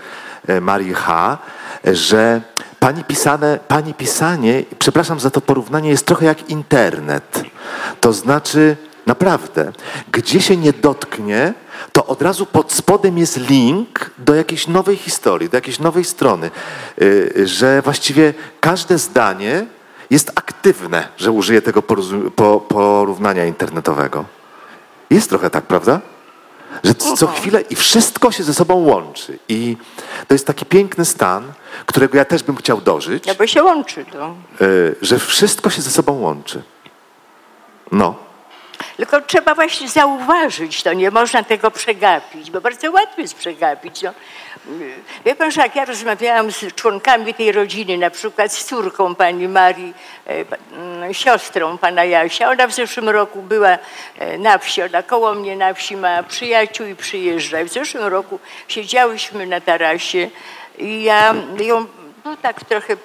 y, 0.49 0.61
Marii 0.61 0.93
H., 0.93 1.37
że 1.83 2.41
pani, 2.79 3.03
pisane, 3.03 3.59
pani 3.67 3.93
pisanie, 3.93 4.63
przepraszam 4.79 5.19
za 5.19 5.29
to 5.29 5.41
porównanie, 5.41 5.89
jest 5.89 6.05
trochę 6.05 6.25
jak 6.25 6.49
internet. 6.49 7.43
To 8.01 8.13
znaczy, 8.13 8.77
naprawdę, 9.05 9.71
gdzie 10.11 10.41
się 10.41 10.57
nie 10.57 10.73
dotknie, 10.73 11.53
to 11.91 12.05
od 12.05 12.21
razu 12.21 12.45
pod 12.45 12.71
spodem 12.73 13.17
jest 13.17 13.37
link 13.49 14.11
do 14.17 14.35
jakiejś 14.35 14.67
nowej 14.67 14.95
historii, 14.97 15.49
do 15.49 15.57
jakiejś 15.57 15.79
nowej 15.79 16.03
strony, 16.03 16.51
y, 17.01 17.33
że 17.47 17.81
właściwie 17.81 18.33
każde 18.59 18.97
zdanie 18.97 19.65
jest 20.09 20.31
aktywne, 20.35 21.07
że 21.17 21.31
użyję 21.31 21.61
tego 21.61 21.81
porównania 22.67 23.45
internetowego. 23.45 24.25
Jest 25.09 25.29
trochę 25.29 25.49
tak, 25.49 25.63
prawda? 25.63 26.01
Że 26.83 26.95
co 26.95 27.27
chwilę 27.27 27.61
i 27.61 27.75
wszystko 27.75 28.31
się 28.31 28.43
ze 28.43 28.53
sobą 28.53 28.75
łączy. 28.75 29.39
I 29.49 29.77
to 30.27 30.33
jest 30.35 30.47
taki 30.47 30.65
piękny 30.65 31.05
stan, 31.05 31.43
którego 31.85 32.17
ja 32.17 32.25
też 32.25 32.43
bym 32.43 32.55
chciał 32.55 32.81
dożyć, 32.81 33.25
No 33.25 33.35
bo 33.35 33.47
się 33.47 33.63
łączy 33.63 34.05
to. 34.05 34.35
y, 34.61 34.95
że 35.01 35.19
wszystko 35.19 35.69
się 35.69 35.81
ze 35.81 35.89
sobą 35.91 36.13
łączy. 36.19 36.63
No. 37.91 38.15
Tylko 38.97 39.21
trzeba 39.21 39.55
właśnie 39.55 39.89
zauważyć 39.89 40.83
to, 40.83 40.93
nie 40.93 41.11
można 41.11 41.43
tego 41.43 41.71
przegapić, 41.71 42.51
bo 42.51 42.61
bardzo 42.61 42.91
łatwo 42.91 43.21
jest 43.21 43.35
przegapić. 43.35 44.01
No. 44.01 44.13
Wie 45.25 45.35
pan, 45.35 45.51
że 45.51 45.61
jak 45.61 45.75
ja 45.75 45.85
rozmawiałam 45.85 46.51
z 46.51 46.75
członkami 46.75 47.33
tej 47.33 47.51
rodziny, 47.51 47.97
na 47.97 48.09
przykład 48.09 48.53
z 48.53 48.65
córką 48.65 49.15
pani 49.15 49.47
Marii, 49.47 49.93
e, 50.27 50.45
mm, 50.73 51.13
siostrą 51.13 51.77
pana 51.77 52.03
Jasia, 52.03 52.49
ona 52.49 52.67
w 52.67 52.73
zeszłym 52.73 53.09
roku 53.09 53.41
była 53.41 53.77
e, 54.19 54.37
na 54.37 54.57
wsi, 54.57 54.81
ona 54.81 55.03
koło 55.03 55.33
mnie 55.33 55.55
na 55.55 55.73
wsi 55.73 55.97
ma 55.97 56.23
przyjaciół 56.23 56.87
i 56.87 56.95
przyjeżdża. 56.95 57.63
W 57.63 57.69
zeszłym 57.69 58.03
roku 58.03 58.39
siedziałyśmy 58.67 59.47
na 59.47 59.61
tarasie 59.61 60.29
i 60.77 61.03
ja 61.03 61.35
ją 61.59 61.85
no, 62.25 62.37
tak 62.37 62.65
trochę 62.65 62.97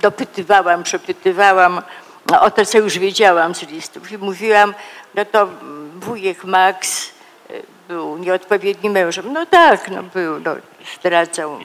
dopytywałam, 0.00 0.82
przepytywałam 0.82 1.82
o 2.38 2.50
to, 2.50 2.66
co 2.66 2.78
już 2.78 2.98
wiedziałam 2.98 3.54
z 3.54 3.62
listów. 3.62 4.12
I 4.12 4.18
mówiłam, 4.18 4.74
no 5.14 5.24
to 5.24 5.48
wujek 5.96 6.44
Max 6.44 7.10
y, 7.50 7.62
był 7.88 8.18
nieodpowiednim 8.18 8.92
mężem. 8.92 9.32
No 9.32 9.46
tak, 9.46 9.90
no 9.90 10.02
był, 10.02 10.40
no, 10.40 10.56
zdradzał, 10.98 11.58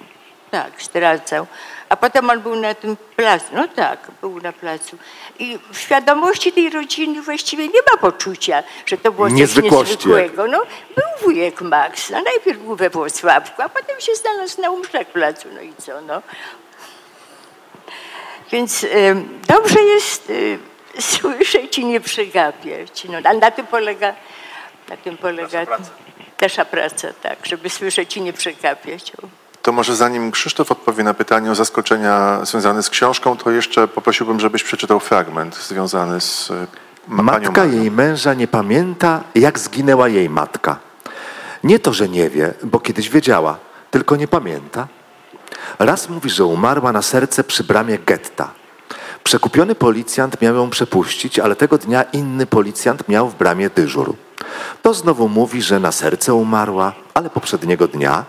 tak, 0.51 0.71
zdradzał. 0.81 1.47
A 1.89 1.95
potem 1.95 2.29
on 2.29 2.41
był 2.41 2.55
na 2.55 2.73
tym 2.73 2.97
placu. 3.15 3.45
No 3.53 3.67
tak, 3.67 4.11
był 4.21 4.41
na 4.41 4.53
placu. 4.53 4.97
I 5.39 5.59
w 5.71 5.79
świadomości 5.79 6.51
tej 6.51 6.69
rodziny 6.69 7.21
właściwie 7.21 7.67
nie 7.67 7.79
ma 7.91 7.97
poczucia, 8.01 8.63
że 8.85 8.97
to 8.97 9.11
było 9.11 9.27
coś 9.27 9.37
niezwykłego. 9.37 10.47
No, 10.47 10.61
był 10.95 11.05
wujek 11.21 11.61
Max. 11.61 12.09
No, 12.09 12.21
najpierw 12.21 12.59
był 12.59 12.75
we 12.75 12.89
Włocławku, 12.89 13.61
a 13.61 13.69
potem 13.69 13.99
się 13.99 14.15
znalazł 14.15 14.61
na 14.61 14.69
Umszach 14.69 15.07
placu. 15.07 15.47
No 15.53 15.61
i 15.61 15.73
co, 15.77 16.01
no. 16.01 16.21
Więc 18.51 18.85
dobrze 19.47 19.81
jest 19.81 20.29
y, 20.29 20.59
słyszeć 20.99 21.77
i 21.77 21.85
nie 21.85 21.99
przegapiać. 21.99 23.05
No, 23.09 23.17
ale 23.23 23.39
na 23.39 23.51
tym 23.51 23.67
polega, 23.67 24.13
na 24.89 24.97
tym 24.97 25.17
polega 25.17 25.65
nasza 26.41 26.65
praca, 26.65 27.07
tak, 27.21 27.45
żeby 27.45 27.69
słyszeć 27.69 28.17
i 28.17 28.21
nie 28.21 28.33
przegapiać. 28.33 29.11
To 29.61 29.71
może 29.71 29.95
zanim 29.95 30.31
Krzysztof 30.31 30.71
odpowie 30.71 31.03
na 31.03 31.13
pytanie 31.13 31.51
o 31.51 31.55
zaskoczenia 31.55 32.39
związane 32.43 32.83
z 32.83 32.89
książką, 32.89 33.37
to 33.37 33.51
jeszcze 33.51 33.87
poprosiłbym, 33.87 34.39
żebyś 34.39 34.63
przeczytał 34.63 34.99
fragment 34.99 35.55
związany 35.55 36.21
z 36.21 36.51
e, 36.51 36.67
Matka 37.07 37.51
Marią. 37.51 37.81
jej 37.81 37.91
męża 37.91 38.33
nie 38.33 38.47
pamięta, 38.47 39.23
jak 39.35 39.59
zginęła 39.59 40.09
jej 40.09 40.29
matka. 40.29 40.79
Nie 41.63 41.79
to, 41.79 41.93
że 41.93 42.09
nie 42.09 42.29
wie, 42.29 42.53
bo 42.63 42.79
kiedyś 42.79 43.09
wiedziała, 43.09 43.57
tylko 43.91 44.15
nie 44.15 44.27
pamięta. 44.27 44.87
Raz 45.79 46.09
mówi, 46.09 46.29
że 46.29 46.45
umarła 46.45 46.91
na 46.91 47.01
serce 47.01 47.43
przy 47.43 47.63
bramie 47.63 47.99
getta. 47.99 48.51
Przekupiony 49.23 49.75
policjant 49.75 50.41
miał 50.41 50.55
ją 50.55 50.69
przepuścić, 50.69 51.39
ale 51.39 51.55
tego 51.55 51.77
dnia 51.77 52.03
inny 52.03 52.45
policjant 52.45 53.09
miał 53.09 53.29
w 53.29 53.35
bramie 53.35 53.69
dyżur. 53.69 54.15
To 54.81 54.93
znowu 54.93 55.29
mówi, 55.29 55.61
że 55.61 55.79
na 55.79 55.91
serce 55.91 56.33
umarła, 56.33 56.93
ale 57.13 57.29
poprzedniego 57.29 57.87
dnia 57.87 58.25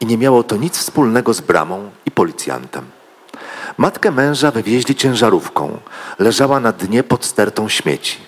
i 0.00 0.06
nie 0.06 0.18
miało 0.18 0.42
to 0.42 0.56
nic 0.56 0.78
wspólnego 0.78 1.34
z 1.34 1.40
bramą 1.40 1.90
i 2.06 2.10
policjantem. 2.10 2.84
Matkę 3.78 4.10
męża 4.10 4.50
wywieźli 4.50 4.94
ciężarówką. 4.94 5.78
Leżała 6.18 6.60
na 6.60 6.72
dnie 6.72 7.02
pod 7.02 7.24
stertą 7.24 7.68
śmieci. 7.68 8.18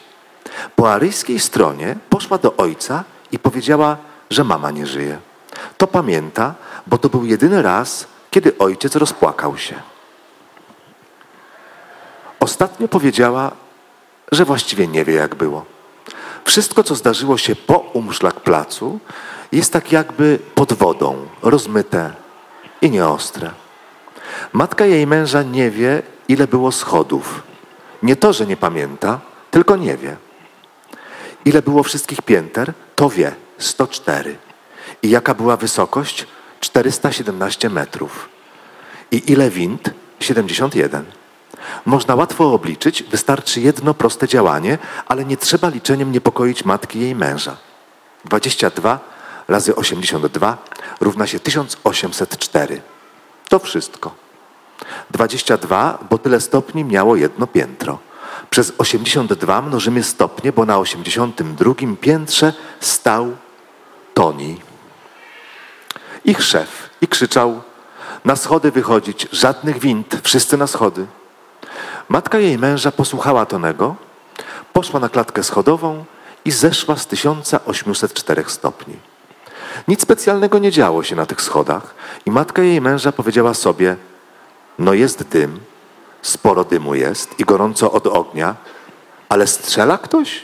Po 0.77 0.93
aryjskiej 0.93 1.41
stronie 1.41 1.97
poszła 2.11 2.39
do 2.39 2.57
ojca 2.57 3.05
i 3.33 3.39
powiedziała, 3.39 3.97
że 4.31 4.45
mama 4.45 4.71
nie 4.71 4.87
żyje. 4.87 5.19
To 5.79 5.87
pamięta, 5.87 6.55
bo 6.87 6.99
to 6.99 7.09
był 7.09 7.25
jedyny 7.25 7.63
raz, 7.63 8.07
kiedy 8.31 8.59
ojciec 8.59 8.97
rozpłakał 8.97 9.59
się. 9.59 9.75
Ostatnio 12.41 12.89
powiedziała, 12.89 13.51
że 14.33 14.45
właściwie 14.45 14.87
nie 14.87 15.05
wie, 15.05 15.15
jak 15.15 15.35
było. 15.35 15.65
Wszystko, 16.45 16.83
co 16.83 16.95
zdarzyło 16.95 17.39
się 17.39 17.57
po 17.57 17.79
umszlak 17.79 18.41
placu, 18.41 19.01
jest 19.53 19.73
tak 19.73 19.93
jakby 19.93 20.39
pod 20.55 20.73
wodą, 20.73 21.27
rozmyte 21.43 22.13
i 22.83 22.91
nieostre. 22.91 23.51
Matka 24.53 24.87
jej 24.87 25.07
męża 25.07 25.43
nie 25.43 25.71
wie, 25.71 26.03
ile 26.29 26.47
było 26.47 26.73
schodów. 26.73 27.43
Nie 28.03 28.17
to, 28.17 28.33
że 28.33 28.47
nie 28.47 28.57
pamięta, 28.57 29.21
tylko 29.51 29.77
nie 29.77 29.97
wie. 29.97 30.17
Ile 31.45 31.63
było 31.63 31.83
wszystkich 31.83 32.23
pięter, 32.23 32.73
to 32.97 33.09
wie 33.09 33.35
104. 33.59 34.37
I 35.03 35.11
jaka 35.11 35.35
była 35.35 35.57
wysokość? 35.57 36.27
417 36.61 37.71
metrów. 37.71 38.29
I 39.11 39.33
ile 39.33 39.51
wind? 39.51 39.91
71. 40.21 41.05
Można 41.87 42.15
łatwo 42.15 42.53
obliczyć, 42.53 43.03
wystarczy 43.03 43.61
jedno 43.61 43.95
proste 43.95 44.29
działanie, 44.29 44.79
ale 45.07 45.25
nie 45.25 45.37
trzeba 45.37 45.69
liczeniem 45.69 46.13
niepokoić 46.13 46.65
matki 46.65 47.01
jej 47.01 47.15
męża. 47.15 47.57
22 48.25 48.99
razy 49.49 49.77
82 49.77 50.59
równa 51.01 51.27
się 51.27 51.41
1804. 51.41 52.81
To 53.49 53.59
wszystko. 53.59 54.15
22, 55.11 55.99
bo 56.11 56.19
tyle 56.19 56.41
stopni 56.41 56.85
miało 56.85 57.17
jedno 57.17 57.47
piętro. 57.47 57.99
Przez 58.51 58.73
82 58.79 59.63
mnożymy 59.63 60.03
stopnie, 60.03 60.53
bo 60.53 60.67
na 60.67 60.79
82 60.79 61.75
piętrze 62.01 62.53
stał 62.81 63.37
Toni. 64.15 64.70
Ich 66.31 66.43
szef 66.43 66.91
i 67.01 67.09
krzyczał: 67.09 67.63
Na 68.25 68.37
schody 68.37 68.71
wychodzić, 68.71 69.29
żadnych 69.33 69.79
wind, 69.79 70.17
wszyscy 70.23 70.57
na 70.57 70.67
schody. 70.67 71.07
Matka 72.09 72.39
jej 72.39 72.59
męża 72.59 72.93
posłuchała 72.93 73.47
Tonego, 73.47 73.97
poszła 74.73 75.01
na 75.01 75.09
klatkę 75.09 75.43
schodową 75.43 76.05
i 76.45 76.51
zeszła 76.51 76.97
z 76.97 77.07
1804 77.07 78.45
stopni. 78.47 78.97
Nic 79.89 80.03
specjalnego 80.03 80.59
nie 80.59 80.71
działo 80.71 81.03
się 81.03 81.17
na 81.17 81.27
tych 81.27 81.43
schodach 81.43 81.95
i 82.27 82.31
matka 82.31 82.63
jej 82.63 82.81
męża 82.81 83.13
powiedziała 83.13 83.55
sobie: 83.55 83.97
No 84.79 84.95
jest 84.95 85.23
dym, 85.23 85.61
sporo 86.23 86.65
dymu 86.65 86.95
jest 86.95 87.41
i 87.41 87.45
gorąco 87.45 87.93
od 87.93 88.07
ognia, 88.07 88.55
ale 89.29 89.47
strzela 89.47 89.99
ktoś? 89.99 90.43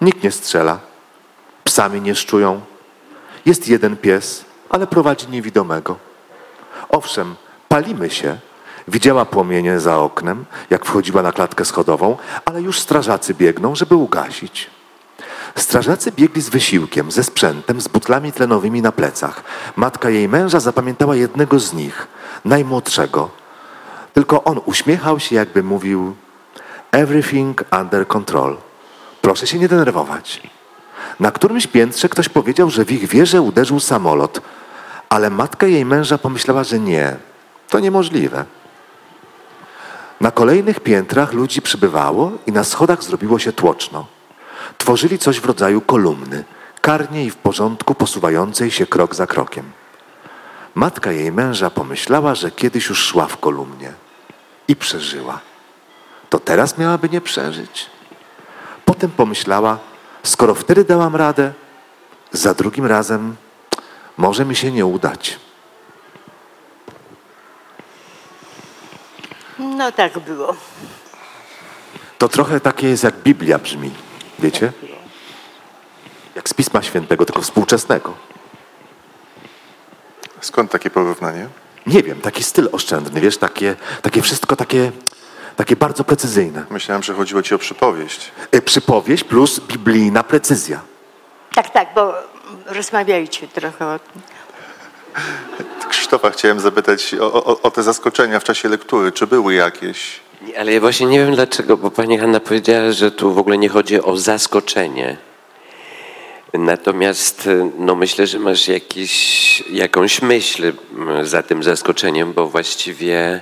Nikt 0.00 0.22
nie 0.22 0.30
strzela. 0.30 0.78
Psami 1.64 2.00
nie 2.00 2.14
szczują. 2.14 2.60
Jest 3.46 3.68
jeden 3.68 3.96
pies, 3.96 4.44
ale 4.70 4.86
prowadzi 4.86 5.28
niewidomego. 5.28 5.96
Owszem, 6.88 7.34
palimy 7.68 8.10
się. 8.10 8.38
Widziała 8.88 9.24
płomienie 9.24 9.80
za 9.80 9.98
oknem, 9.98 10.44
jak 10.70 10.84
wchodziła 10.84 11.22
na 11.22 11.32
klatkę 11.32 11.64
schodową, 11.64 12.16
ale 12.44 12.62
już 12.62 12.80
strażacy 12.80 13.34
biegną, 13.34 13.74
żeby 13.74 13.94
ugasić. 13.94 14.70
Strażacy 15.56 16.12
biegli 16.12 16.42
z 16.42 16.48
wysiłkiem, 16.48 17.10
ze 17.10 17.24
sprzętem, 17.24 17.80
z 17.80 17.88
butlami 17.88 18.32
tlenowymi 18.32 18.82
na 18.82 18.92
plecach. 18.92 19.44
Matka 19.76 20.10
jej 20.10 20.28
męża 20.28 20.60
zapamiętała 20.60 21.16
jednego 21.16 21.60
z 21.60 21.72
nich, 21.72 22.06
najmłodszego. 22.44 23.30
Tylko 24.14 24.44
on 24.44 24.60
uśmiechał 24.64 25.20
się, 25.20 25.36
jakby 25.36 25.62
mówił: 25.62 26.14
Everything 26.92 27.64
under 27.80 28.06
control. 28.06 28.56
Proszę 29.22 29.46
się 29.46 29.58
nie 29.58 29.68
denerwować. 29.68 30.42
Na 31.20 31.30
którymś 31.30 31.66
piętrze 31.66 32.08
ktoś 32.08 32.28
powiedział, 32.28 32.70
że 32.70 32.84
w 32.84 32.92
ich 32.92 33.08
wieżę 33.08 33.42
uderzył 33.42 33.80
samolot, 33.80 34.40
ale 35.08 35.30
matka 35.30 35.66
jej 35.66 35.84
męża 35.84 36.18
pomyślała, 36.18 36.64
że 36.64 36.78
nie, 36.78 37.16
to 37.68 37.80
niemożliwe. 37.80 38.44
Na 40.20 40.30
kolejnych 40.30 40.80
piętrach 40.80 41.32
ludzi 41.32 41.62
przybywało 41.62 42.32
i 42.46 42.52
na 42.52 42.64
schodach 42.64 43.04
zrobiło 43.04 43.38
się 43.38 43.52
tłoczno. 43.52 44.06
Tworzyli 44.78 45.18
coś 45.18 45.40
w 45.40 45.44
rodzaju 45.44 45.80
kolumny, 45.80 46.44
karnie 46.80 47.24
i 47.24 47.30
w 47.30 47.36
porządku 47.36 47.94
posuwającej 47.94 48.70
się 48.70 48.86
krok 48.86 49.14
za 49.14 49.26
krokiem. 49.26 49.72
Matka 50.74 51.12
jej 51.12 51.32
męża 51.32 51.70
pomyślała, 51.70 52.34
że 52.34 52.50
kiedyś 52.50 52.88
już 52.88 52.98
szła 52.98 53.26
w 53.26 53.36
kolumnie 53.36 53.92
i 54.68 54.76
przeżyła. 54.76 55.40
To 56.30 56.38
teraz 56.38 56.78
miałaby 56.78 57.08
nie 57.08 57.20
przeżyć. 57.20 57.90
Potem 58.84 59.10
pomyślała, 59.10 59.78
skoro 60.24 60.54
wtedy 60.54 60.84
dałam 60.84 61.16
radę, 61.16 61.52
za 62.32 62.54
drugim 62.54 62.86
razem 62.86 63.36
może 64.16 64.44
mi 64.44 64.56
się 64.56 64.72
nie 64.72 64.86
udać. 64.86 65.38
No 69.58 69.92
tak 69.92 70.18
było. 70.18 70.56
To 72.18 72.28
trochę 72.28 72.60
takie 72.60 72.88
jest 72.88 73.04
jak 73.04 73.14
Biblia 73.16 73.58
brzmi, 73.58 73.90
wiecie? 74.38 74.72
Jak 76.34 76.48
z 76.48 76.54
Pisma 76.54 76.82
Świętego, 76.82 77.24
tylko 77.24 77.42
współczesnego. 77.42 78.14
Skąd 80.40 80.70
takie 80.70 80.90
porównanie? 80.90 81.48
Nie 81.86 82.02
wiem, 82.02 82.20
taki 82.20 82.42
styl 82.42 82.68
oszczędny, 82.72 83.20
wiesz, 83.20 83.38
takie, 83.38 83.76
takie 84.02 84.22
wszystko 84.22 84.56
takie, 84.56 84.92
takie 85.56 85.76
bardzo 85.76 86.04
precyzyjne. 86.04 86.64
Myślałem, 86.70 87.02
że 87.02 87.14
chodziło 87.14 87.42
ci 87.42 87.54
o 87.54 87.58
przypowieść. 87.58 88.32
Y, 88.54 88.62
Przypowieść 88.62 89.24
plus 89.24 89.60
biblijna 89.60 90.22
precyzja. 90.22 90.80
Tak, 91.54 91.70
tak, 91.70 91.88
bo 91.94 92.14
rozmawiajcie 92.66 93.48
trochę 93.48 93.86
o 93.86 93.98
tym. 93.98 94.22
Krzysztofa 95.88 96.30
chciałem 96.30 96.60
zapytać 96.60 97.14
o, 97.14 97.32
o, 97.44 97.62
o 97.62 97.70
te 97.70 97.82
zaskoczenia 97.82 98.40
w 98.40 98.44
czasie 98.44 98.68
lektury. 98.68 99.12
Czy 99.12 99.26
były 99.26 99.54
jakieś? 99.54 100.20
Ale 100.58 100.72
ja 100.72 100.80
właśnie 100.80 101.06
nie 101.06 101.18
wiem 101.18 101.34
dlaczego, 101.34 101.76
bo 101.76 101.90
pani 101.90 102.18
Hanna 102.18 102.40
powiedziała, 102.40 102.92
że 102.92 103.10
tu 103.10 103.32
w 103.34 103.38
ogóle 103.38 103.58
nie 103.58 103.68
chodzi 103.68 104.02
o 104.02 104.16
zaskoczenie. 104.16 105.16
Natomiast 106.54 107.48
no 107.78 107.94
myślę, 107.94 108.26
że 108.26 108.38
masz 108.38 108.68
jakiś, 108.68 109.60
jakąś 109.70 110.22
myśl 110.22 110.72
m, 110.98 111.26
za 111.26 111.42
tym 111.42 111.62
zaskoczeniem, 111.62 112.32
bo 112.32 112.46
właściwie 112.48 113.40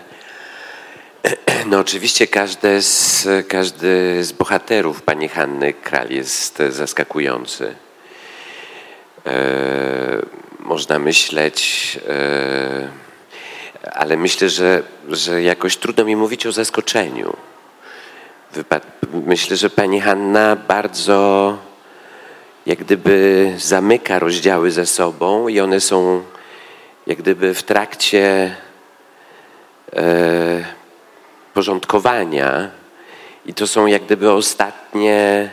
no 1.70 1.78
oczywiście 1.78 2.26
każdy 2.26 2.82
z, 2.82 3.28
każdy 3.48 4.24
z 4.24 4.32
bohaterów 4.32 5.02
pani 5.02 5.28
Hanny 5.28 5.72
Kral 5.72 6.10
jest 6.10 6.62
zaskakujący. 6.68 7.74
E, 9.26 10.22
można 10.58 10.98
myśleć, 10.98 11.98
e, 12.08 12.88
ale 13.92 14.16
myślę, 14.16 14.48
że, 14.48 14.82
że 15.08 15.42
jakoś 15.42 15.76
trudno 15.76 16.04
mi 16.04 16.16
mówić 16.16 16.46
o 16.46 16.52
zaskoczeniu. 16.52 17.36
Myślę, 19.12 19.56
że 19.56 19.70
pani 19.70 20.00
Hanna 20.00 20.56
bardzo 20.56 21.58
jak 22.66 22.78
gdyby 22.78 23.52
zamyka 23.58 24.18
rozdziały 24.18 24.70
ze 24.70 24.86
sobą 24.86 25.48
i 25.48 25.60
one 25.60 25.80
są 25.80 26.22
jak 27.06 27.18
gdyby 27.18 27.54
w 27.54 27.62
trakcie 27.62 28.56
e, 29.96 30.81
porządkowania 31.54 32.70
i 33.46 33.54
to 33.54 33.66
są 33.66 33.86
jak 33.86 34.04
gdyby 34.04 34.32
ostatnie 34.32 35.50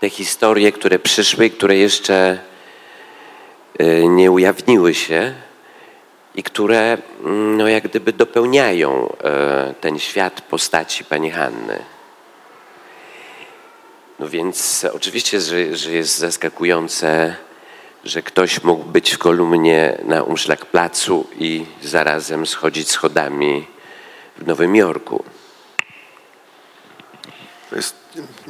te 0.00 0.10
historie, 0.10 0.72
które 0.72 0.98
przyszły, 0.98 1.50
które 1.50 1.76
jeszcze 1.76 2.38
e, 3.78 4.08
nie 4.08 4.30
ujawniły 4.30 4.94
się 4.94 5.34
i 6.34 6.42
które 6.42 6.98
mm, 7.24 7.56
no, 7.56 7.68
jak 7.68 7.84
gdyby 7.84 8.12
dopełniają 8.12 9.12
e, 9.24 9.74
ten 9.80 9.98
świat 9.98 10.40
postaci 10.40 11.04
pani 11.04 11.30
Hanny. 11.30 11.78
No 14.18 14.28
więc 14.28 14.86
oczywiście, 14.92 15.40
że, 15.40 15.76
że 15.76 15.92
jest 15.92 16.18
zaskakujące, 16.18 17.36
że 18.04 18.22
ktoś 18.22 18.62
mógł 18.62 18.84
być 18.84 19.10
w 19.10 19.18
kolumnie 19.18 19.98
na 20.04 20.22
Umszlak 20.22 20.66
Placu 20.66 21.26
i 21.38 21.64
zarazem 21.82 22.46
schodzić 22.46 22.90
schodami 22.90 23.73
w 24.44 24.46
Nowym 24.46 24.76
Jorku. 24.76 25.24
To 27.70 27.76
jest 27.76 27.96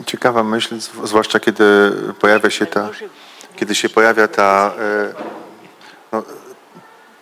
ciekawa 0.07 0.45
myśl, 0.45 0.75
zw- 0.75 1.07
zwłaszcza 1.07 1.41
kiedy 1.41 1.93
pojawia 2.21 2.51
się 2.51 2.67
ta, 2.67 2.91
kiedy 3.57 3.75
się 3.75 3.89
pojawia 3.89 4.29
ta, 4.29 4.73
e, 4.79 5.13
no, 6.13 6.23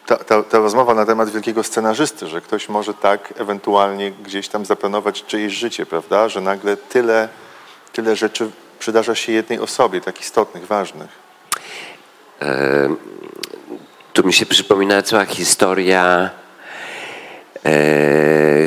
ta, 0.06 0.16
ta, 0.16 0.42
ta 0.42 0.58
rozmowa 0.58 0.94
na 0.94 1.06
temat 1.06 1.30
wielkiego 1.30 1.62
scenarzysty, 1.62 2.26
że 2.26 2.40
ktoś 2.40 2.68
może 2.68 2.94
tak 2.94 3.34
ewentualnie 3.36 4.12
gdzieś 4.12 4.48
tam 4.48 4.66
zaplanować 4.66 5.24
czyjeś 5.24 5.52
życie, 5.52 5.86
prawda? 5.86 6.28
Że 6.28 6.40
nagle 6.40 6.76
tyle, 6.76 7.28
tyle 7.92 8.16
rzeczy 8.16 8.50
przydarza 8.78 9.14
się 9.14 9.32
jednej 9.32 9.58
osobie, 9.58 10.00
tak 10.00 10.20
istotnych, 10.20 10.66
ważnych. 10.66 11.10
Tu 14.12 14.24
mi 14.24 14.32
się 14.32 14.46
przypomina 14.46 15.02
cała 15.02 15.24
historia 15.24 16.04
e, 16.04 16.41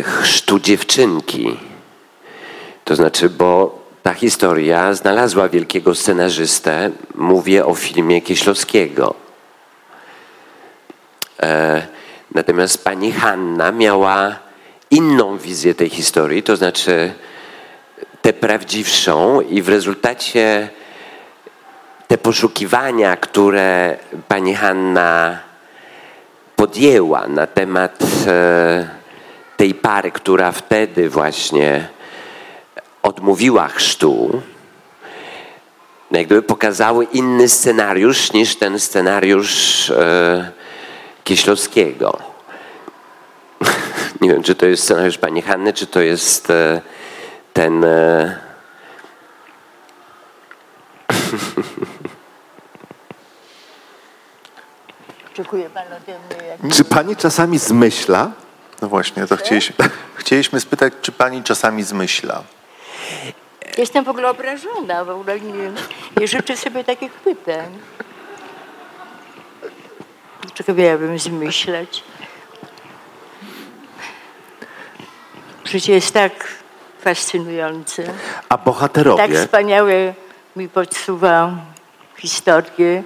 chrztu 0.04 0.60
dziewczynki. 0.60 1.60
To 2.84 2.96
znaczy, 2.96 3.30
bo 3.30 3.80
ta 4.04 4.14
historia 4.14 4.94
znalazła 4.94 5.50
wielkiego 5.50 5.96
scenarzystę. 5.96 6.92
Mówię 7.16 7.66
o 7.66 7.76
filmie 7.76 8.22
Kieślowskiego. 8.22 9.16
E, 11.44 11.88
natomiast 12.32 12.84
pani 12.84 13.12
Hanna 13.12 13.72
miała 13.72 14.36
inną 14.92 15.38
wizję 15.38 15.76
tej 15.76 15.90
historii, 15.90 16.44
to 16.44 16.56
znaczy 16.56 17.14
tę 18.22 18.34
prawdziwszą 18.34 19.42
i 19.42 19.62
w 19.62 19.70
rezultacie 19.70 20.70
te 22.08 22.18
poszukiwania, 22.18 23.18
które 23.18 23.98
pani 24.28 24.56
Hanna 24.56 25.40
podjęła 26.66 27.28
na 27.28 27.48
temat 27.48 28.04
e, 28.28 28.90
tej 29.58 29.74
pary, 29.74 30.12
która 30.12 30.52
wtedy 30.52 31.10
właśnie 31.10 31.88
odmówiła 33.04 33.68
chrztu, 33.68 34.42
no 36.12 36.18
jak 36.18 36.28
gdyby 36.28 36.42
pokazały 36.42 37.06
inny 37.06 37.50
scenariusz 37.50 38.34
niż 38.34 38.56
ten 38.56 38.80
scenariusz 38.80 39.90
e, 39.90 40.52
Kieślowskiego. 41.24 42.18
Nie 44.22 44.30
wiem, 44.30 44.44
czy 44.44 44.56
to 44.56 44.66
jest 44.66 44.84
scenariusz 44.84 45.18
pani 45.18 45.42
Hanny, 45.42 45.74
czy 45.74 45.88
to 45.88 46.02
jest 46.02 46.50
e, 46.50 46.82
ten... 47.54 47.86
Oczekuje 55.36 55.70
pan 55.70 55.84
ode 55.88 56.20
mnie 56.20 56.48
jak... 56.48 56.74
Czy 56.74 56.84
pani 56.84 57.16
czasami 57.16 57.60
zmyśla? 57.60 58.32
No 58.82 58.88
właśnie, 58.88 59.28
to 59.28 59.38
chcieliśmy, 59.38 59.76
chcieliśmy 60.16 60.60
spytać, 60.60 60.94
czy 61.02 61.12
pani 61.12 61.44
czasami 61.44 61.84
zmyśla? 61.84 62.44
Jestem 63.78 64.06
w 64.06 64.10
ogóle 64.10 64.30
obrażona, 64.30 65.06
w 65.06 65.10
ogóle 65.10 65.40
nie, 65.40 65.72
nie 66.18 66.28
życzę 66.28 66.58
sobie 66.58 66.84
takich 66.84 67.12
pytań. 67.14 67.80
Dlaczego 70.42 70.74
miałabym 70.74 71.20
zmyślać? 71.20 72.04
Życie 75.66 75.94
jest 75.94 76.14
tak 76.14 76.48
fascynujące, 77.02 78.04
A 78.50 78.58
bohaterowie, 78.58 79.28
tak 79.28 79.38
wspaniałe 79.38 80.14
mi 80.56 80.70
podsuwa 80.70 81.52
historię. 82.18 83.04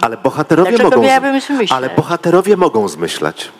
Ale 0.00 0.16
bohaterowie 0.16 0.70
Dlaczego 0.70 0.90
mogą, 0.90 1.02
miałabym 1.02 1.40
ale 1.70 1.90
bohaterowie 1.90 2.56
mogą 2.56 2.88
zmyślać. 2.88 3.52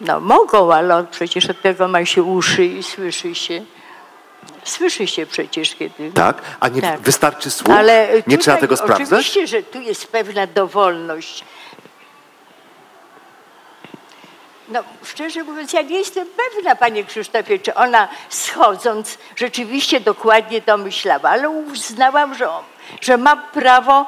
No 0.00 0.20
mogą, 0.20 0.72
ale 0.72 1.04
przecież 1.10 1.50
od 1.50 1.62
tego 1.62 1.88
ma 1.88 2.04
się 2.04 2.22
uszy 2.22 2.64
i 2.64 2.82
słyszy 2.82 3.34
się. 3.34 3.64
Słyszy 4.64 5.06
się 5.06 5.26
przecież, 5.26 5.74
kiedy... 5.74 6.12
Tak? 6.12 6.42
A 6.60 6.68
nie 6.68 6.82
Tak. 6.82 7.00
wystarczy 7.00 7.50
słów? 7.50 7.76
Ale 7.76 8.08
nie 8.12 8.22
tutaj 8.22 8.38
trzeba 8.38 8.56
tego 8.56 8.76
sprawdzać? 8.76 9.08
Oczywiście, 9.08 9.46
że 9.46 9.62
tu 9.62 9.80
jest 9.80 10.06
pewna 10.06 10.46
dowolność. 10.46 11.44
No, 14.68 14.82
szczerze 15.04 15.44
mówiąc, 15.44 15.72
ja 15.72 15.82
nie 15.82 15.98
jestem 15.98 16.26
pewna, 16.36 16.76
panie 16.76 17.04
Krzysztofie, 17.04 17.58
czy 17.58 17.74
ona 17.74 18.08
schodząc 18.28 19.18
rzeczywiście 19.36 20.00
dokładnie 20.00 20.62
to 20.62 20.76
myślała, 20.76 21.30
ale 21.30 21.50
uznałam, 21.50 22.34
że, 22.34 22.48
że 23.00 23.16
mam 23.16 23.42
prawo, 23.42 24.06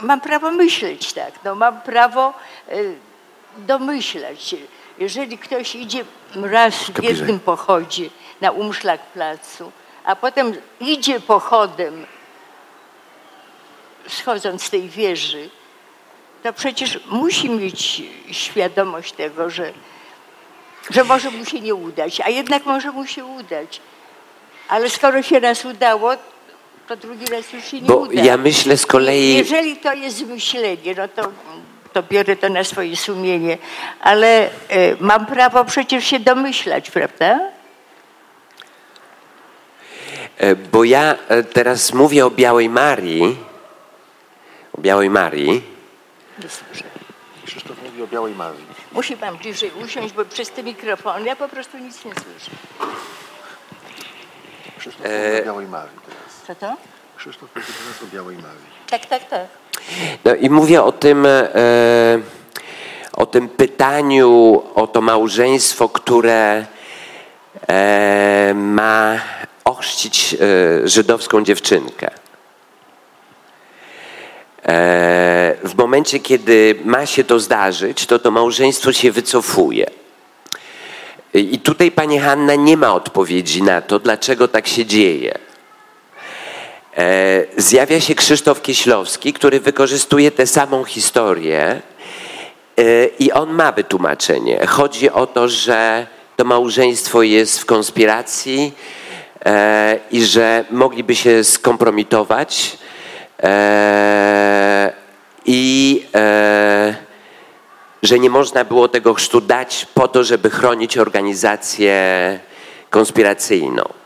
mam 0.00 0.20
prawo 0.20 0.50
myśleć 0.50 1.12
tak, 1.12 1.32
no, 1.44 1.54
mam 1.54 1.80
prawo 1.80 2.34
y, 2.72 2.94
domyślać 3.58 4.42
się. 4.42 4.56
Jeżeli 4.98 5.38
ktoś 5.38 5.74
idzie 5.74 6.04
raz 6.34 6.74
w 6.74 7.02
jednym 7.02 7.40
pochodzie 7.40 8.10
na 8.40 8.50
Umszlak 8.50 9.00
Placu, 9.00 9.72
a 10.04 10.16
potem 10.16 10.52
idzie 10.80 11.20
pochodem 11.20 12.06
schodząc 14.08 14.64
z 14.64 14.70
tej 14.70 14.88
wieży, 14.88 15.50
to 16.42 16.52
przecież 16.52 17.00
musi 17.06 17.50
mieć 17.50 18.02
świadomość 18.30 19.12
tego, 19.12 19.50
że, 19.50 19.72
że 20.90 21.04
może 21.04 21.30
mu 21.30 21.44
się 21.44 21.60
nie 21.60 21.74
udać, 21.74 22.20
a 22.20 22.28
jednak 22.28 22.66
może 22.66 22.92
mu 22.92 23.06
się 23.06 23.24
udać. 23.24 23.80
Ale 24.68 24.90
skoro 24.90 25.22
się 25.22 25.40
raz 25.40 25.64
udało, 25.64 26.10
to 26.88 26.96
drugi 26.96 27.26
raz 27.26 27.52
już 27.52 27.64
się 27.64 27.80
nie 27.80 27.86
Bo 27.86 27.96
uda. 27.96 28.22
ja 28.22 28.36
myślę 28.36 28.76
z 28.76 28.86
kolei- 28.86 29.36
Jeżeli 29.36 29.76
to 29.76 29.92
jest 29.94 30.26
myślenie, 30.26 30.94
no 30.96 31.08
to, 31.08 31.32
to 31.92 32.02
biorę 32.02 32.36
to 32.36 32.48
na 32.48 32.64
swoje 32.64 32.96
sumienie, 32.96 33.58
ale 34.00 34.46
e, 34.46 34.50
mam 35.00 35.26
prawo 35.26 35.64
przecież 35.64 36.04
się 36.04 36.20
domyślać, 36.20 36.90
prawda? 36.90 37.38
E, 40.38 40.56
Bo 40.56 40.84
ja 40.84 41.14
e, 41.28 41.42
teraz 41.44 41.92
mówię 41.92 42.26
o 42.26 42.30
Białej 42.30 42.68
Marii. 42.68 43.36
O 44.78 44.80
Białej 44.80 45.10
Marii. 45.10 45.62
Nie 46.42 46.48
słyszę. 46.48 46.84
Krzysztof 47.46 47.76
mówi 47.84 48.02
o 48.02 48.06
Białej 48.06 48.34
Marii. 48.34 48.64
Musi 48.92 49.16
pan 49.16 49.36
bliżej 49.36 49.70
usiąść, 49.84 50.14
bo 50.14 50.24
przez 50.24 50.50
te 50.50 50.62
mikrofony 50.62 51.26
ja 51.26 51.36
po 51.36 51.48
prostu 51.48 51.78
nic 51.78 52.04
nie 52.04 52.12
słyszę. 52.12 52.50
Krzysztof 54.78 55.02
mówi 55.06 55.40
o 55.42 55.44
Białej 55.44 55.66
Marii 55.66 55.98
Co 56.48 56.54
to? 56.54 56.76
Krzysztof 57.16 57.50
o 58.04 58.14
Białej 58.14 58.36
Marii. 58.36 58.66
Tak, 58.90 59.06
tak, 59.06 59.28
tak. 59.28 59.46
No 60.24 60.34
i 60.34 60.50
mówię 60.50 60.82
o 60.82 60.92
tym, 60.92 61.26
e, 61.26 61.48
o 63.12 63.26
tym 63.26 63.48
pytaniu 63.48 64.62
o 64.74 64.86
to 64.86 65.00
małżeństwo, 65.00 65.88
które 65.88 66.66
e, 67.68 68.52
ma 68.54 69.20
ochrzcić 69.64 70.34
e, 70.34 70.88
żydowską 70.88 71.44
dziewczynkę. 71.44 72.06
E, 72.06 72.12
w 75.64 75.74
momencie, 75.76 76.20
kiedy 76.20 76.80
ma 76.84 77.06
się 77.06 77.24
to 77.24 77.40
zdarzyć, 77.40 78.06
to 78.06 78.18
to 78.18 78.30
małżeństwo 78.30 78.92
się 78.92 79.12
wycofuje. 79.12 79.90
I 81.34 81.58
tutaj 81.58 81.90
pani 81.90 82.18
Hanna 82.18 82.54
nie 82.54 82.76
ma 82.76 82.94
odpowiedzi 82.94 83.62
na 83.62 83.82
to, 83.82 83.98
dlaczego 83.98 84.48
tak 84.48 84.68
się 84.68 84.86
dzieje. 84.86 85.47
E, 86.98 87.44
zjawia 87.56 88.00
się 88.00 88.14
Krzysztof 88.14 88.62
Kieślowski, 88.62 89.32
który 89.32 89.60
wykorzystuje 89.60 90.30
tę 90.30 90.46
samą 90.46 90.84
historię 90.84 91.82
e, 92.78 93.06
i 93.18 93.32
on 93.32 93.50
ma 93.50 93.72
wytłumaczenie. 93.72 94.66
Chodzi 94.66 95.10
o 95.10 95.26
to, 95.26 95.48
że 95.48 96.06
to 96.36 96.44
małżeństwo 96.44 97.22
jest 97.22 97.60
w 97.60 97.66
konspiracji 97.66 98.72
e, 99.44 99.98
i 100.10 100.24
że 100.24 100.64
mogliby 100.70 101.14
się 101.16 101.44
skompromitować 101.44 102.78
i 105.46 106.02
że 108.02 108.18
nie 108.18 108.30
można 108.30 108.64
było 108.64 108.88
tego 108.88 109.14
chrztu 109.14 109.40
dać 109.40 109.86
po 109.94 110.08
to, 110.08 110.24
żeby 110.24 110.50
chronić 110.50 110.98
organizację 110.98 112.38
konspiracyjną. 112.90 113.97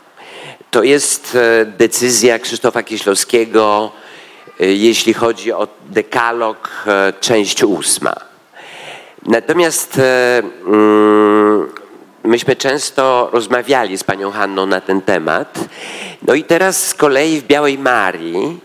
To 0.73 0.83
jest 0.83 1.35
e, 1.35 1.65
decyzja 1.65 2.39
Krzysztofa 2.39 2.83
Kieślowskiego, 2.83 3.91
e, 4.59 4.65
jeśli 4.65 5.13
chodzi 5.13 5.51
o 5.51 5.67
dekalog, 5.89 6.69
e, 6.87 7.13
część 7.19 7.63
ósma. 7.63 8.13
Natomiast 9.25 10.01
mm, 10.65 11.69
myśmy 12.23 12.55
często 12.55 13.29
rozmawiali 13.33 13.97
z 13.97 14.03
panią 14.03 14.31
Hanną 14.31 14.65
na 14.65 14.81
ten 14.81 15.01
temat. 15.01 15.59
No 16.27 16.33
i 16.33 16.43
teraz 16.43 16.87
z 16.87 16.93
kolei 16.93 17.41
w 17.41 17.43
Białej 17.43 17.77
Marii 17.77 18.59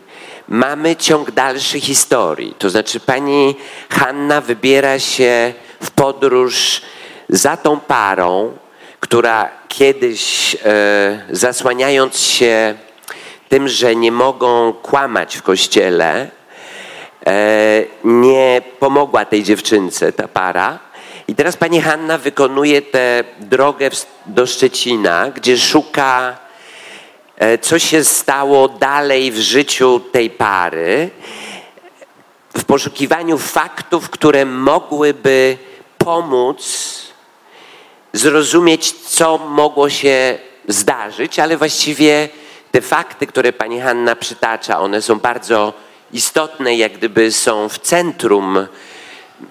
mamy 0.49 0.97
ciąg 0.97 1.31
dalszy 1.31 1.81
historii. 1.81 2.55
To 2.59 2.71
znaczy 2.71 3.01
pani 3.01 3.57
Hanna 3.91 4.41
wybiera 4.41 4.99
się 4.99 5.55
w 5.83 5.91
podróż 5.91 6.83
za 7.29 7.57
tą 7.57 7.81
parą, 7.81 8.53
która 9.01 9.51
kiedyś 9.69 10.55
e, 10.65 11.23
zasłaniając 11.31 12.19
się 12.19 12.75
tym, 13.49 13.69
że 13.69 13.97
nie 13.97 14.13
mogą 14.13 14.73
kłamać 14.73 15.37
w 15.37 15.43
kościele, 15.43 16.31
e, 17.27 17.85
nie 18.05 18.63
pomogła 18.79 19.25
tej 19.25 19.43
dziewczynce, 19.43 20.13
ta 20.13 20.29
para. 20.29 20.79
I 21.29 21.35
teraz 21.35 21.57
pani 21.57 21.81
Hanna 21.81 22.19
wykonuje 22.19 22.83
tę 22.83 23.25
drogę 23.41 23.91
do 24.27 24.47
Szczecina, 24.47 25.31
gdzie 25.31 25.59
szuka, 25.59 26.37
e, 27.37 27.59
co 27.59 27.79
się 27.79 28.05
stało 28.05 28.69
dalej 28.69 29.33
w 29.33 29.39
życiu 29.39 30.01
tej 30.13 30.31
pary, 30.31 31.11
w 32.59 32.65
poszukiwaniu 32.65 33.39
faktów, 33.39 34.11
które 34.11 34.45
mogłyby 34.45 35.59
pomóc 35.99 37.08
zrozumieć, 38.19 38.93
co 38.93 39.39
mogło 39.39 39.91
się 39.91 40.39
zdarzyć, 40.69 41.39
ale 41.39 41.57
właściwie 41.57 42.29
te 42.71 42.81
fakty, 42.81 43.27
które 43.27 43.53
pani 43.53 43.81
Hanna 43.81 44.17
przytacza, 44.17 44.81
one 44.81 45.03
są 45.03 45.19
bardzo 45.19 45.73
istotne, 46.13 46.77
jak 46.77 46.93
gdyby 46.93 47.33
są 47.33 47.69
w 47.69 47.79
centrum 47.79 48.67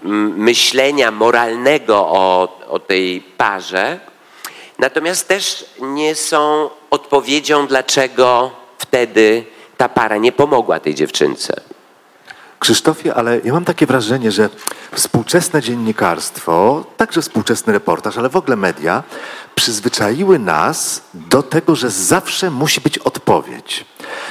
mm, 0.03 0.37
myślenia 0.37 1.11
moralnego 1.11 1.95
o, 1.97 2.57
o 2.69 2.79
tej 2.79 3.21
parze. 3.21 3.99
Natomiast 4.79 5.27
też 5.27 5.65
nie 5.79 6.15
są 6.15 6.69
odpowiedzią, 6.89 7.67
dlaczego 7.67 8.51
wtedy 8.77 9.43
ta 9.77 9.89
para 9.89 10.17
nie 10.17 10.31
pomogła 10.31 10.79
tej 10.79 10.95
dziewczynce. 10.95 11.61
Krzysztofie, 12.59 13.15
ale 13.15 13.39
ja 13.43 13.53
mam 13.53 13.65
takie 13.65 13.85
wrażenie, 13.85 14.31
że 14.31 14.49
współczesne 14.91 15.61
dziennikarstwo, 15.61 16.85
także 16.97 17.21
współczesny 17.21 17.73
reportaż, 17.73 18.17
ale 18.17 18.29
w 18.29 18.35
ogóle 18.35 18.55
media, 18.55 19.03
przyzwyczaiły 19.55 20.39
nas 20.39 21.01
do 21.13 21.43
tego, 21.43 21.75
że 21.75 21.89
zawsze 21.89 22.51
musi 22.51 22.81
być 22.81 22.97
odpowiedź. 22.97 23.85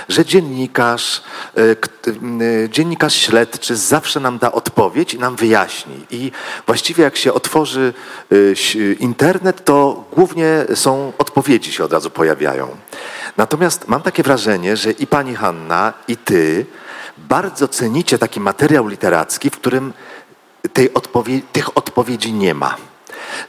Że 0.08 0.24
dziennikarz, 0.24 1.22
e, 1.56 1.60
e, 1.60 2.68
dziennikarz 2.70 3.14
śledczy 3.14 3.76
zawsze 3.76 4.20
nam 4.20 4.38
da 4.38 4.52
odpowiedź 4.52 5.14
i 5.14 5.18
nam 5.18 5.36
wyjaśni. 5.36 6.06
I 6.10 6.32
właściwie 6.66 7.04
jak 7.04 7.16
się 7.16 7.32
otworzy 7.32 7.94
e, 8.32 8.92
internet, 8.92 9.64
to 9.64 10.04
głównie 10.12 10.64
są 10.74 11.12
odpowiedzi 11.18 11.72
się 11.72 11.84
od 11.84 11.92
razu 11.92 12.10
pojawiają. 12.10 12.76
Natomiast 13.36 13.88
mam 13.88 14.02
takie 14.02 14.22
wrażenie, 14.22 14.76
że 14.76 14.90
i 14.90 15.06
pani 15.06 15.34
Hanna, 15.34 15.92
i 16.08 16.16
ty 16.16 16.66
bardzo 17.18 17.68
cenicie 17.68 18.18
taki 18.18 18.40
materiał 18.40 18.86
literacki, 18.88 19.50
w 19.50 19.56
którym 19.56 19.92
tej 20.72 20.94
odpowie- 20.94 21.40
tych 21.52 21.76
odpowiedzi 21.76 22.32
nie 22.32 22.54
ma. 22.54 22.76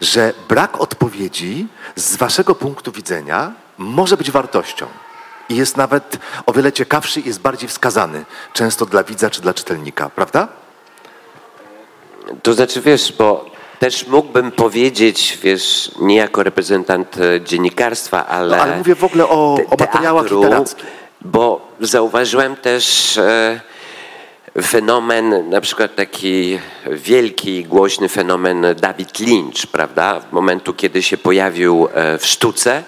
Że 0.02 0.34
brak 0.50 0.82
odpowiedzi 0.82 1.68
z 1.96 2.16
waszego 2.16 2.56
punktu 2.56 2.92
widzenia 2.92 3.52
może 3.78 4.18
być 4.18 4.32
wartością. 4.32 4.86
I 5.50 5.56
jest 5.56 5.78
nawet 5.78 6.18
o 6.46 6.54
wiele 6.54 6.72
ciekawszy 6.72 7.20
i 7.20 7.28
jest 7.28 7.42
bardziej 7.42 7.70
wskazany, 7.70 8.26
często 8.54 8.86
dla 8.86 9.04
widza 9.04 9.30
czy 9.30 9.42
dla 9.42 9.54
czytelnika, 9.54 10.10
prawda? 10.10 10.48
To 12.44 12.54
znaczy, 12.54 12.82
wiesz, 12.82 13.14
bo 13.18 13.46
też 13.80 14.08
mógłbym 14.08 14.52
powiedzieć, 14.52 15.40
wiesz, 15.44 15.92
nie 16.00 16.16
jako 16.16 16.44
reprezentant 16.44 17.18
e, 17.18 17.42
dziennikarstwa, 17.42 18.28
ale... 18.28 18.58
No, 18.58 18.64
ale 18.64 18.78
mówię 18.78 18.96
w 18.96 19.04
ogóle 19.04 19.28
o, 19.30 19.58
te- 19.58 19.66
o 19.70 19.76
materiałach 19.80 20.26
literackich. 20.32 20.86
Bo 21.22 21.72
zauważyłem 21.80 22.56
też 22.56 23.18
e, 23.18 23.60
fenomen, 24.62 25.50
na 25.50 25.62
przykład 25.62 25.96
taki 25.96 26.60
wielki, 26.92 27.64
głośny 27.64 28.10
fenomen 28.10 28.66
David 28.82 29.20
Lynch, 29.20 29.68
prawda? 29.72 30.20
W 30.20 30.34
momentu, 30.34 30.74
kiedy 30.74 31.04
się 31.04 31.18
pojawił 31.18 31.88
e, 31.94 32.18
w 32.18 32.26
sztuce, 32.26 32.84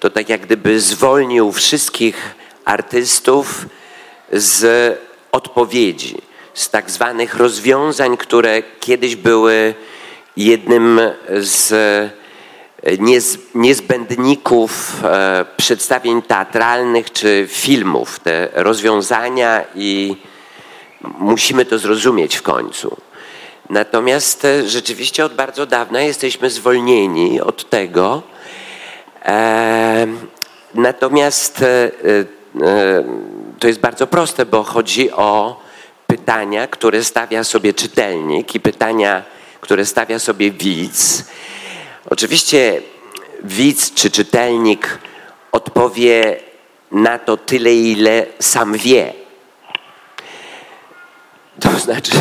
to 0.00 0.10
tak 0.10 0.28
jak 0.28 0.40
gdyby 0.40 0.80
zwolnił 0.80 1.52
wszystkich 1.52 2.34
artystów 2.64 3.66
z 4.32 4.98
odpowiedzi, 5.32 6.16
z 6.54 6.70
tak 6.70 6.90
zwanych 6.90 7.34
rozwiązań, 7.34 8.16
które 8.16 8.62
kiedyś 8.80 9.16
były 9.16 9.74
jednym 10.36 11.00
z 11.40 11.72
niezbędników 13.54 15.04
e, 15.04 15.44
przedstawień 15.56 16.22
teatralnych 16.22 17.12
czy 17.12 17.46
filmów. 17.50 18.20
Te 18.20 18.48
rozwiązania 18.52 19.64
i 19.74 20.16
musimy 21.18 21.64
to 21.64 21.78
zrozumieć 21.78 22.36
w 22.36 22.42
końcu. 22.42 22.96
Natomiast 23.70 24.44
e, 24.44 24.68
rzeczywiście 24.68 25.24
od 25.24 25.34
bardzo 25.34 25.66
dawna 25.66 26.00
jesteśmy 26.00 26.50
zwolnieni 26.50 27.40
od 27.40 27.70
tego. 27.70 28.22
E, 29.24 30.06
natomiast 30.74 31.62
e, 31.62 31.66
e, 31.66 33.04
to 33.58 33.68
jest 33.68 33.80
bardzo 33.80 34.06
proste, 34.06 34.46
bo 34.46 34.62
chodzi 34.62 35.12
o 35.12 35.60
pytania, 36.06 36.66
które 36.66 37.04
stawia 37.04 37.44
sobie 37.44 37.74
czytelnik 37.74 38.54
i 38.54 38.60
pytania, 38.60 39.22
które 39.60 39.86
stawia 39.86 40.18
sobie 40.18 40.50
widz. 40.50 41.24
Oczywiście 42.06 42.82
widz 43.44 43.94
czy 43.94 44.10
czytelnik 44.10 44.98
odpowie 45.52 46.40
na 46.90 47.18
to 47.18 47.36
tyle, 47.36 47.74
ile 47.74 48.26
sam 48.38 48.72
wie. 48.72 49.12
To 51.60 51.70
znaczy, 51.86 52.12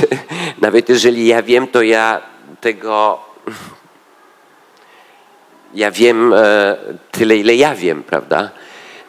nawet 0.61 0.89
jeżeli 0.89 1.27
ja 1.27 1.43
wiem, 1.43 1.67
to 1.67 1.81
ja 1.81 2.21
tego. 2.61 3.19
Ja 5.73 5.91
wiem 5.91 6.33
e, 6.33 6.77
tyle, 7.11 7.37
ile 7.37 7.55
ja 7.55 7.75
wiem, 7.75 8.03
prawda? 8.03 8.49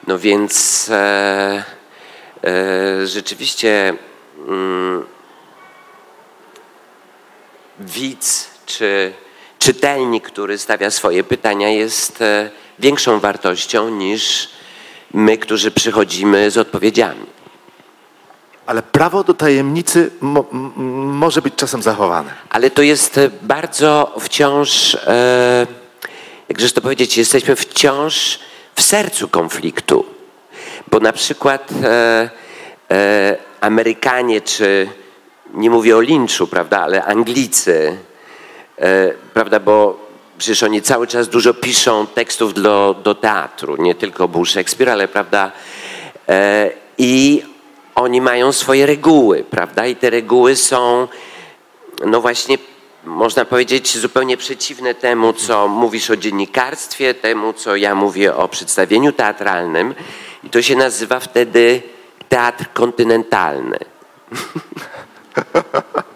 No 0.06 0.18
więc 0.18 0.88
e, 0.90 1.64
e, 2.44 3.06
rzeczywiście 3.06 3.94
mm, 4.48 5.06
widz 7.78 8.50
czy 8.66 9.12
czytelnik, 9.60 10.24
który 10.24 10.58
stawia 10.58 10.90
swoje 10.90 11.24
pytania, 11.24 11.68
jest 11.68 12.22
e, 12.22 12.50
większą 12.78 13.20
wartością 13.20 13.88
niż 13.88 14.48
my, 15.14 15.38
którzy 15.38 15.70
przychodzimy 15.70 16.50
z 16.50 16.58
odpowiedziami. 16.58 17.26
Ale 18.66 18.82
prawo 18.82 19.24
do 19.24 19.34
tajemnicy 19.34 20.10
mo, 20.20 20.44
może 20.52 21.42
być 21.42 21.54
czasem 21.54 21.82
zachowane. 21.82 22.30
Ale 22.50 22.70
to 22.70 22.82
jest 22.82 23.18
e, 23.18 23.30
bardzo 23.42 24.14
wciąż, 24.20 24.94
e, 24.94 25.66
jakżeż 26.48 26.72
to 26.72 26.80
powiedzieć, 26.80 27.16
jesteśmy 27.16 27.56
wciąż 27.56 28.38
w 28.74 28.82
sercu 28.82 29.28
konfliktu. 29.28 30.04
Bo 30.90 31.00
na 31.00 31.12
przykład 31.12 31.68
e, 31.82 32.30
e, 32.90 33.36
Amerykanie, 33.60 34.40
czy 34.40 34.88
nie 35.54 35.70
mówię 35.70 35.96
o 35.96 36.00
linczu, 36.00 36.46
prawda, 36.46 36.80
ale 36.80 37.04
Anglicy, 37.04 37.98
prawda, 39.34 39.60
bo 39.60 40.10
przecież 40.38 40.62
oni 40.62 40.82
cały 40.82 41.06
czas 41.06 41.28
dużo 41.28 41.54
piszą 41.54 42.06
tekstów 42.06 42.54
do, 42.54 43.00
do 43.04 43.14
teatru, 43.14 43.76
nie 43.76 43.94
tylko 43.94 44.28
był 44.28 44.44
Szekspir, 44.44 44.90
ale 44.90 45.08
prawda, 45.08 45.52
e, 46.28 46.70
i 46.98 47.42
oni 47.94 48.20
mają 48.20 48.52
swoje 48.52 48.86
reguły, 48.86 49.44
prawda, 49.50 49.86
i 49.86 49.96
te 49.96 50.10
reguły 50.10 50.56
są, 50.56 51.08
no 52.06 52.20
właśnie, 52.20 52.58
można 53.04 53.44
powiedzieć, 53.44 53.98
zupełnie 53.98 54.36
przeciwne 54.36 54.94
temu, 54.94 55.32
co 55.32 55.68
mówisz 55.68 56.10
o 56.10 56.16
dziennikarstwie, 56.16 57.14
temu, 57.14 57.52
co 57.52 57.76
ja 57.76 57.94
mówię 57.94 58.36
o 58.36 58.48
przedstawieniu 58.48 59.12
teatralnym. 59.12 59.94
I 60.44 60.50
to 60.50 60.62
się 60.62 60.76
nazywa 60.76 61.20
wtedy 61.20 61.82
teatr 62.28 62.64
kontynentalny. 62.74 63.78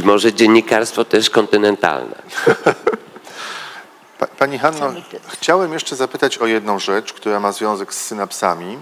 I 0.00 0.02
może 0.02 0.32
dziennikarstwo 0.32 1.04
też 1.04 1.30
kontynentalne. 1.30 2.22
Pa, 4.18 4.26
Pani 4.26 4.58
Hanno, 4.58 4.92
chciałem 5.28 5.72
jeszcze 5.72 5.96
zapytać 5.96 6.38
o 6.38 6.46
jedną 6.46 6.78
rzecz, 6.78 7.12
która 7.12 7.40
ma 7.40 7.52
związek 7.52 7.94
z 7.94 8.06
synapsami. 8.06 8.78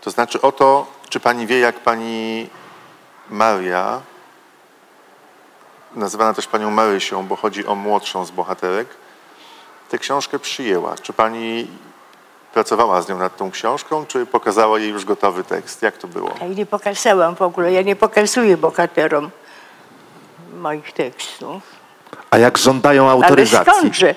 To 0.00 0.10
znaczy 0.10 0.40
o 0.40 0.52
to, 0.52 0.86
czy 1.08 1.20
Pani 1.20 1.46
wie, 1.46 1.58
jak 1.58 1.80
Pani 1.80 2.48
Maria, 3.30 4.00
nazywana 5.94 6.34
też 6.34 6.46
Panią 6.46 6.70
Marysią, 6.70 7.26
bo 7.26 7.36
chodzi 7.36 7.66
o 7.66 7.74
młodszą 7.74 8.24
z 8.24 8.30
bohaterek, 8.30 8.88
tę 9.88 9.98
książkę 9.98 10.38
przyjęła. 10.38 10.94
Czy 11.02 11.12
Pani 11.12 11.66
pracowała 12.58 13.02
z 13.02 13.08
nią 13.08 13.18
nad 13.18 13.36
tą 13.36 13.50
książką, 13.50 14.06
czy 14.06 14.26
pokazała 14.26 14.78
jej 14.78 14.90
już 14.90 15.04
gotowy 15.04 15.44
tekst? 15.44 15.82
Jak 15.82 15.96
to 15.96 16.08
było? 16.08 16.30
Ja 16.40 16.46
jej 16.46 16.56
nie 16.56 16.66
pokazałam 16.66 17.36
w 17.36 17.42
ogóle, 17.42 17.72
ja 17.72 17.82
nie 17.82 17.96
pokazuję 17.96 18.56
bohaterom 18.56 19.30
moich 20.56 20.92
tekstów. 20.92 21.62
A 22.30 22.38
jak 22.38 22.58
żądają 22.58 23.02
Ale 23.04 23.12
autoryzacji? 23.12 23.72
skądże? 23.72 24.14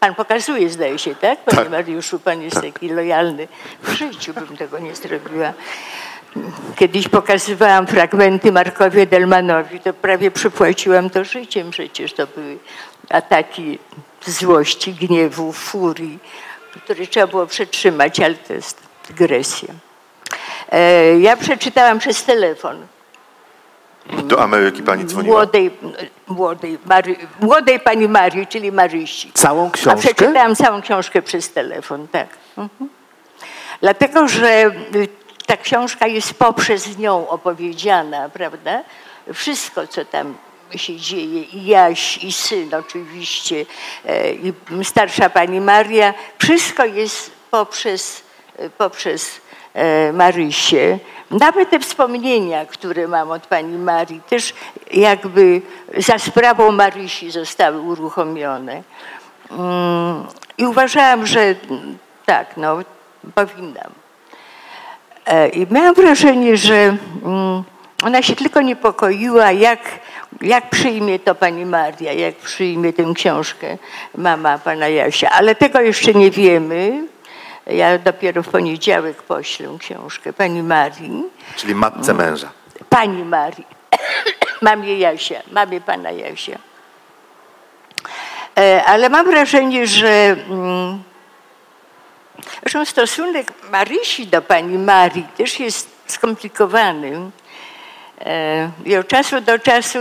Pan 0.00 0.14
pokazuje, 0.14 0.70
zdaje 0.70 0.98
się, 0.98 1.14
tak? 1.14 1.44
Panie 1.44 1.70
Mariuszu, 1.70 2.18
pan 2.18 2.42
jest 2.42 2.60
taki 2.60 2.88
lojalny. 2.88 3.48
W 3.82 3.92
życiu 3.92 4.34
bym 4.34 4.56
tego 4.56 4.78
nie 4.78 4.94
zrobiła. 4.94 5.52
Kiedyś 6.76 7.08
pokazywałam 7.08 7.86
fragmenty 7.86 8.52
Markowi 8.52 9.06
Delmanowi, 9.06 9.80
to 9.80 9.92
prawie 9.92 10.30
przypłaciłam 10.30 11.10
to 11.10 11.24
życiem 11.24 11.70
przecież. 11.70 12.12
To 12.12 12.26
były 12.26 12.58
ataki 13.10 13.78
złości, 14.26 14.94
gniewu, 14.94 15.52
furii, 15.52 16.18
które 16.84 17.06
trzeba 17.06 17.26
było 17.26 17.46
przetrzymać, 17.46 18.20
ale 18.20 18.34
to 18.34 18.52
jest 18.52 18.82
dygresja. 19.08 19.68
E, 20.72 21.18
Ja 21.18 21.36
przeczytałam 21.36 21.98
przez 21.98 22.24
telefon 22.24 22.86
Do 24.24 24.40
Ameryki 24.42 24.82
Pani 24.82 25.04
dzwoniła? 25.04 25.34
młodej, 25.36 25.70
młodej, 26.26 26.78
Mary, 26.86 27.16
młodej 27.40 27.80
pani 27.80 28.08
Marii, 28.08 28.46
czyli 28.46 28.72
Marysi. 28.72 29.32
Całą 29.32 29.68
A 29.68 29.70
książkę? 29.70 30.00
przeczytałam 30.14 30.56
całą 30.56 30.82
książkę 30.82 31.22
przez 31.22 31.50
telefon, 31.52 32.08
tak. 32.08 32.28
Mhm. 32.58 32.90
Dlatego, 33.80 34.28
że 34.28 34.66
y, 34.94 35.08
ta 35.46 35.56
książka 35.56 36.06
jest 36.06 36.34
poprzez 36.34 36.98
nią 36.98 37.28
opowiedziana, 37.28 38.28
prawda? 38.28 38.82
Wszystko, 39.34 39.86
co 39.86 40.04
tam 40.04 40.34
się 40.78 40.96
dzieje, 40.96 41.42
i 41.42 41.66
Jaś, 41.66 42.24
i 42.24 42.32
syn 42.32 42.74
oczywiście, 42.74 43.66
e, 44.04 44.32
i 44.32 44.52
starsza 44.82 45.30
pani 45.30 45.60
Maria, 45.60 46.14
wszystko 46.38 46.84
jest 46.84 47.30
poprzez, 47.50 48.22
e, 48.56 48.70
poprzez 48.70 49.40
e, 49.74 50.12
Marysię. 50.12 50.98
Nawet 51.30 51.70
te 51.70 51.78
wspomnienia, 51.78 52.66
które 52.66 53.08
mam 53.08 53.30
od 53.30 53.46
pani 53.46 53.78
Marii, 53.78 54.20
też 54.20 54.54
jakby 54.92 55.62
za 55.96 56.18
sprawą 56.18 56.72
Marysi 56.72 57.30
zostały 57.30 57.80
uruchomione. 57.80 58.82
Mm, 59.50 60.26
I 60.58 60.66
uważałam, 60.66 61.26
że 61.26 61.54
tak, 62.26 62.56
no, 62.56 62.78
powinnam. 63.34 63.92
I 65.52 65.66
miałam 65.70 65.94
wrażenie, 65.94 66.56
że 66.56 66.96
mm, 67.24 67.62
ona 68.02 68.22
się 68.22 68.36
tylko 68.36 68.60
niepokoiła, 68.60 69.52
jak, 69.52 69.80
jak 70.40 70.70
przyjmie 70.70 71.18
to 71.18 71.34
pani 71.34 71.66
Maria, 71.66 72.12
jak 72.12 72.34
przyjmie 72.34 72.92
tę 72.92 73.04
książkę 73.14 73.78
mama 74.14 74.58
pana 74.58 74.88
Jasia. 74.88 75.30
Ale 75.30 75.54
tego 75.54 75.80
jeszcze 75.80 76.14
nie 76.14 76.30
wiemy. 76.30 77.06
Ja 77.66 77.98
dopiero 77.98 78.42
w 78.42 78.48
poniedziałek 78.48 79.22
poślę 79.22 79.68
książkę 79.78 80.32
pani 80.32 80.62
Marii. 80.62 81.24
Czyli 81.56 81.74
matce 81.74 82.14
męża. 82.14 82.50
Pani 82.88 83.24
Marii, 83.24 83.66
mamie 84.62 84.98
Jasia, 84.98 85.42
mamie 85.50 85.80
pana 85.80 86.10
Jasia. 86.10 86.58
E, 88.58 88.84
Ale 88.84 89.08
mam 89.08 89.26
wrażenie, 89.26 89.86
że 89.86 90.36
mm, 90.48 91.02
zresztą 92.60 92.84
stosunek 92.84 93.52
Marysi 93.70 94.26
do 94.26 94.42
pani 94.42 94.78
Marii 94.78 95.26
też 95.36 95.60
jest 95.60 95.90
skomplikowany. 96.06 97.30
E, 98.20 98.70
I 98.84 98.96
od 98.96 99.08
czasu 99.08 99.40
do 99.40 99.58
czasu, 99.58 99.98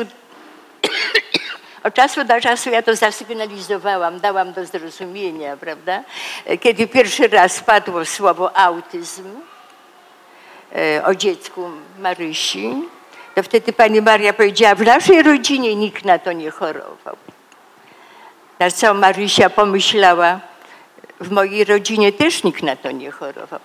od 1.84 1.94
czasu 1.94 2.24
do 2.24 2.42
czasu 2.42 2.70
ja 2.70 2.82
to 2.82 2.96
zasygnalizowałam, 2.96 4.20
dałam 4.20 4.54
do 4.54 4.66
zrozumienia, 4.66 5.58
prawda? 5.58 6.04
E, 6.46 6.58
Kiedy 6.58 6.88
pierwszy 6.88 7.28
raz 7.28 7.60
padło 7.60 8.06
słowo 8.06 8.58
autyzm, 8.58 9.36
e, 10.76 11.06
o 11.06 11.16
dziecku 11.16 11.70
Marysi, 12.00 12.74
to 13.36 13.44
wtedy 13.44 13.74
pani 13.74 14.02
Maria 14.02 14.34
powiedziała, 14.34 14.76
w 14.76 14.82
naszej 14.82 15.24
rodzinie 15.24 15.76
nikt 15.76 16.06
na 16.06 16.20
to 16.20 16.32
nie 16.32 16.52
chorował. 16.52 17.16
Na 18.60 18.72
co 18.72 18.94
Marysia 18.94 19.50
pomyślała, 19.50 20.40
w 21.20 21.32
mojej 21.32 21.64
rodzinie 21.64 22.12
też 22.12 22.44
nikt 22.44 22.64
na 22.64 22.76
to 22.76 22.92
nie 22.92 23.12
chorował. 23.12 23.60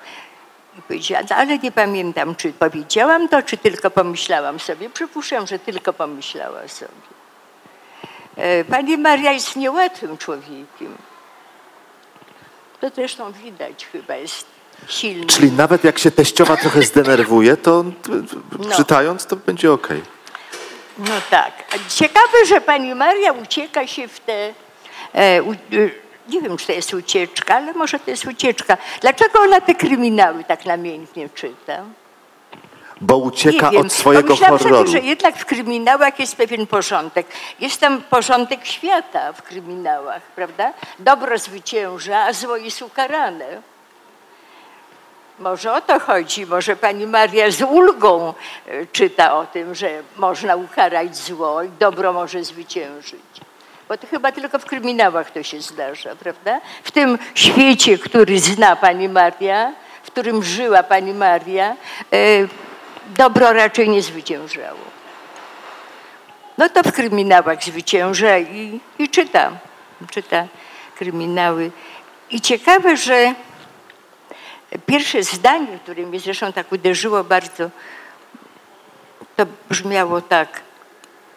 Powiedziała, 0.82 1.22
"No, 1.30 1.36
ale 1.36 1.58
nie 1.58 1.72
pamiętam, 1.72 2.34
czy 2.36 2.52
powiedziałam 2.52 3.28
to, 3.28 3.42
czy 3.42 3.56
tylko 3.56 3.90
pomyślałam 3.90 4.60
sobie. 4.60 4.90
Przypuszczam, 4.90 5.46
że 5.46 5.58
tylko 5.58 5.92
pomyślała 5.92 6.68
sobie. 6.68 6.90
E, 8.36 8.64
Pani 8.64 8.98
Maria 8.98 9.32
jest 9.32 9.56
niełatwym 9.56 10.18
człowiekiem. 10.18 10.96
To 12.80 12.90
zresztą 12.94 13.32
widać 13.32 13.86
chyba, 13.92 14.16
jest 14.16 14.46
silny. 14.88 15.26
Czyli 15.26 15.52
nawet 15.52 15.84
jak 15.84 15.98
się 15.98 16.10
teściowa 16.10 16.56
trochę 16.56 16.82
zdenerwuje, 16.82 17.56
to 17.56 17.84
No. 18.58 18.76
czytając 18.76 19.26
to 19.26 19.36
będzie 19.36 19.72
okej. 19.72 20.02
No 20.98 21.14
tak. 21.30 21.52
Ciekawe, 21.88 22.46
że 22.48 22.60
pani 22.60 22.94
Maria 22.94 23.32
ucieka 23.32 23.86
się 23.86 24.08
w 24.08 24.20
te. 24.20 24.54
E, 25.12 25.42
u, 25.42 25.52
e, 25.52 25.56
nie 26.28 26.40
wiem, 26.40 26.56
czy 26.56 26.66
to 26.66 26.72
jest 26.72 26.94
ucieczka, 26.94 27.54
ale 27.54 27.72
może 27.72 27.98
to 27.98 28.10
jest 28.10 28.24
ucieczka. 28.24 28.76
Dlaczego 29.00 29.40
ona 29.40 29.60
te 29.60 29.74
kryminały 29.74 30.44
tak 30.44 30.64
namiętnie 30.66 31.28
czyta? 31.28 31.82
Bo 33.00 33.16
ucieka 33.16 33.70
od 33.70 33.92
swojego 33.92 34.28
Pomyślałam 34.28 34.58
horroru. 34.58 34.76
sobie, 34.88 35.00
że 35.00 35.06
jednak 35.06 35.36
w 35.36 35.44
kryminałach 35.44 36.20
jest 36.20 36.36
pewien 36.36 36.66
porządek. 36.66 37.26
Jest 37.60 37.80
tam 37.80 38.02
porządek 38.02 38.66
świata 38.66 39.32
w 39.32 39.42
kryminałach, 39.42 40.22
prawda? 40.22 40.72
Dobro 40.98 41.38
zwycięża, 41.38 42.18
a 42.18 42.32
zło 42.32 42.56
jest 42.56 42.82
ukarane. 42.82 43.62
Może 45.38 45.72
o 45.72 45.80
to 45.80 46.00
chodzi. 46.00 46.46
Może 46.46 46.76
pani 46.76 47.06
Maria 47.06 47.50
z 47.50 47.62
ulgą 47.62 48.34
e, 48.66 48.86
czyta 48.86 49.36
o 49.38 49.46
tym, 49.46 49.74
że 49.74 50.02
można 50.16 50.56
ukarać 50.56 51.16
zło 51.16 51.62
i 51.62 51.68
dobro 51.68 52.12
może 52.12 52.44
zwyciężyć. 52.44 53.45
Bo 53.88 53.98
to 53.98 54.06
chyba 54.06 54.32
tylko 54.32 54.58
w 54.58 54.64
kryminałach 54.64 55.30
to 55.30 55.42
się 55.42 55.60
zdarza, 55.60 56.16
prawda? 56.16 56.60
W 56.84 56.90
tym 56.90 57.18
świecie, 57.34 57.98
który 57.98 58.38
zna 58.38 58.76
pani 58.76 59.08
Maria, 59.08 59.72
w 60.02 60.06
którym 60.06 60.42
żyła 60.42 60.82
pani 60.82 61.14
Maria, 61.14 61.76
e, 62.12 62.16
dobro 63.06 63.52
raczej 63.52 63.88
nie 63.88 64.02
zwyciężało. 64.02 64.96
No 66.58 66.68
to 66.68 66.82
w 66.82 66.92
kryminałach 66.92 67.64
zwycięża 67.64 68.38
i, 68.38 68.80
i 68.98 69.08
czyta. 69.08 69.52
Czyta 70.10 70.46
kryminały. 70.96 71.70
I 72.30 72.40
ciekawe, 72.40 72.96
że 72.96 73.34
pierwsze 74.86 75.22
zdanie, 75.22 75.78
które 75.82 76.02
mnie 76.02 76.20
zresztą 76.20 76.52
tak 76.52 76.72
uderzyło 76.72 77.24
bardzo, 77.24 77.70
to 79.36 79.46
brzmiało 79.70 80.20
tak. 80.20 80.60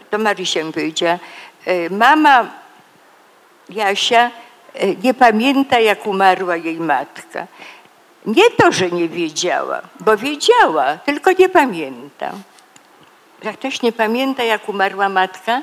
To 0.09 0.17
Marysia 0.17 0.63
mi 0.63 0.73
powiedziała. 0.73 1.19
E, 1.70 1.89
Mama 1.89 2.47
Jasia 3.70 4.32
e, 4.74 4.95
nie 4.95 5.13
pamięta, 5.13 5.80
jak 5.80 6.07
umarła 6.07 6.55
jej 6.55 6.80
matka. 6.80 7.47
Nie 8.26 8.49
to, 8.49 8.72
że 8.72 8.91
nie 8.91 9.09
wiedziała, 9.09 9.82
bo 9.99 10.17
wiedziała, 10.17 10.97
tylko 10.97 11.32
nie 11.32 11.49
pamięta. 11.49 12.32
Jak 13.43 13.57
ktoś 13.57 13.82
nie 13.82 13.91
pamięta, 13.91 14.43
jak 14.43 14.70
umarła 14.70 15.09
matka, 15.09 15.61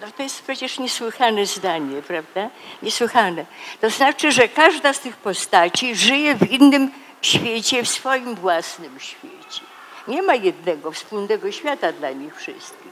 no 0.00 0.06
to 0.16 0.22
jest 0.22 0.42
przecież 0.42 0.78
niesłychane 0.78 1.46
zdanie, 1.46 2.02
prawda? 2.02 2.48
Niesłychane. 2.82 3.44
To 3.80 3.90
znaczy, 3.90 4.32
że 4.32 4.48
każda 4.48 4.92
z 4.92 5.00
tych 5.00 5.16
postaci 5.16 5.94
żyje 5.94 6.34
w 6.34 6.50
innym 6.50 6.90
świecie, 7.22 7.82
w 7.82 7.88
swoim 7.88 8.34
własnym 8.34 9.00
świecie. 9.00 9.60
Nie 10.08 10.22
ma 10.22 10.34
jednego 10.34 10.92
wspólnego 10.92 11.52
świata 11.52 11.92
dla 11.92 12.10
nich 12.10 12.36
wszystkich. 12.36 12.83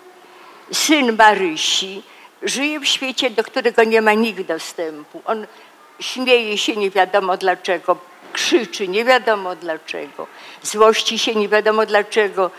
Syn 0.73 1.17
Marysi 1.17 2.03
żyje 2.43 2.81
w 2.81 2.87
świecie, 2.87 3.31
do 3.31 3.45
którego 3.45 3.85
nie 3.85 4.03
ma 4.03 4.13
nikt 4.13 4.43
dostępu. 4.43 5.23
On 5.25 5.47
śmieje 6.01 6.59
się 6.59 6.77
nie 6.77 6.91
wiadomo 6.91 7.37
dlaczego, 7.37 7.97
krzyczy 8.33 8.89
nie 8.89 9.05
wiadomo 9.05 9.57
dlaczego, 9.57 10.27
złości 10.63 11.19
się 11.19 11.35
nie 11.35 11.49
wiadomo 11.49 11.87
dlaczego 11.87 12.51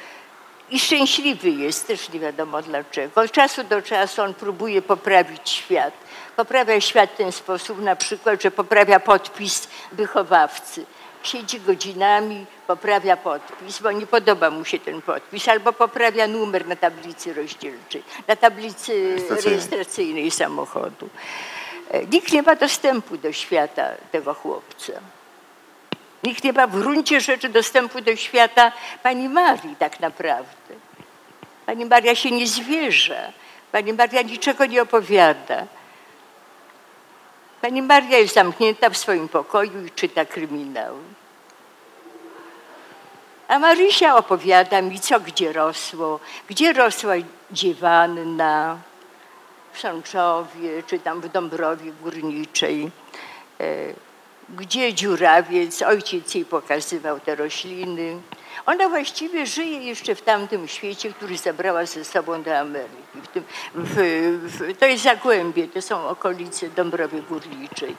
i 0.69 0.79
szczęśliwy 0.79 1.49
jest 1.49 1.87
też 1.87 2.09
nie 2.09 2.19
wiadomo 2.19 2.61
dlaczego. 2.61 3.21
Od 3.21 3.31
czasu 3.31 3.63
do 3.63 3.81
czasu 3.81 4.21
on 4.21 4.33
próbuje 4.33 4.81
poprawić 4.81 5.49
świat. 5.49 5.93
Poprawia 6.35 6.81
świat 6.81 7.09
w 7.11 7.17
ten 7.17 7.31
sposób 7.31 7.81
na 7.81 7.95
przykład, 7.95 8.41
że 8.43 8.51
poprawia 8.51 8.99
podpis 8.99 9.67
wychowawcy. 9.91 10.85
Siedzi 11.23 11.59
godzinami, 11.59 12.45
poprawia 12.67 13.17
podpis, 13.17 13.79
bo 13.81 13.91
nie 13.91 14.07
podoba 14.07 14.49
mu 14.49 14.65
się 14.65 14.79
ten 14.79 15.01
podpis, 15.01 15.47
albo 15.47 15.73
poprawia 15.73 16.27
numer 16.27 16.67
na 16.67 16.75
tablicy 16.75 17.33
rozdzielczej, 17.33 18.03
na 18.27 18.35
tablicy 18.35 19.15
Rejestracyjnej. 19.45 20.31
samochodu. 20.31 21.09
E, 21.91 22.05
Nikt 22.05 22.31
nie 22.33 22.41
ma 22.43 22.55
dostępu 22.55 23.17
do 23.17 23.31
świata 23.33 23.89
tego 24.11 24.33
chłopca. 24.33 24.93
Nikt 26.23 26.43
nie 26.43 26.53
ma 26.53 26.67
w 26.67 26.79
gruncie 26.79 27.21
rzeczy 27.21 27.49
dostępu 27.49 28.01
do 28.01 28.15
świata 28.15 28.71
pani 29.03 29.29
Marii 29.29 29.75
tak 29.75 29.99
naprawdę. 29.99 30.73
Pani 31.65 31.85
Maria 31.85 32.15
się 32.15 32.31
nie 32.31 32.47
zwierza. 32.47 33.31
Pani 33.71 33.93
Maria 33.93 34.21
niczego 34.21 34.65
nie 34.65 34.81
opowiada. 34.81 35.65
Pani 37.63 37.81
Maria 37.81 38.17
jest 38.17 38.33
zamknięta 38.33 38.89
w 38.89 38.97
swoim 38.97 39.29
pokoju 39.29 39.85
i 39.85 39.91
czyta 39.91 40.25
kryminały. 40.25 40.99
A 43.47 43.59
Marysia 43.59 44.15
opowiada 44.15 44.81
mi, 44.81 44.99
co 44.99 45.19
gdzie 45.19 45.53
rosło, 45.53 46.19
gdzie 46.49 46.73
rosła 46.73 47.13
dziewanna 47.51 48.77
w 49.73 49.79
Sączowie, 49.79 50.83
czy 50.87 50.99
tam 50.99 51.21
w 51.21 51.29
Dąbrowie 51.29 51.91
Górniczej, 51.91 52.91
e, 53.59 53.93
gdzie 54.49 54.93
dziurawiec, 54.93 55.81
ojciec 55.81 56.35
jej 56.35 56.45
pokazywał 56.45 57.19
te 57.19 57.35
rośliny. 57.35 58.21
Ona 58.65 58.89
właściwie 58.89 59.45
żyje 59.45 59.79
jeszcze 59.79 60.15
w 60.15 60.21
tamtym 60.21 60.67
świecie, 60.67 61.13
który 61.13 61.37
zabrała 61.37 61.85
ze 61.85 62.05
sobą 62.05 62.43
do 62.43 62.57
Ameryki. 62.57 63.21
W 63.23 63.27
tym, 63.27 63.43
w, 63.75 63.95
w, 64.43 64.77
to 64.77 64.85
jest 64.85 65.03
Zagłębie, 65.03 65.67
to 65.67 65.81
są 65.81 66.07
okolice 66.07 66.69
Dąbrowy 66.69 67.21
Górniczej. 67.21 67.95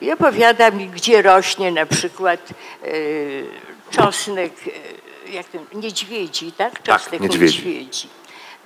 I 0.00 0.12
opowiada 0.12 0.70
mi, 0.70 0.86
gdzie 0.88 1.22
rośnie 1.22 1.72
na 1.72 1.86
przykład 1.86 2.48
e, 2.50 2.86
czosnek, 3.90 4.52
e, 5.26 5.30
jak 5.32 5.46
ten, 5.48 5.66
niedźwiedzi, 5.74 6.52
tak? 6.52 6.82
Czosnek 6.82 7.20
niedźwiedzi. 7.20 7.56
niedźwiedzi. 7.56 8.08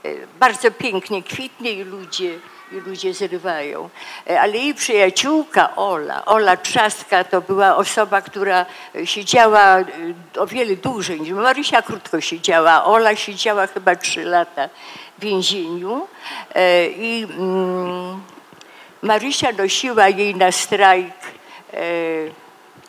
E, 0.04 0.14
Bardzo 0.40 0.70
pięknie 0.70 1.22
kwitnie 1.22 1.72
i 1.72 1.84
ludzie, 1.84 2.38
i 2.72 2.80
ludzie 2.80 3.14
zrywają. 3.14 3.90
E, 4.30 4.40
Ale 4.40 4.52
jej 4.52 4.74
przyjaciółka 4.74 5.76
Ola, 5.76 6.24
Ola 6.24 6.56
Trzaska, 6.56 7.24
to 7.24 7.40
była 7.40 7.76
osoba, 7.76 8.20
która 8.22 8.66
siedziała 9.04 9.78
e, 9.78 9.84
o 10.38 10.46
wiele 10.46 10.76
dłużej 10.76 11.20
niż 11.20 11.32
Marysia 11.32 11.82
krótko 11.82 12.20
siedziała, 12.20 12.84
Ola 12.84 13.16
siedziała 13.16 13.66
chyba 13.66 13.96
trzy 13.96 14.24
lata 14.24 14.68
w 15.18 15.22
więzieniu 15.22 16.08
E, 16.54 16.86
i 16.88 17.24
mm, 17.24 18.22
Marysia 19.02 19.52
nosiła 19.52 20.08
jej 20.08 20.34
na 20.34 20.52
strajk 20.52 21.14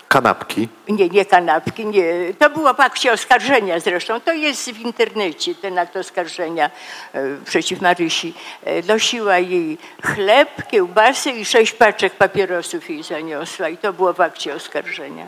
Kanapki. 0.10 0.68
nie, 0.88 1.10
nie 1.10 1.26
kanapki, 1.26 1.86
nie. 1.86 2.34
To 2.40 2.50
było 2.50 2.74
w 2.74 2.80
akcie 2.80 3.14
oskarżenia 3.14 3.80
zresztą. 3.80 4.20
To 4.20 4.34
jest 4.34 4.72
w 4.72 4.80
internecie, 4.80 5.56
ten 5.56 5.78
akt 5.78 5.98
oskarżenia 5.98 6.72
e, 7.14 7.22
przeciw 7.46 7.82
Marysi. 7.82 8.34
E, 8.66 8.82
nosiła 8.82 9.38
jej 9.38 9.78
chleb, 10.04 10.68
kiełbasy 10.72 11.32
i 11.32 11.46
sześć 11.46 11.74
paczek 11.74 12.14
papierosów 12.14 12.90
jej 12.90 13.04
zaniosła 13.04 13.70
i 13.70 13.78
to 13.78 13.94
było 13.94 14.14
w 14.14 14.22
akcie 14.22 14.56
oskarżenia. 14.56 15.26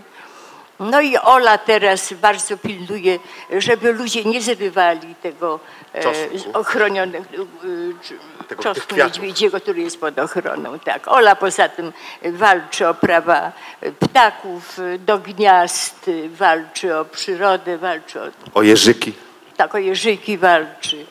No 0.81 1.01
i 1.01 1.17
Ola 1.17 1.57
teraz 1.57 2.13
bardzo 2.13 2.57
pilnuje, 2.57 3.19
żeby 3.57 3.93
ludzie 3.93 4.23
nie 4.23 4.41
zrywali 4.41 5.15
tego 5.15 5.59
e, 5.95 6.53
ochronionego 6.53 7.17
e, 7.43 8.43
Tego- 8.47 8.63
czosnku 8.63 8.95
niedźwiedziego, 8.95 9.61
który 9.61 9.81
jest 9.81 9.99
pod 9.99 10.19
ochroną. 10.19 10.79
Tak. 10.79 11.07
Ola 11.07 11.35
poza 11.35 11.69
tym 11.69 11.93
walczy 12.25 12.87
o 12.87 12.93
prawa 12.93 13.51
ptaków 13.99 14.77
do 14.99 15.17
gniazd, 15.19 16.09
walczy 16.29 16.97
o 16.97 17.05
przyrodę, 17.05 17.77
walczy 17.77 18.21
o 18.21 18.25
O 18.53 18.61
jeżyki. 18.61 19.13
tak 19.57 19.75
o 19.75 19.77
jeżyki 19.77 20.37
walczy. 20.37 21.05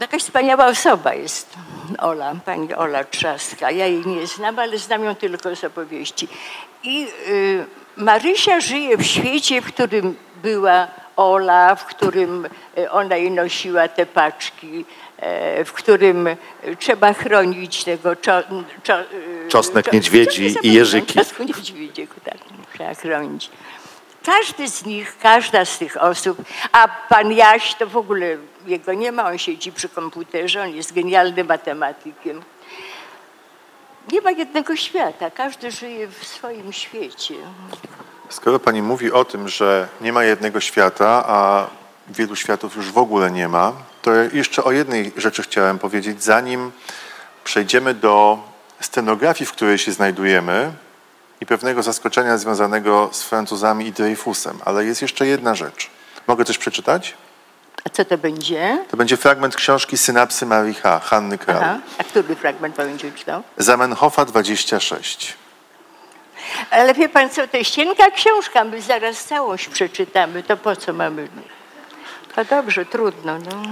Jakaś 0.00 0.22
wspaniała 0.22 0.66
osoba 0.66 1.14
jest 1.14 1.50
Ola, 1.98 2.34
pani 2.44 2.74
Ola 2.74 3.04
Trzaska. 3.04 3.70
Ja 3.70 3.86
jej 3.86 4.06
nie 4.06 4.26
znam, 4.26 4.58
ale 4.58 4.78
znam 4.78 5.04
ją 5.04 5.14
tylko 5.14 5.56
z 5.56 5.64
opowieści. 5.64 6.28
I 6.82 7.06
y, 7.28 7.66
Marysia 7.96 8.60
żyje 8.60 8.96
w 8.96 9.06
świecie, 9.06 9.60
w 9.62 9.66
którym 9.66 10.16
była 10.42 10.88
Ola, 11.16 11.74
w 11.74 11.86
którym 11.86 12.48
y, 12.78 12.90
ona 12.90 13.16
jej 13.16 13.30
nosiła 13.30 13.88
te 13.88 14.06
paczki, 14.06 14.84
e, 15.16 15.64
w 15.64 15.72
którym 15.72 16.26
y, 16.26 16.36
trzeba 16.78 17.12
chronić 17.12 17.84
tego 17.84 18.16
czo, 18.16 18.42
czo, 18.82 18.94
Czosnek 19.48 19.86
czo- 19.86 19.92
niedźwiedzi 19.94 20.42
nie 20.42 20.70
i 20.70 20.72
jeżyki. 20.72 21.14
Czosnku 21.14 21.42
niedźwiedziego, 21.42 22.14
tak, 22.24 22.36
trzeba 22.74 22.94
chronić. 22.94 23.50
Każdy 24.24 24.68
z 24.68 24.84
nich, 24.86 25.16
każda 25.22 25.64
z 25.64 25.78
tych 25.78 26.02
osób, 26.02 26.38
a 26.72 26.88
pan 27.08 27.32
Jaś 27.32 27.74
to 27.74 27.86
w 27.86 27.96
ogóle 27.96 28.36
jego 28.66 28.94
nie 28.94 29.12
ma, 29.12 29.28
on 29.28 29.38
siedzi 29.38 29.72
przy 29.72 29.88
komputerze, 29.88 30.62
on 30.62 30.70
jest 30.70 30.92
genialnym 30.94 31.46
matematykiem. 31.46 32.42
Nie 34.12 34.20
ma 34.20 34.30
jednego 34.30 34.76
świata, 34.76 35.30
każdy 35.30 35.70
żyje 35.70 36.08
w 36.08 36.26
swoim 36.26 36.72
świecie. 36.72 37.34
Skoro 38.28 38.58
pani 38.58 38.82
mówi 38.82 39.12
o 39.12 39.24
tym, 39.24 39.48
że 39.48 39.88
nie 40.00 40.12
ma 40.12 40.24
jednego 40.24 40.60
świata, 40.60 41.24
a 41.26 41.66
wielu 42.08 42.36
światów 42.36 42.76
już 42.76 42.92
w 42.92 42.98
ogóle 42.98 43.30
nie 43.30 43.48
ma, 43.48 43.72
to 44.02 44.10
jeszcze 44.32 44.64
o 44.64 44.72
jednej 44.72 45.12
rzeczy 45.16 45.42
chciałem 45.42 45.78
powiedzieć, 45.78 46.22
zanim 46.22 46.72
przejdziemy 47.44 47.94
do 47.94 48.38
scenografii, 48.80 49.46
w 49.46 49.52
której 49.52 49.78
się 49.78 49.92
znajdujemy 49.92 50.72
i 51.40 51.46
pewnego 51.46 51.82
zaskoczenia 51.82 52.38
związanego 52.38 53.08
z 53.12 53.22
Francuzami 53.22 53.86
i 53.86 53.92
Dreyfusem. 53.92 54.58
Ale 54.64 54.84
jest 54.84 55.02
jeszcze 55.02 55.26
jedna 55.26 55.54
rzecz. 55.54 55.90
Mogę 56.26 56.44
coś 56.44 56.58
przeczytać? 56.58 57.14
A 57.86 57.88
co 57.88 58.04
to 58.04 58.18
będzie? 58.18 58.84
To 58.90 58.96
będzie 58.96 59.16
fragment 59.16 59.56
książki 59.56 59.96
Synapsy 59.98 60.46
Marii 60.46 60.74
H. 60.74 61.00
Hanny 61.04 61.38
Kral. 61.38 61.56
Aha. 61.62 61.78
A 61.98 62.04
który 62.04 62.36
fragment 62.36 62.76
będzie 62.76 63.12
czytał? 63.12 63.42
Zamenhofa 63.56 64.24
26. 64.24 65.34
Ale 66.70 66.94
wie 66.94 67.08
pan 67.08 67.30
co, 67.30 67.48
to 67.48 67.56
jest 67.56 67.70
cienka 67.70 68.10
książka, 68.10 68.64
my 68.64 68.82
zaraz 68.82 69.24
całość 69.24 69.68
przeczytamy, 69.68 70.42
to 70.42 70.56
po 70.56 70.76
co 70.76 70.92
mamy? 70.92 71.28
To 72.34 72.44
dobrze, 72.44 72.84
trudno. 72.86 73.38
No. 73.38 73.62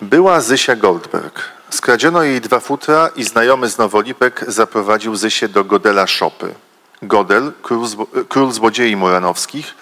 Była 0.00 0.40
Zysia 0.40 0.76
Goldberg. 0.76 1.40
Skradziono 1.70 2.22
jej 2.22 2.40
dwa 2.40 2.60
futra 2.60 3.10
i 3.16 3.24
znajomy 3.24 3.68
z 3.68 3.78
Nowolipek 3.78 4.44
zaprowadził 4.48 5.16
Zysię 5.16 5.48
do 5.48 5.64
Godela 5.64 6.06
Szopy. 6.06 6.54
Godel, 7.02 7.52
król, 7.62 7.84
zbo- 7.86 8.24
król 8.28 8.52
złodziei 8.52 8.96
muranowskich, 8.96 9.74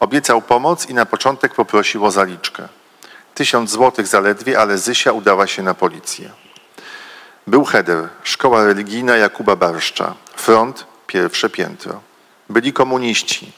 obiecał 0.00 0.42
pomoc 0.42 0.86
i 0.88 0.94
na 0.94 1.06
początek 1.06 1.54
poprosił 1.54 2.04
o 2.04 2.10
zaliczkę. 2.10 2.68
Tysiąc 3.34 3.70
złotych 3.70 4.06
zaledwie, 4.06 4.58
ale 4.58 4.78
Zysia 4.78 5.12
udała 5.12 5.46
się 5.46 5.62
na 5.62 5.74
policję. 5.74 6.30
Był 7.46 7.64
heder, 7.64 8.08
szkoła 8.22 8.64
religijna 8.64 9.16
Jakuba 9.16 9.56
Barszcza, 9.56 10.14
front, 10.36 10.86
pierwsze 11.06 11.50
piętro. 11.50 12.00
Byli 12.50 12.72
komuniści. 12.72 13.52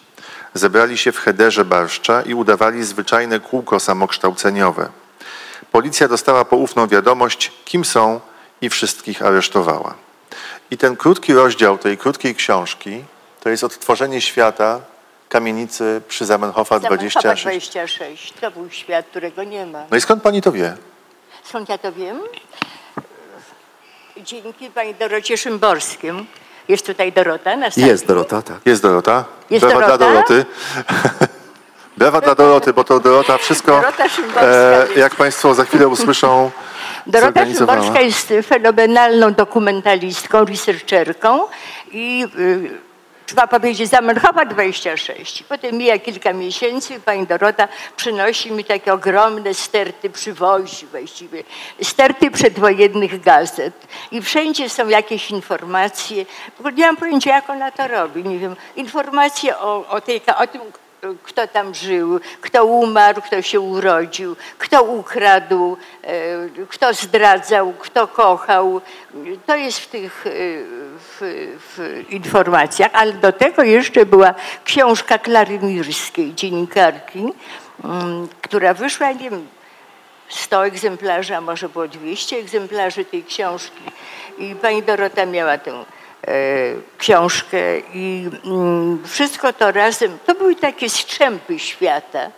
Zebrali 0.55 0.98
się 0.98 1.12
w 1.12 1.19
hederze 1.19 1.65
Barszcza 1.65 2.23
i 2.23 2.35
udawali 2.35 2.85
zwyczajne 2.85 3.40
kółko 3.40 3.81
samokształceniowe. 3.81 4.89
Policja 5.73 6.09
dostała 6.09 6.44
poufną 6.44 6.86
wiadomość, 6.86 7.53
kim 7.65 7.85
są 7.85 8.20
i 8.61 8.70
wszystkich 8.70 9.23
aresztowała. 9.23 9.94
I 10.70 10.78
ten 10.78 10.97
krótki 10.97 11.35
rozdział 11.35 11.78
tej 11.78 11.98
krótkiej 11.98 12.35
książki 12.35 13.05
to 13.40 13.48
jest 13.48 13.65
odtworzenie 13.65 14.20
świata 14.20 14.81
kamienicy 15.28 16.03
przy 16.09 16.27
Zamenhofa 16.27 16.78
Zamenhofa 16.78 17.20
26. 17.20 17.43
26. 17.43 18.32
To 18.40 18.51
był 18.51 18.70
świat, 18.70 19.07
którego 19.07 19.44
nie 19.44 19.66
ma. 19.66 19.82
No 19.90 19.97
i 19.97 20.01
skąd 20.01 20.23
pani 20.23 20.43
to 20.43 20.53
wie? 20.53 20.77
Skąd 21.44 21.69
ja 21.69 21.78
to 21.78 21.93
wiem? 21.93 22.20
dzięki 24.23 24.70
pani 24.70 24.94
Dorocie 24.94 25.36
Szymborskim. 25.36 26.27
Jest 26.69 26.86
tutaj 26.86 27.12
Dorota 27.12 27.57
na? 27.57 27.66
Jest 27.77 28.07
Dorota, 28.07 28.43
tak. 28.43 28.57
Jest 28.65 28.82
Dorota. 28.82 29.24
Jest 29.51 29.66
Brawa 29.66 29.86
dla 29.86 29.98
Dorota? 29.98 30.28
Doroty. 30.28 30.47
Brawa 31.97 32.20
dla 32.20 32.35
Doroty, 32.35 32.73
bo 32.73 32.85
to 32.85 33.01
Dorota 33.01 33.39
wszystko, 33.39 33.73
Dorota 33.73 34.09
Szymborska 34.09 34.43
e, 34.43 34.86
jak 34.97 35.15
Państwo 35.15 35.55
za 35.55 35.65
chwilę 35.65 35.89
usłyszą, 35.89 36.51
Dorota. 37.07 37.47
Szymborska 37.47 38.01
jest 38.01 38.32
fenomenalną 38.47 39.35
dokumentalistką, 39.35 40.44
researcherką 40.44 41.40
i 41.93 42.27
y, 42.39 42.85
trzeba 43.27 43.47
powiedzieć 43.47 43.89
Zamenhofa 43.90 44.44
26. 44.44 45.43
Potem 45.43 45.77
mija 45.77 45.98
kilka 45.98 46.32
miesięcy 46.32 46.94
i 46.94 47.01
pani 47.01 47.27
Dorota 47.27 47.69
przynosi 47.97 48.53
mi 48.53 48.65
takie 48.65 48.93
ogromne 48.93 49.55
sterty, 49.55 50.11
przywozi 50.11 50.86
właściwie, 50.86 51.44
sterty 51.82 52.31
przedwojennych 52.31 53.20
gazet. 53.20 53.74
I 54.11 54.23
wszędzie 54.23 54.69
są 54.69 54.89
jakieś 54.89 55.31
informacje. 55.31 56.27
Nie 56.74 56.86
mam 56.86 56.97
pojęcia, 56.97 57.35
jak 57.35 57.51
ona 57.51 57.70
to 57.70 57.89
robi. 57.89 58.24
Nie 58.24 58.39
wiem, 58.39 58.57
informacje 58.77 59.59
o, 59.59 59.89
o, 59.89 60.01
tej, 60.01 60.20
o 60.39 60.47
tym, 60.47 60.61
kto 61.23 61.47
tam 61.47 61.74
żył, 61.74 62.20
kto 62.40 62.65
umarł, 62.65 63.23
kto 63.23 63.43
się 63.43 63.61
urodził, 63.61 64.36
kto 64.59 64.82
ukradł, 64.82 65.77
e, 66.03 66.66
kto 66.69 66.94
zdradzał, 66.94 67.73
kto 67.78 68.09
kochał. 68.09 68.81
To 69.47 69.57
jest 69.57 69.78
w 69.78 69.86
tych 69.86 70.27
e, 70.27 70.31
w, 71.20 72.05
informacjach, 72.09 72.90
ale 72.93 73.12
do 73.12 73.32
tego 73.32 73.62
jeszcze 73.62 74.06
była 74.06 74.34
książka 74.64 75.18
Klary 75.18 75.59
Mirskiej, 75.59 76.34
dziennikarki, 76.34 77.24
mm, 77.84 78.28
która 78.43 78.74
wyszła, 78.74 79.12
nie 79.12 79.30
wiem, 79.30 79.47
100 80.28 80.66
egzemplarzy, 80.66 81.36
a 81.36 81.40
może 81.40 81.68
było 81.68 81.88
200 81.88 82.36
egzemplarzy 82.36 83.05
tej 83.05 83.24
książki. 83.24 83.82
I 84.38 84.55
pani 84.55 84.82
Dorota 84.82 85.26
miała 85.26 85.59
tę 85.59 85.72
e, 85.72 85.84
książkę 86.98 87.59
i 87.94 88.30
mm, 88.44 89.02
wszystko 89.06 89.52
to 89.52 89.72
razem, 89.72 90.18
to 90.26 90.34
były 90.34 90.56
takie 90.56 90.88
strzępy 90.88 91.59
świata. 91.59 92.30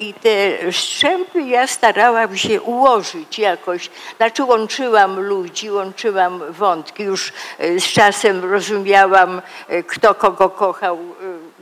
I 0.00 0.14
te 0.14 0.72
strzępy 0.72 1.42
ja 1.42 1.66
starałam 1.66 2.36
się 2.36 2.62
ułożyć 2.62 3.38
jakoś. 3.38 3.90
Znaczy 4.16 4.44
łączyłam 4.44 5.20
ludzi, 5.20 5.70
łączyłam 5.70 6.52
wątki. 6.52 7.02
Już 7.02 7.32
e, 7.58 7.80
z 7.80 7.84
czasem 7.84 8.52
rozumiałam, 8.52 9.42
e, 9.68 9.82
kto 9.82 10.14
kogo 10.14 10.50
kochał, 10.50 10.96
e, 10.96 11.02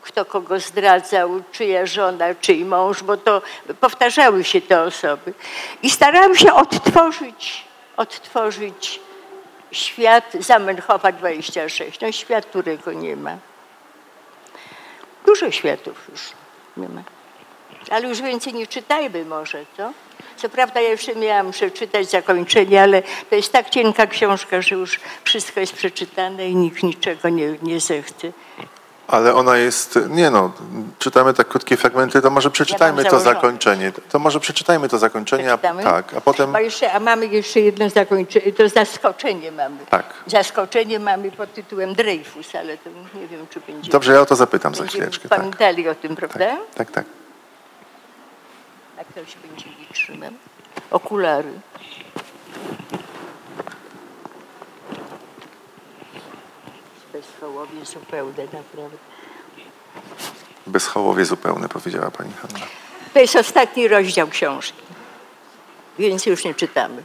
kto 0.02 0.24
kogo 0.24 0.60
zdradzał, 0.60 1.42
czyja 1.52 1.86
żona, 1.86 2.34
czyj 2.34 2.64
mąż, 2.64 3.02
bo 3.02 3.16
to 3.16 3.42
powtarzały 3.80 4.44
się 4.44 4.60
te 4.60 4.82
osoby. 4.82 5.32
I 5.82 5.90
starałam 5.90 6.36
się 6.36 6.54
odtworzyć, 6.54 7.64
odtworzyć 7.96 9.00
świat 9.72 10.32
Zamenhofa 10.40 11.12
26. 11.12 12.00
No 12.00 12.12
świat, 12.12 12.46
którego 12.46 12.92
nie 12.92 13.16
ma. 13.16 13.36
Dużo 15.26 15.50
światów 15.50 16.08
już 16.12 16.20
nie 16.76 16.88
ma. 16.88 17.17
Ale 17.90 18.08
już 18.08 18.22
więcej 18.22 18.54
nie 18.54 18.66
czytajmy 18.66 19.24
może, 19.24 19.64
co? 19.76 19.92
Co 20.36 20.48
prawda 20.48 20.80
ja 20.80 20.88
jeszcze 20.88 21.14
miałam 21.14 21.50
przeczytać 21.50 22.10
zakończenie, 22.10 22.82
ale 22.82 23.02
to 23.30 23.36
jest 23.36 23.52
tak 23.52 23.70
cienka 23.70 24.06
książka, 24.06 24.62
że 24.62 24.74
już 24.74 25.00
wszystko 25.24 25.60
jest 25.60 25.72
przeczytane 25.72 26.48
i 26.48 26.56
nikt 26.56 26.82
niczego 26.82 27.28
nie, 27.28 27.58
nie 27.62 27.80
zechce. 27.80 28.32
ale 29.08 29.34
ona 29.34 29.56
jest, 29.56 29.98
nie 30.08 30.30
no, 30.30 30.52
czytamy 30.98 31.34
tak 31.34 31.48
krótkie 31.48 31.76
fragmenty, 31.76 32.22
to 32.22 32.30
może 32.30 32.50
przeczytajmy 32.50 33.04
to 33.04 33.10
założone. 33.10 33.34
zakończenie. 33.34 33.92
To 34.10 34.18
może 34.18 34.40
przeczytajmy 34.40 34.88
to 34.88 34.98
zakończenie, 34.98 35.52
a, 35.52 35.58
tak, 35.58 36.14
a 36.14 36.20
potem... 36.20 36.56
A, 36.56 36.60
jeszcze, 36.60 36.92
a 36.92 37.00
mamy 37.00 37.26
jeszcze 37.26 37.60
jedno 37.60 37.90
zakończenie, 37.90 38.52
to 38.52 38.68
zaskoczenie 38.68 39.52
mamy. 39.52 39.78
Tak. 39.90 40.04
Zaskoczenie 40.26 40.98
mamy 40.98 41.30
pod 41.30 41.54
tytułem 41.54 41.94
Dreyfus, 41.94 42.54
ale 42.54 42.78
to 42.78 42.90
nie 43.20 43.26
wiem, 43.26 43.46
czy 43.50 43.60
będzie. 43.60 43.90
Dobrze, 43.90 44.12
ja 44.12 44.20
o 44.20 44.26
to 44.26 44.36
zapytam 44.36 44.74
za 44.74 44.86
chwileczkę. 44.86 45.28
Tak, 45.28 45.38
pamiętali 45.38 45.88
o 45.88 45.94
tym, 45.94 46.16
prawda? 46.16 46.56
tak, 46.74 46.90
tak. 46.90 47.04
Jak 47.04 47.27
to 49.04 49.26
się 49.26 49.38
będzie 49.48 49.66
liczyłem? 49.80 50.38
Okulary. 50.90 51.52
Bezchołowie 57.12 57.84
zupełne, 57.84 58.44
naprawdę. 58.44 58.96
Bezchołowie 60.66 61.24
zupełne, 61.24 61.68
powiedziała 61.68 62.10
pani 62.10 62.32
Hanna. 62.32 62.66
To 63.14 63.20
jest 63.20 63.36
ostatni 63.36 63.88
rozdział 63.88 64.28
książki, 64.28 64.82
więc 65.98 66.26
już 66.26 66.44
nie 66.44 66.54
czytamy. 66.54 67.02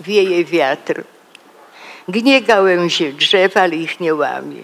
Wieje 0.00 0.44
wiatr, 0.44 1.04
gnie 2.08 2.42
gałęzie 2.42 3.12
drzew, 3.12 3.56
ale 3.56 3.76
ich 3.76 4.00
nie 4.00 4.14
łamie. 4.14 4.62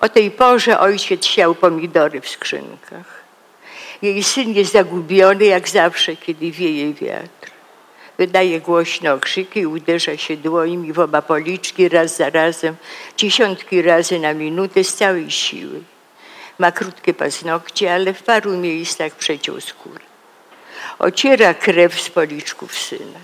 O 0.00 0.08
tej 0.08 0.30
porze 0.30 0.80
ojciec 0.80 1.24
siał 1.24 1.54
pomidory 1.54 2.20
w 2.20 2.28
skrzynkach. 2.28 3.25
Jej 4.02 4.22
syn 4.24 4.52
jest 4.54 4.72
zagubiony 4.72 5.44
jak 5.44 5.68
zawsze, 5.68 6.16
kiedy 6.16 6.50
wieje 6.50 6.94
wiatr. 6.94 7.50
Wydaje 8.18 8.60
głośno 8.60 9.12
okrzyki 9.12 9.66
uderza 9.66 10.16
się 10.16 10.36
dłońmi 10.36 10.92
w 10.92 10.98
oba 10.98 11.22
policzki 11.22 11.88
raz 11.88 12.16
za 12.16 12.30
razem, 12.30 12.76
dziesiątki 13.16 13.82
razy 13.82 14.18
na 14.18 14.34
minutę 14.34 14.84
z 14.84 14.94
całej 14.94 15.30
siły. 15.30 15.80
Ma 16.58 16.72
krótkie 16.72 17.14
paznokcie, 17.14 17.94
ale 17.94 18.14
w 18.14 18.22
paru 18.22 18.56
miejscach 18.56 19.12
przeciął 19.12 19.60
skórę. 19.60 20.04
Ociera 20.98 21.54
krew 21.54 22.00
z 22.00 22.10
policzków 22.10 22.78
syna. 22.78 23.20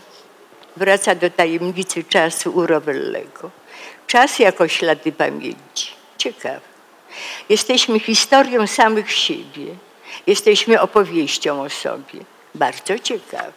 Wraca 0.77 1.15
do 1.15 1.31
tajemnicy 1.31 2.05
czasu 2.05 2.51
u. 2.51 2.67
Czas 4.07 4.39
jako 4.39 4.69
ślady 4.69 5.13
pamięci. 5.13 5.93
Ciekawe. 6.19 6.61
Jesteśmy 7.49 8.01
historią 8.01 8.67
samych 8.67 9.13
siebie. 9.13 9.67
Jesteśmy 10.27 10.81
opowieścią 10.81 11.63
o 11.63 11.71
sobie. 11.71 12.21
Bardzo 12.55 12.99
ciekawe. 12.99 13.53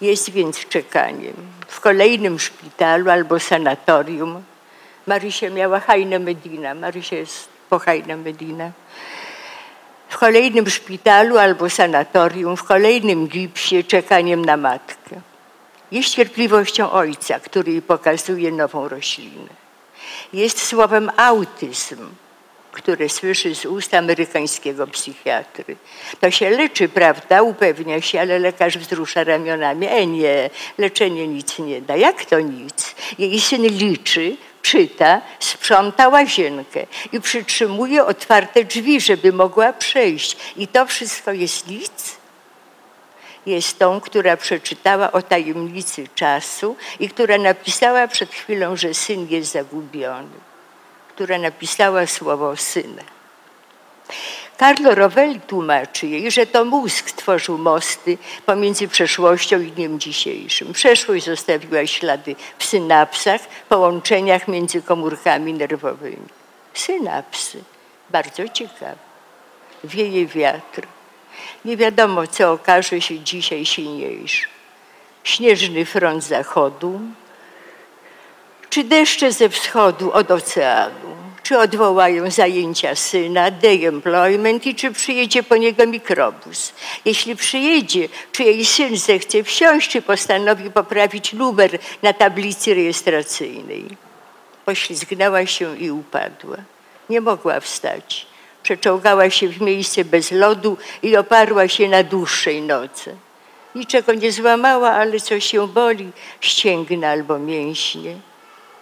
Jest 0.00 0.30
więc 0.30 0.68
czekaniem. 0.68 1.34
W 1.68 1.80
kolejnym 1.80 2.38
szpitalu 2.38 3.10
albo 3.10 3.40
sanatorium 3.40 4.42
Marysia 5.06 5.50
miała 5.50 5.80
Hajnę 5.80 6.18
Medina. 6.18 6.74
Marysia 6.74 7.16
jest 7.16 7.48
po 7.70 7.78
Hajnę 7.78 8.16
Medina. 8.16 8.70
W 10.08 10.18
kolejnym 10.18 10.70
szpitalu 10.70 11.38
albo 11.38 11.70
sanatorium, 11.70 12.56
w 12.56 12.64
kolejnym 12.64 13.26
gipsie, 13.26 13.84
czekaniem 13.84 14.44
na 14.44 14.56
matkę. 14.56 15.20
Jest 15.92 16.08
cierpliwością 16.08 16.90
ojca, 16.90 17.40
który 17.40 17.72
jej 17.72 17.82
pokazuje 17.82 18.52
nową 18.52 18.88
roślinę. 18.88 19.54
Jest 20.32 20.66
słowem 20.66 21.10
autyzm, 21.16 22.08
które 22.72 23.08
słyszy 23.08 23.54
z 23.54 23.66
ust 23.66 23.94
amerykańskiego 23.94 24.86
psychiatry. 24.86 25.76
To 26.20 26.30
się 26.30 26.50
leczy, 26.50 26.88
prawda? 26.88 27.42
Upewnia 27.42 28.00
się, 28.00 28.20
ale 28.20 28.38
lekarz 28.38 28.78
wzrusza 28.78 29.24
ramionami. 29.24 29.86
E 29.86 30.06
nie, 30.06 30.50
leczenie 30.78 31.28
nic 31.28 31.58
nie 31.58 31.82
da. 31.82 31.96
Jak 31.96 32.24
to 32.24 32.40
nic? 32.40 32.94
Jej 33.18 33.40
syn 33.40 33.62
liczy, 33.62 34.36
czyta, 34.62 35.20
sprząta 35.40 36.08
łazienkę 36.08 36.86
i 37.12 37.20
przytrzymuje 37.20 38.04
otwarte 38.04 38.64
drzwi, 38.64 39.00
żeby 39.00 39.32
mogła 39.32 39.72
przejść. 39.72 40.36
I 40.56 40.68
to 40.68 40.86
wszystko 40.86 41.32
jest 41.32 41.66
nic? 41.66 42.20
Jest 43.46 43.78
tą, 43.78 44.00
która 44.00 44.36
przeczytała 44.36 45.12
o 45.12 45.22
tajemnicy 45.22 46.08
czasu 46.14 46.76
i 47.00 47.08
która 47.08 47.38
napisała 47.38 48.08
przed 48.08 48.30
chwilą, 48.30 48.76
że 48.76 48.94
syn 48.94 49.26
jest 49.30 49.52
zagubiony. 49.52 50.49
Która 51.20 51.38
napisała 51.38 52.06
słowo 52.06 52.56
syna. 52.56 53.02
Carlo 54.58 54.94
Rovelli 54.94 55.40
tłumaczy 55.40 56.06
jej, 56.06 56.30
że 56.30 56.46
to 56.46 56.64
mózg 56.64 57.10
tworzył 57.10 57.58
mosty 57.58 58.18
pomiędzy 58.46 58.88
przeszłością 58.88 59.60
i 59.60 59.72
dniem 59.72 60.00
dzisiejszym. 60.00 60.72
Przeszłość 60.72 61.24
zostawiła 61.24 61.86
ślady 61.86 62.36
w 62.58 62.64
synapsach, 62.64 63.40
połączeniach 63.68 64.48
między 64.48 64.82
komórkami 64.82 65.54
nerwowymi. 65.54 66.28
Synapsy. 66.74 67.64
Bardzo 68.10 68.48
ciekawe. 68.48 68.96
Wieje 69.84 70.26
wiatr. 70.26 70.86
Nie 71.64 71.76
wiadomo, 71.76 72.26
co 72.26 72.52
okaże 72.52 73.00
się 73.00 73.20
dzisiaj 73.20 73.66
silniejsze. 73.66 74.46
Śnieżny 75.24 75.84
front 75.84 76.24
zachodu, 76.24 77.00
czy 78.70 78.84
deszcze 78.84 79.32
ze 79.32 79.48
wschodu 79.48 80.12
od 80.12 80.30
oceanu, 80.30 81.16
czy 81.42 81.58
odwołają 81.58 82.30
zajęcia 82.30 82.94
syna, 82.94 83.50
day 83.50 83.88
employment 83.88 84.66
i 84.66 84.74
czy 84.74 84.92
przyjedzie 84.92 85.42
po 85.42 85.56
niego 85.56 85.86
mikrobus. 85.86 86.72
Jeśli 87.04 87.36
przyjedzie, 87.36 88.08
czy 88.32 88.44
jej 88.44 88.64
syn 88.64 88.96
zechce 88.96 89.42
wsiąść, 89.44 89.90
czy 89.90 90.02
postanowi 90.02 90.70
poprawić 90.70 91.32
numer 91.32 91.78
na 92.02 92.12
tablicy 92.12 92.74
rejestracyjnej. 92.74 93.84
Poślizgnęła 94.64 95.46
się 95.46 95.78
i 95.78 95.90
upadła. 95.90 96.56
Nie 97.08 97.20
mogła 97.20 97.60
wstać. 97.60 98.26
Przeczołgała 98.62 99.30
się 99.30 99.48
w 99.48 99.60
miejsce 99.60 100.04
bez 100.04 100.30
lodu 100.32 100.76
i 101.02 101.16
oparła 101.16 101.68
się 101.68 101.88
na 101.88 102.02
dłuższej 102.02 102.62
nocy. 102.62 103.16
Niczego 103.74 104.14
nie 104.14 104.32
złamała, 104.32 104.90
ale 104.90 105.20
coś 105.20 105.54
ją 105.54 105.66
boli, 105.66 106.10
ścięgna 106.40 107.08
albo 107.08 107.38
mięśnie. 107.38 108.29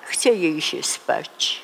Chce 0.08 0.28
jej 0.28 0.60
się 0.60 0.82
spać. 0.82 1.60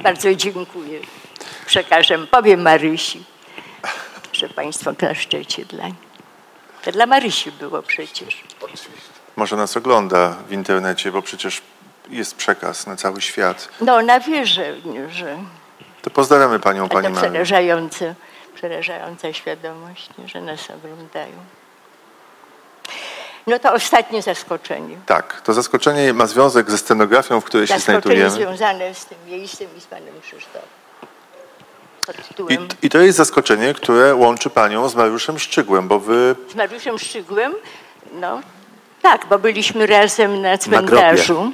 Bardzo 0.00 0.34
dziękuję. 0.34 1.00
Przekażę, 1.66 2.18
powiem 2.18 2.62
Marysi, 2.62 3.24
że 4.32 4.48
Państwo 4.48 4.94
klaszczecie 4.94 5.64
dla 5.64 5.84
niej. 5.84 5.94
To 6.82 6.92
dla 6.92 7.06
Marysi 7.06 7.52
było 7.52 7.82
przecież. 7.82 8.36
Może 9.36 9.56
nas 9.56 9.76
ogląda 9.76 10.36
w 10.48 10.52
internecie, 10.52 11.12
bo 11.12 11.22
przecież 11.22 11.62
jest 12.10 12.34
przekaz 12.36 12.86
na 12.86 12.96
cały 12.96 13.20
świat. 13.20 13.68
No 13.80 13.94
ona 13.96 14.20
wie, 14.20 14.46
że, 14.46 14.74
To 16.02 16.10
pozdrawiamy 16.10 16.60
Panią, 16.60 16.88
Pani 16.88 17.08
Marię. 17.08 17.30
przerażające, 17.30 18.14
przerażająca 18.54 19.32
świadomość, 19.32 20.08
że 20.26 20.40
nas 20.40 20.60
oglądają. 20.70 21.32
No 23.46 23.58
to 23.58 23.72
ostatnie 23.72 24.22
zaskoczenie. 24.22 24.96
Tak, 25.06 25.40
to 25.40 25.52
zaskoczenie 25.52 26.12
ma 26.14 26.26
związek 26.26 26.70
ze 26.70 26.78
scenografią, 26.78 27.40
w 27.40 27.44
której 27.44 27.66
się 27.66 27.74
Zaskoczenie 27.74 28.00
znajdujemy. 28.02 28.30
związane 28.30 28.94
z 28.94 29.06
tym 29.06 29.18
miejscem 29.26 29.66
i 29.78 29.80
z 29.80 29.86
Panem 29.86 30.14
Krzysztofem. 30.22 30.68
I, 32.48 32.58
I 32.86 32.90
to 32.90 32.98
jest 32.98 33.18
zaskoczenie, 33.18 33.74
które 33.74 34.14
łączy 34.14 34.50
Panią 34.50 34.88
z 34.88 34.94
Mariuszem 34.94 35.38
Szczygłem, 35.38 35.88
bo 35.88 36.00
Wy 36.00 36.36
z 36.50 36.54
Mariuszem 36.54 36.98
Szczygłem. 36.98 37.52
No 38.12 38.40
tak, 39.02 39.26
bo 39.30 39.38
byliśmy 39.38 39.86
razem 39.86 40.42
na 40.42 40.58
cmentarzu. 40.58 41.52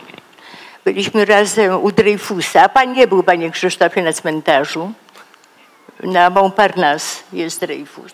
Byliśmy 0.86 1.24
razem 1.24 1.74
u 1.82 1.92
Dreyfusa. 1.92 2.68
Pan 2.68 2.92
nie 2.92 3.06
był, 3.06 3.22
panie 3.22 3.50
Krzysztofie, 3.50 4.02
na 4.02 4.12
cmentarzu. 4.12 4.92
Na 6.02 6.30
Montparnasse 6.30 7.22
jest 7.32 7.60
Dreyfus. 7.60 8.12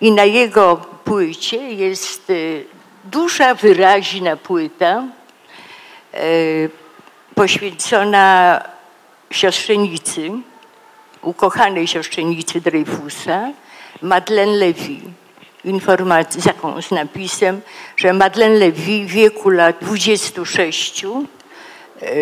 I 0.00 0.12
na 0.12 0.24
jego 0.24 0.76
płycie 1.04 1.56
jest 1.56 2.30
y, 2.30 2.64
duża, 3.04 3.54
wyraźna 3.54 4.36
płyta 4.36 5.04
y, 6.14 6.70
poświęcona 7.34 8.60
siostrzenicy, 9.30 10.30
ukochanej 11.22 11.86
siostrzenicy 11.86 12.60
Dreyfusa, 12.60 13.48
Madeleine 14.02 14.56
Levy. 14.56 14.96
Informacja 15.64 16.52
z, 16.80 16.90
napisem, 16.90 17.60
że 17.96 18.12
Madeleine 18.12 18.58
Levy 18.58 19.04
w 19.04 19.06
wieku 19.06 19.50
lat 19.50 19.76
26 19.80 21.04
e, 21.04 21.08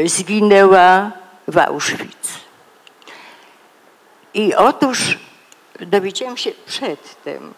zginęła 0.06 1.10
w 1.48 1.58
Auschwitz. 1.58 2.28
I 4.34 4.54
otóż 4.54 5.18
dowiedziałam 5.80 6.36
się 6.36 6.50
przedtem, 6.66 7.54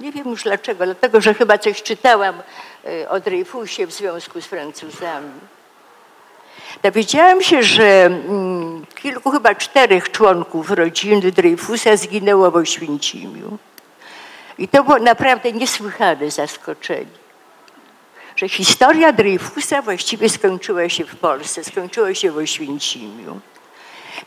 nie 0.00 0.12
wiem 0.12 0.28
już 0.28 0.42
dlaczego, 0.42 0.84
dlatego 0.84 1.20
że 1.20 1.34
chyba 1.34 1.58
coś 1.58 1.82
czytałam 1.82 2.42
e, 2.84 3.08
o 3.08 3.20
Dreyfusie 3.20 3.86
w 3.86 3.92
związku 3.92 4.40
z 4.40 4.46
Francuzami. 4.46 5.32
Dowiedziałam 6.82 7.42
się, 7.42 7.62
że 7.62 8.04
mm, 8.04 8.86
kilku, 8.94 9.30
chyba 9.30 9.54
czterech 9.54 10.10
członków 10.10 10.70
rodziny 10.70 11.32
Dreyfusa 11.32 11.96
zginęło 11.96 12.50
w 12.50 12.56
Oświęcimiu. 12.56 13.58
I 14.58 14.68
to 14.68 14.84
było 14.84 14.98
naprawdę 14.98 15.52
niesłychane 15.52 16.30
zaskoczenie, 16.30 17.21
że 18.42 18.48
historia 18.48 19.12
Dreyfusa 19.12 19.82
właściwie 19.82 20.28
skończyła 20.28 20.88
się 20.88 21.04
w 21.04 21.16
Polsce, 21.16 21.64
skończyła 21.64 22.14
się 22.14 22.30
w 22.30 22.36
Oświęcimiu. 22.36 23.40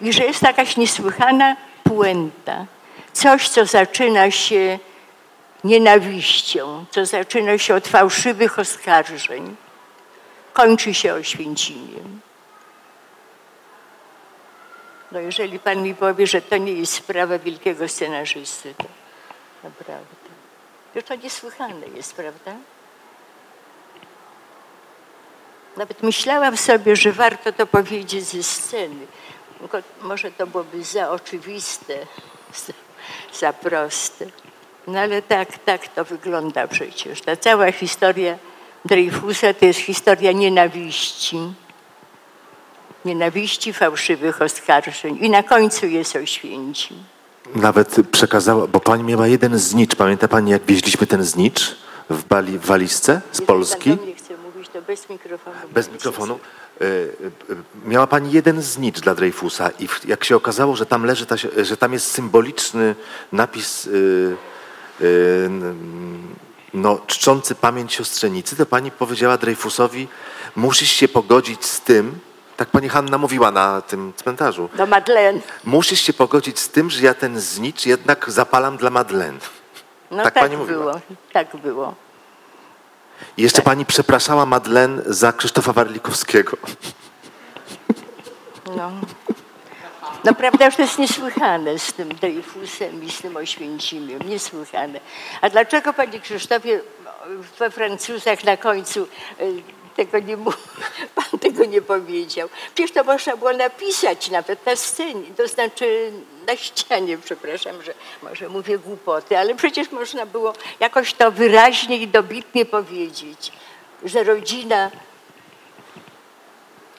I 0.02 0.14
że 0.14 0.24
jest 0.24 0.42
jakaś 0.42 0.78
niesłychana 0.78 1.56
puenta, 1.84 2.66
coś, 3.14 3.50
co 3.50 3.66
zaczyna 3.66 4.32
się 4.32 4.80
nienawiścią, 5.64 6.86
co 6.92 7.06
zaczyna 7.06 7.58
się 7.58 7.76
od 7.76 7.88
fałszywych 7.88 8.60
oskarżeń, 8.60 9.56
kończy 10.54 10.94
się 10.94 11.14
Oświęcimiem. 11.14 12.22
No 15.12 15.20
jeżeli 15.20 15.60
Pan 15.60 15.84
mi 15.84 15.96
powie, 15.96 16.28
że 16.28 16.42
to 16.42 16.58
nie 16.58 16.74
jest 16.74 16.94
sprawa 16.94 17.40
wielkiego 17.40 17.88
scenarzysty, 17.88 18.74
to 18.78 18.86
naprawdę. 19.64 20.16
To 21.06 21.16
niesłychane 21.16 21.88
jest, 21.96 22.16
prawda? 22.16 22.56
Nawet 25.78 26.04
myślałam 26.04 26.58
sobie, 26.58 26.96
że 26.96 27.12
warto 27.12 27.52
to 27.52 27.68
powiedzieć 27.68 28.26
ze 28.26 28.44
sceny. 28.44 29.08
Tylko 29.60 29.78
Może 30.02 30.32
to 30.32 30.48
byłoby 30.48 30.84
za 30.84 31.10
oczywiste, 31.12 31.94
za, 32.66 32.74
za 33.40 33.54
proste. 33.54 34.26
No 34.88 35.00
ale 35.00 35.22
tak, 35.22 35.58
tak 35.58 35.88
to 35.88 36.06
wygląda 36.06 36.68
przecież. 36.68 37.22
Ta 37.22 37.36
cała 37.36 37.72
historia 37.72 38.38
Dreyfusa 38.86 39.54
to 39.54 39.66
jest 39.66 39.80
historia 39.80 40.32
nienawiści. 40.32 41.38
Nienawiści, 43.06 43.74
fałszywych 43.74 44.42
oskarżeń. 44.42 45.18
I 45.22 45.30
na 45.30 45.44
końcu 45.44 45.88
jest 45.88 46.16
Oświęcim. 46.16 46.98
Nawet 47.56 47.96
przekazała, 48.12 48.68
bo 48.68 48.80
pani 48.80 49.04
miała 49.04 49.28
jeden 49.28 49.60
znicz. 49.60 49.96
Pamięta 49.96 50.28
pani, 50.28 50.52
jak 50.52 50.66
wieźliśmy 50.66 51.08
ten 51.08 51.24
znicz 51.24 51.76
w, 52.10 52.24
bali, 52.24 52.60
w 52.60 52.66
walizce 52.66 53.22
z 53.32 53.42
Polski? 53.42 53.98
To 54.76 54.82
bez 54.82 55.10
mikrofonu. 55.10 55.56
Bez 55.72 55.92
mikrofonu. 55.92 56.40
Y, 56.82 56.86
y, 56.86 57.56
Miała 57.86 58.08
pani 58.08 58.32
jeden 58.32 58.62
znicz 58.62 59.00
dla 59.00 59.16
Dreyfusa 59.16 59.70
i 59.80 59.88
jak 60.08 60.24
się 60.24 60.36
okazało, 60.36 60.76
że 60.76 60.86
tam 60.86 61.06
leży, 61.06 61.26
ta, 61.26 61.36
że 61.64 61.78
tam 61.78 61.94
jest 61.94 62.12
symboliczny 62.12 62.96
napis 63.32 63.90
n- 65.46 65.76
no, 66.74 67.00
czczący 67.08 67.56
pamięć 67.56 67.94
siostrzenicy, 67.94 68.56
to 68.56 68.66
pani 68.66 68.92
powiedziała 68.92 69.38
Dreyfusowi, 69.38 70.08
musisz 70.56 70.90
się 70.92 71.08
pogodzić 71.08 71.66
z 71.66 71.82
tym, 71.82 72.20
tak 72.58 72.70
pani 72.70 72.90
Hanna 72.90 73.18
mówiła 73.18 73.52
na 73.52 73.82
tym 73.82 74.14
cmentarzu, 74.16 74.70
Do 74.78 74.86
Madeleine. 74.86 75.40
musisz 75.66 76.02
się 76.02 76.14
pogodzić 76.14 76.60
z 76.60 76.70
tym, 76.70 76.90
że 76.90 77.02
ja 77.06 77.14
ten 77.14 77.40
znicz 77.40 77.86
jednak 77.86 78.32
zapalam 78.32 78.78
dla 78.78 78.90
Madeleine. 78.90 79.40
No 80.12 80.24
Tak 80.24 80.34
tak, 80.34 80.44
pani 80.44 80.58
mówiła. 80.58 80.80
było. 80.84 81.02
Tak 81.34 81.56
było. 81.58 81.96
I 83.38 83.42
jeszcze 83.42 83.62
pani 83.62 83.86
przepraszała 83.86 84.46
Madeleine 84.46 85.02
za 85.06 85.34
Krzysztofa 85.34 85.74
Warlikowskiego. 85.74 86.58
No. 88.78 88.92
Prawda, 90.38 90.70
że 90.70 90.78
to 90.78 90.82
jest 90.82 91.00
niesłychane 91.00 91.80
z 91.80 91.94
tym 91.94 92.10
Dreyfusem 92.10 93.04
i 93.04 93.12
z 93.12 93.22
tym 93.22 93.38
Oświęcimiem. 93.38 94.20
Niesłychane. 94.30 95.00
A 95.42 95.50
dlaczego, 95.50 95.94
panie 95.94 96.20
Krzysztofie, 96.20 96.82
we 97.60 97.72
Francuzach 97.72 98.44
na 98.44 98.58
końcu 98.58 99.04
y, 99.04 99.62
tego 99.96 100.20
nie 100.20 100.38
pan 101.16 101.40
tego 101.40 101.66
nie 101.66 101.82
powiedział? 101.82 102.50
Przecież 102.76 102.92
to 102.92 103.04
można 103.04 103.38
było 103.38 103.54
napisać 103.54 104.30
nawet 104.30 104.66
na 104.66 104.76
scenie, 104.76 105.28
to 105.38 105.48
znaczy 105.48 106.12
na 106.48 106.56
ścianie, 106.56 107.18
przepraszam, 107.18 107.84
że 107.84 107.94
może 108.24 108.50
mówię 108.50 108.78
głupoty, 108.78 109.38
ale 109.38 109.56
przecież 109.56 109.92
można 109.92 110.26
było 110.26 110.54
jakoś 110.80 111.14
to 111.14 111.32
wyraźnie 111.32 111.98
i 111.98 112.08
dobitnie 112.08 112.66
powiedzieć, 112.66 113.52
że 114.04 114.24
rodzina 114.24 114.92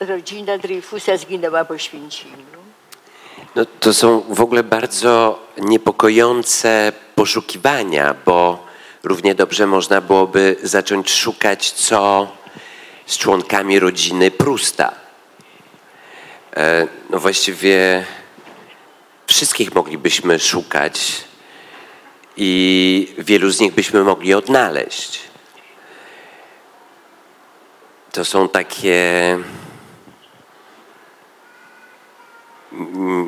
rodzina 0.00 0.58
Dreyfusa 0.58 1.16
zginęła 1.16 1.64
w 1.64 1.70
Oświęcimiu. 1.70 2.36
No, 3.54 3.64
to 3.80 3.94
są 3.94 4.20
w 4.20 4.40
ogóle 4.40 4.62
bardzo 4.62 5.38
niepokojące 5.58 6.92
poszukiwania, 7.14 8.14
bo 8.24 8.66
równie 9.02 9.34
dobrze 9.34 9.66
można 9.66 10.00
byłoby 10.00 10.56
zacząć 10.62 11.12
szukać, 11.14 11.70
co 11.70 12.28
z 13.06 13.18
członkami 13.18 13.78
rodziny 13.78 14.30
Prusta. 14.30 14.92
E, 16.56 16.86
No 17.10 17.18
właściwie 17.18 18.04
wszystkich 19.26 19.74
moglibyśmy 19.74 20.38
szukać 20.38 21.24
i 22.36 23.14
wielu 23.18 23.50
z 23.50 23.60
nich 23.60 23.74
byśmy 23.74 24.04
mogli 24.04 24.34
odnaleźć. 24.34 25.20
To 28.12 28.24
są 28.24 28.48
takie 28.48 29.38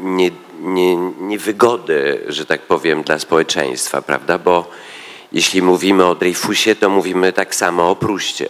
nie, 0.03 0.31
nie, 0.61 0.97
niewygody, 0.97 2.25
że 2.29 2.47
tak 2.47 2.63
powiem, 2.63 3.03
dla 3.03 3.19
społeczeństwa, 3.19 4.03
prawda? 4.03 4.39
Bo 4.39 4.71
jeśli 5.33 5.63
mówimy 5.63 6.05
o 6.07 6.15
Dreyfusie, 6.15 6.75
to 6.75 6.91
mówimy 6.91 7.33
tak 7.33 7.55
samo 7.55 7.91
o 7.91 7.97
Pruście. 7.97 8.49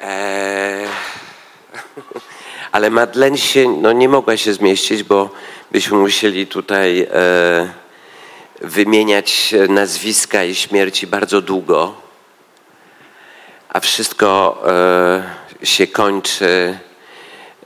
Eee, 0.00 0.47
ale 2.72 2.90
Madeleine 2.90 3.38
się, 3.38 3.68
no 3.68 3.92
nie 3.92 4.08
mogła 4.08 4.36
się 4.36 4.52
zmieścić, 4.52 5.02
bo 5.02 5.30
byśmy 5.70 5.98
musieli 5.98 6.46
tutaj 6.46 7.00
e, 7.00 7.08
wymieniać 8.60 9.54
nazwiska 9.68 10.44
i 10.44 10.54
śmierci 10.54 11.06
bardzo 11.06 11.40
długo, 11.40 11.94
a 13.68 13.80
wszystko 13.80 14.62
e, 14.66 15.66
się 15.66 15.86
kończy 15.86 16.78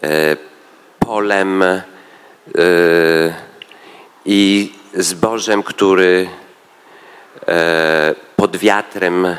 e, 0.03 0.37
polem 0.99 1.63
e, 1.63 1.83
i 4.25 4.73
zbożem, 4.95 5.63
który 5.63 6.29
e, 7.49 8.15
pod 8.37 8.57
wiatrem 8.57 9.37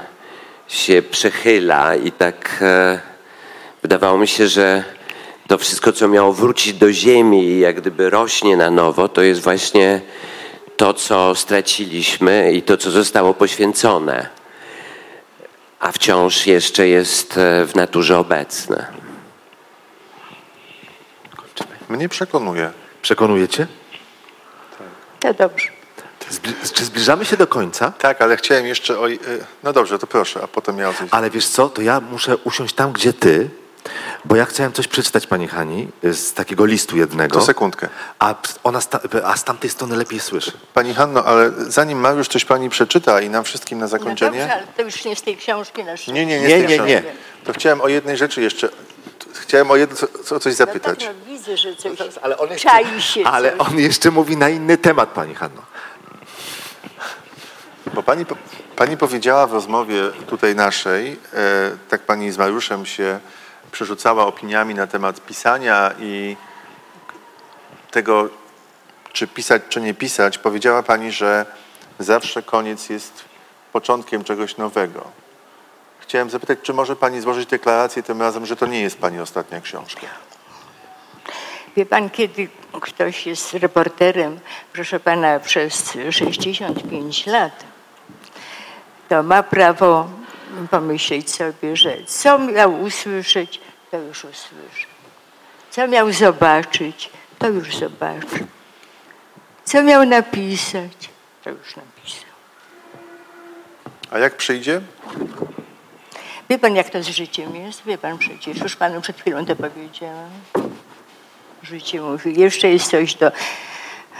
się 0.67 1.01
przechyla 1.01 1.95
i 1.95 2.11
tak 2.11 2.59
e, 2.61 3.12
wydawało 3.83 4.17
mi 4.17 4.27
się, 4.27 4.47
że 4.47 4.83
to 5.47 5.57
wszystko, 5.57 5.91
co 5.93 6.07
miało 6.07 6.33
wrócić 6.33 6.73
do 6.73 6.91
ziemi 6.91 7.43
i 7.45 7.59
jak 7.59 7.75
gdyby 7.81 8.09
rośnie 8.09 8.57
na 8.57 8.71
nowo, 8.71 9.07
to 9.07 9.21
jest 9.21 9.41
właśnie 9.41 10.01
to, 10.77 10.93
co 10.93 11.35
straciliśmy 11.35 12.51
i 12.53 12.61
to, 12.61 12.77
co 12.77 12.91
zostało 12.91 13.33
poświęcone, 13.33 14.29
a 15.79 15.91
wciąż 15.91 16.47
jeszcze 16.47 16.87
jest 16.87 17.37
e, 17.37 17.65
w 17.65 17.75
naturze 17.75 18.17
obecne. 18.19 18.85
Mnie 21.89 22.09
przekonuje. 22.09 22.71
Przekonujecie? 23.01 23.67
To 25.19 25.33
dobrze. 25.33 25.67
Zbli- 26.31 26.73
czy 26.73 26.85
zbliżamy 26.85 27.25
się 27.25 27.37
do 27.37 27.47
końca? 27.47 27.91
Tak, 27.91 28.21
ale 28.21 28.37
chciałem 28.37 28.65
jeszcze 28.65 28.99
o... 28.99 29.09
y, 29.09 29.19
No 29.63 29.73
dobrze, 29.73 29.99
to 29.99 30.07
proszę, 30.07 30.39
a 30.43 30.47
potem 30.47 30.77
ja. 30.77 30.93
Ale 31.11 31.29
wiesz 31.29 31.47
co, 31.47 31.69
to 31.69 31.81
ja 31.81 31.99
muszę 31.99 32.37
usiąść 32.37 32.75
tam, 32.75 32.91
gdzie 32.91 33.13
ty, 33.13 33.49
bo 34.25 34.35
ja 34.35 34.45
chciałem 34.45 34.73
coś 34.73 34.87
przeczytać 34.87 35.27
pani 35.27 35.47
Hani 35.47 35.87
z 36.03 36.33
takiego 36.33 36.65
listu 36.65 36.97
jednego. 36.97 37.39
To 37.39 37.45
sekundkę. 37.45 37.89
A, 38.19 38.35
ona 38.63 38.81
sta, 38.81 38.99
a 39.23 39.37
z 39.37 39.43
tamtej 39.43 39.69
strony 39.69 39.95
lepiej 39.95 40.19
słyszy. 40.19 40.51
Pani 40.73 40.93
Hanno, 40.93 41.25
ale 41.25 41.51
zanim 41.67 41.99
Mariusz 41.99 42.27
coś 42.27 42.45
pani 42.45 42.69
przeczyta 42.69 43.21
i 43.21 43.29
nam 43.29 43.43
wszystkim 43.43 43.77
na 43.77 43.85
No 43.85 43.89
zakończenie... 43.89 44.39
dobrze, 44.39 44.53
ale 44.53 44.67
to 44.77 44.81
już 44.81 45.05
nie 45.05 45.15
z 45.15 45.21
tej 45.21 45.37
książki 45.37 45.83
na 45.83 45.93
Nie, 46.07 46.25
nie, 46.25 46.41
nie, 46.41 46.47
Nie, 46.47 46.67
nie, 46.67 46.79
nie. 46.79 47.03
To 47.43 47.53
chciałem 47.53 47.81
o 47.81 47.87
jednej 47.87 48.17
rzeczy 48.17 48.41
jeszcze... 48.41 48.69
Chciałem 49.33 49.71
o 49.71 49.75
jedno, 49.75 49.95
co, 49.95 50.07
co, 50.23 50.39
coś 50.39 50.53
zapytać. 50.53 50.99
No 50.99 51.07
tak, 51.07 51.15
no, 51.19 51.25
widzę, 51.25 51.57
że 51.57 51.75
coś 51.75 51.91
Ale 52.21 52.37
on 52.37 52.49
jeszcze, 52.49 52.69
czai 52.69 53.01
się. 53.01 53.23
ale 53.33 53.57
coś. 53.57 53.67
on 53.67 53.79
jeszcze 53.79 54.11
mówi 54.11 54.37
na 54.37 54.49
inny 54.49 54.77
temat, 54.77 55.09
pani 55.09 55.35
Hanno. 55.35 55.61
Bo 57.93 58.03
pani, 58.03 58.25
pani 58.75 58.97
powiedziała 58.97 59.47
w 59.47 59.53
rozmowie 59.53 60.01
tutaj 60.27 60.55
naszej, 60.55 61.19
e, 61.33 61.71
tak 61.89 62.01
pani 62.01 62.31
z 62.31 62.37
Mariuszem 62.37 62.85
się 62.85 63.19
przerzucała 63.73 64.25
opiniami 64.25 64.75
na 64.75 64.87
temat 64.87 65.25
pisania 65.25 65.91
i 65.99 66.37
tego, 67.91 68.29
czy 69.13 69.27
pisać, 69.27 69.61
czy 69.69 69.81
nie 69.81 69.93
pisać. 69.93 70.37
Powiedziała 70.37 70.83
pani, 70.83 71.11
że 71.11 71.45
zawsze 71.99 72.43
koniec 72.43 72.89
jest 72.89 73.25
początkiem 73.71 74.23
czegoś 74.23 74.57
nowego. 74.57 75.03
Chciałem 75.99 76.29
zapytać, 76.29 76.59
czy 76.61 76.73
może 76.73 76.95
pani 76.95 77.21
złożyć 77.21 77.49
deklarację 77.49 78.03
tym 78.03 78.21
razem, 78.21 78.45
że 78.45 78.55
to 78.55 78.65
nie 78.65 78.81
jest 78.81 78.97
pani 78.97 79.19
ostatnia 79.19 79.61
książka? 79.61 80.07
Wie 81.75 81.85
pan, 81.85 82.09
kiedy 82.09 82.47
ktoś 82.81 83.27
jest 83.27 83.53
reporterem, 83.53 84.39
proszę 84.73 84.99
pana, 84.99 85.39
przez 85.39 85.93
65 86.09 87.25
lat, 87.25 87.63
to 89.09 89.23
ma 89.23 89.43
prawo 89.43 90.09
pomyśleć 90.71 91.35
sobie, 91.35 91.75
że 91.75 91.97
co 92.05 92.39
miał 92.39 92.81
usłyszeć, 92.81 93.59
to 93.91 93.97
już 93.97 94.17
usłyszy. 94.17 94.87
Co 95.71 95.87
miał 95.87 96.11
zobaczyć, 96.11 97.09
to 97.39 97.49
już 97.49 97.75
zobaczy. 97.75 98.47
Co 99.65 99.83
miał 99.83 100.05
napisać, 100.05 101.09
to 101.43 101.49
już 101.49 101.75
napisał. 101.75 102.29
A 104.11 104.19
jak 104.19 104.37
przyjdzie? 104.37 104.81
Wie 106.49 106.59
pan, 106.59 106.75
jak 106.75 106.89
to 106.89 107.03
z 107.03 107.07
życiem 107.07 107.55
jest? 107.55 107.83
Wie 107.85 107.97
pan 107.97 108.17
przecież, 108.17 108.57
już 108.57 108.75
panu 108.75 109.01
przed 109.01 109.19
chwilą 109.19 109.45
to 109.45 109.55
powiedziałam. 109.55 110.29
Życie 111.63 112.01
mówi, 112.01 112.39
jeszcze 112.39 112.69
jest 112.69 112.89
coś 112.89 113.15
do 113.15 113.31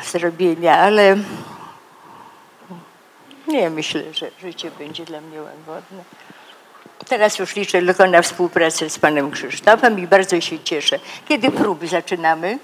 zrobienia, 0.04 0.78
ale 0.78 1.18
nie 3.48 3.70
myślę, 3.70 4.14
że 4.14 4.32
życie 4.42 4.72
będzie 4.72 5.06
dla 5.06 5.22
mnie 5.22 5.42
łagodne. 5.42 6.04
Teraz 7.10 7.40
już 7.40 7.56
liczę 7.56 7.82
tylko 7.82 8.08
na 8.08 8.22
współpracę 8.22 8.90
z 8.90 9.00
panem 9.00 9.32
Krzysztofem 9.32 10.00
i 10.00 10.08
bardzo 10.08 10.42
się 10.42 10.60
cieszę. 10.60 11.00
Kiedy 11.28 11.52
próby 11.52 11.88
zaczynamy? 11.88 12.60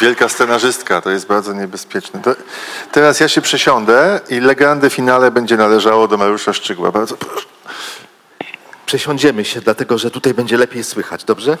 Wielka 0.00 0.28
scenarzystka, 0.28 1.00
to 1.00 1.10
jest 1.10 1.26
bardzo 1.26 1.52
niebezpieczne. 1.52 2.20
To, 2.20 2.34
teraz 2.92 3.20
ja 3.20 3.28
się 3.28 3.40
przesiądę 3.40 4.20
i 4.28 4.40
legendę 4.40 4.90
finale 4.90 5.30
będzie 5.30 5.56
należało 5.56 6.08
do 6.08 6.16
Mariusza 6.16 6.52
Szczygła. 6.52 6.92
Bardzo 6.92 7.16
proszę. 7.16 7.46
Przesiądziemy 8.86 9.44
się, 9.44 9.60
dlatego 9.60 9.98
że 9.98 10.10
tutaj 10.10 10.34
będzie 10.34 10.56
lepiej 10.56 10.84
słychać, 10.84 11.24
dobrze? 11.24 11.58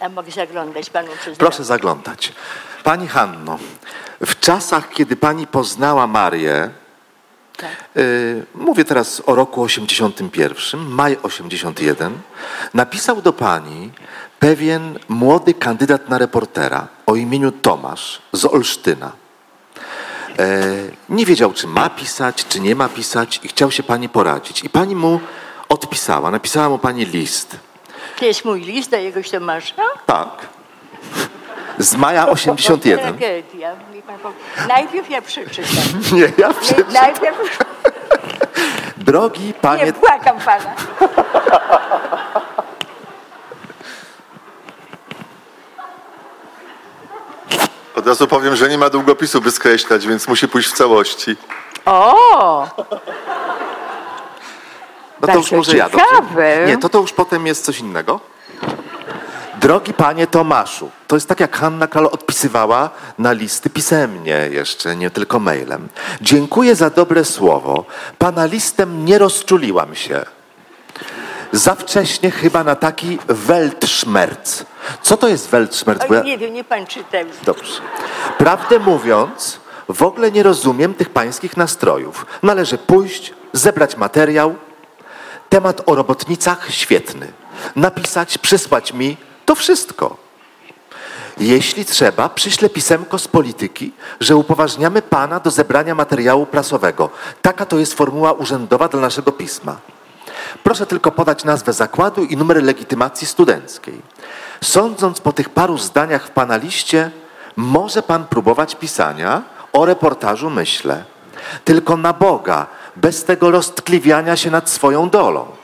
A 0.00 0.08
mogę 0.08 0.30
zaglądać 0.30 0.90
panu 0.90 1.08
przez 1.20 1.38
Proszę 1.38 1.64
zaglądać. 1.64 2.32
Pani 2.82 3.08
Hanno, 3.08 3.58
w 4.26 4.40
czasach, 4.40 4.88
kiedy 4.90 5.16
pani 5.16 5.46
poznała 5.46 6.06
Marię, 6.06 6.70
Tak. 7.56 7.70
y, 7.96 8.46
mówię 8.54 8.84
teraz 8.84 9.22
o 9.26 9.34
roku 9.34 9.62
81, 9.62 10.80
maj 10.88 11.16
81, 11.22 12.12
napisał 12.74 13.22
do 13.22 13.32
pani 13.32 13.90
pewien 14.38 14.98
młody 15.08 15.54
kandydat 15.54 16.08
na 16.08 16.18
reportera 16.18 16.88
o 17.06 17.16
imieniu 17.16 17.52
Tomasz 17.52 18.22
z 18.32 18.44
Olsztyna. 18.44 19.12
E, 20.38 20.62
nie 21.08 21.26
wiedział, 21.26 21.52
czy 21.52 21.66
ma 21.66 21.90
pisać, 21.90 22.44
czy 22.48 22.60
nie 22.60 22.74
ma 22.74 22.88
pisać 22.88 23.40
i 23.42 23.48
chciał 23.48 23.70
się 23.70 23.82
pani 23.82 24.08
poradzić. 24.08 24.64
I 24.64 24.68
pani 24.70 24.96
mu 24.96 25.20
odpisała, 25.68 26.30
napisała 26.30 26.68
mu 26.68 26.78
pani 26.78 27.04
list. 27.04 27.56
To 28.18 28.24
jest 28.24 28.44
mój 28.44 28.60
list 28.60 28.90
do 28.90 28.96
jegoś 28.96 29.30
Tomasza? 29.30 29.82
Tak. 30.06 30.48
Z 31.82 31.96
maja 31.96 32.28
81. 32.28 32.98
Tragedia. 32.98 33.76
Mi 33.94 34.02
pan 34.02 34.18
powie. 34.18 34.34
Najpierw 34.68 35.10
ja 35.10 35.22
przeczytam. 35.22 35.84
Nie, 36.12 36.32
ja 36.38 36.52
przeczytam. 36.54 36.92
najpierw 36.92 37.58
Drogi 38.96 39.54
panie, 39.60 39.84
nie 39.84 39.92
płakam 39.92 40.38
pana. 40.40 40.74
Od 47.96 48.06
razu 48.06 48.26
powiem, 48.26 48.56
że 48.56 48.68
nie 48.68 48.78
ma 48.78 48.90
długopisu, 48.90 49.40
by 49.40 49.50
skreślać, 49.50 50.06
więc 50.06 50.28
musi 50.28 50.48
pójść 50.48 50.68
w 50.68 50.72
całości. 50.72 51.36
O! 51.84 52.66
no 55.20 55.26
to 55.28 55.34
już 55.34 55.50
bardzo 55.50 55.56
może 55.56 55.76
ja, 55.76 55.88
dobrze? 55.88 56.64
Nie, 56.66 56.78
to 56.78 56.88
to 56.88 56.98
już 56.98 57.12
potem 57.12 57.46
jest 57.46 57.64
coś 57.64 57.78
innego. 57.78 58.20
Drogi 59.62 59.94
panie 59.94 60.26
Tomaszu, 60.26 60.90
to 61.06 61.16
jest 61.16 61.28
tak 61.28 61.40
jak 61.40 61.56
Hanna 61.56 61.86
Kral 61.86 62.06
odpisywała 62.06 62.90
na 63.18 63.32
listy 63.32 63.70
pisemnie 63.70 64.48
jeszcze, 64.52 64.96
nie 64.96 65.10
tylko 65.10 65.38
mailem. 65.38 65.88
Dziękuję 66.20 66.74
za 66.74 66.90
dobre 66.90 67.24
słowo. 67.24 67.84
Pana 68.18 68.44
listem 68.46 69.04
nie 69.04 69.18
rozczuliłam 69.18 69.94
się. 69.94 70.24
Za 71.52 71.74
wcześnie 71.74 72.30
chyba 72.30 72.64
na 72.64 72.74
taki 72.76 73.18
Weltschmerz. 73.28 74.64
Co 75.02 75.16
to 75.16 75.28
jest 75.28 75.48
Weltschmerz? 75.48 75.98
Bo 76.08 76.14
ja- 76.14 76.22
nie 76.22 76.38
wiem, 76.38 76.54
nie 76.54 76.64
pan 76.64 76.86
czytał. 76.86 77.24
Dobrze. 77.44 77.80
Prawdę 78.38 78.78
mówiąc, 78.78 79.60
w 79.88 80.02
ogóle 80.02 80.30
nie 80.32 80.42
rozumiem 80.42 80.94
tych 80.94 81.10
pańskich 81.10 81.56
nastrojów. 81.56 82.26
Należy 82.42 82.78
pójść, 82.78 83.34
zebrać 83.52 83.96
materiał. 83.96 84.54
Temat 85.48 85.82
o 85.86 85.94
robotnicach 85.94 86.70
świetny. 86.70 87.32
Napisać, 87.76 88.38
przysłać 88.38 88.92
mi 88.92 89.16
to 89.52 89.56
wszystko. 89.56 90.16
Jeśli 91.38 91.84
trzeba, 91.84 92.28
przyślę 92.28 92.68
pisemko 92.68 93.18
z 93.18 93.28
polityki, 93.28 93.92
że 94.20 94.36
upoważniamy 94.36 95.02
pana 95.02 95.40
do 95.40 95.50
zebrania 95.50 95.94
materiału 95.94 96.46
prasowego. 96.46 97.10
Taka 97.42 97.66
to 97.66 97.78
jest 97.78 97.94
formuła 97.94 98.32
urzędowa 98.32 98.88
dla 98.88 99.00
naszego 99.00 99.32
pisma. 99.32 99.76
Proszę 100.62 100.86
tylko 100.86 101.10
podać 101.12 101.44
nazwę 101.44 101.72
zakładu 101.72 102.24
i 102.24 102.36
numer 102.36 102.64
legitymacji 102.64 103.26
studenckiej. 103.26 104.00
Sądząc 104.60 105.20
po 105.20 105.32
tych 105.32 105.48
paru 105.48 105.78
zdaniach 105.78 106.26
w 106.26 106.30
pana 106.30 106.56
liście, 106.56 107.10
może 107.56 108.02
pan 108.02 108.24
próbować 108.24 108.74
pisania 108.74 109.42
o 109.72 109.84
reportażu 109.84 110.50
myślę. 110.50 111.04
Tylko 111.64 111.96
na 111.96 112.12
Boga, 112.12 112.66
bez 112.96 113.24
tego 113.24 113.50
roztkliwiania 113.50 114.36
się 114.36 114.50
nad 114.50 114.70
swoją 114.70 115.10
dolą. 115.10 115.61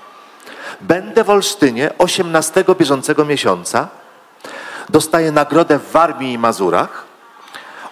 Będę 0.80 1.24
w 1.24 1.30
Olsztynie 1.30 1.90
18 1.98 2.64
bieżącego 2.78 3.24
miesiąca. 3.24 3.88
Dostaję 4.88 5.32
nagrodę 5.32 5.78
w 5.78 5.92
Warmii 5.92 6.32
i 6.32 6.38
Mazurach. 6.38 7.04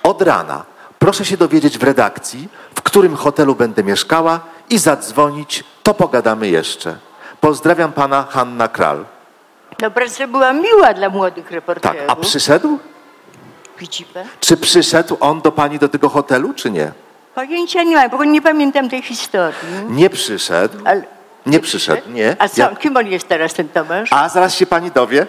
Od 0.02 0.22
rana 0.22 0.64
proszę 0.98 1.24
się 1.24 1.36
dowiedzieć 1.36 1.78
w 1.78 1.82
redakcji, 1.82 2.48
w 2.74 2.82
którym 2.82 3.16
hotelu 3.16 3.54
będę 3.54 3.84
mieszkała 3.84 4.40
i 4.70 4.78
zadzwonić, 4.78 5.64
to 5.82 5.94
pogadamy 5.94 6.48
jeszcze. 6.48 6.96
Pozdrawiam 7.40 7.92
pana 7.92 8.26
Hanna 8.30 8.68
Kral. 8.68 9.04
No 9.82 9.90
praca 9.90 10.26
była 10.26 10.52
miła 10.52 10.94
dla 10.94 11.08
młodych 11.10 11.44
Tak, 11.44 11.52
reporterów. 11.52 12.02
a 12.08 12.16
przyszedł? 12.16 12.78
Widzi 13.78 14.04
pan? 14.04 14.24
Czy 14.40 14.56
przyszedł 14.56 15.16
on 15.20 15.40
do 15.40 15.52
pani 15.52 15.78
do 15.78 15.88
tego 15.88 16.08
hotelu, 16.08 16.54
czy 16.54 16.70
nie? 16.70 16.92
Pojęcia 17.34 17.82
nie 17.82 17.96
mam, 17.96 18.10
bo 18.10 18.24
nie 18.24 18.42
pamiętam 18.42 18.88
tej 18.88 19.02
historii. 19.02 19.58
Nie 19.88 20.10
przyszedł. 20.10 20.78
Ale, 20.84 21.02
Nie 21.46 21.60
przyszedł, 21.60 22.10
nie. 22.10 22.36
A 22.38 22.48
co, 22.48 22.60
Ja- 22.60 22.76
kim 22.76 22.96
on 22.96 23.06
jest 23.06 23.28
teraz, 23.28 23.54
ten 23.54 23.68
Tomasz? 23.68 24.08
A 24.12 24.28
zaraz 24.28 24.54
się 24.54 24.66
pani 24.66 24.90
dowie. 24.90 25.26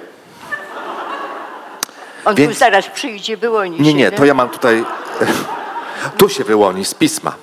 on 2.26 2.35
więc- 2.35 2.53
tu 2.53 2.60
zaraz 2.60 2.88
przyjdzie, 2.88 3.38
wyłoni 3.38 3.80
Nie, 3.81 3.91
się. 3.91 3.98
nie, 3.98 4.11
to 4.11 4.26
ja 4.26 4.34
mam 4.34 4.49
tutaj. 4.49 4.85
Tu 6.18 6.30
się 6.30 6.44
wyłoni 6.44 6.85
z 6.85 6.94
pisma. 6.94 7.35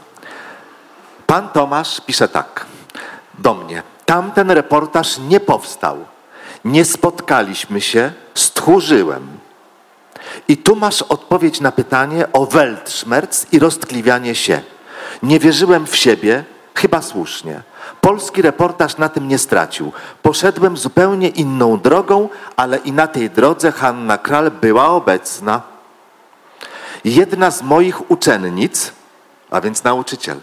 Pan 1.27 1.49
Tomasz 1.49 2.01
pisze 2.01 2.29
tak 2.29 2.67
do 3.39 3.55
mnie. 3.55 3.83
Tamten 4.07 4.51
reportaż 4.51 5.19
nie 5.19 5.41
powstał. 5.41 6.05
Nie 6.65 6.85
spotkaliśmy 6.85 7.81
się, 7.81 8.13
stchórzyłem. 8.35 9.29
I 10.49 10.57
tu 10.57 10.77
masz 10.77 11.03
odpowiedź 11.03 11.61
na 11.61 11.73
pytanie 11.73 12.27
o 12.33 12.47
Weltschmerz 12.47 13.29
i 13.53 13.59
roztkliwianie 13.59 14.35
się. 14.35 14.61
Nie 15.23 15.39
wierzyłem 15.41 15.87
w 15.87 15.97
siebie, 15.97 16.45
chyba 16.75 17.03
słusznie. 17.03 17.63
Polski 18.05 18.43
reportaż 18.43 18.97
na 18.97 19.09
tym 19.09 19.29
nie 19.29 19.39
stracił. 19.39 19.93
Poszedłem 20.23 20.77
zupełnie 20.77 21.29
inną 21.29 21.81
drogą, 21.81 22.29
ale 22.57 22.77
i 22.77 22.93
na 22.93 23.07
tej 23.07 23.31
drodze 23.31 23.73
Hanna 23.73 24.19
Kral 24.19 24.51
była 24.51 24.89
obecna. 24.89 25.63
Jedna 27.05 27.51
z 27.51 27.63
moich 27.63 28.11
uczennic, 28.11 28.93
a 29.51 29.61
więc 29.61 29.85
nauczyciel, 29.85 30.41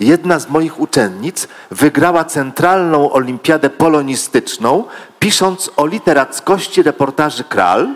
jedna 0.00 0.38
z 0.38 0.48
moich 0.48 0.80
uczennic 0.80 1.48
wygrała 1.70 2.24
centralną 2.24 3.12
olimpiadę 3.12 3.70
polonistyczną, 3.70 4.84
pisząc 5.18 5.70
o 5.76 5.86
literackości 5.86 6.82
reportaży 6.82 7.44
Kral. 7.44 7.88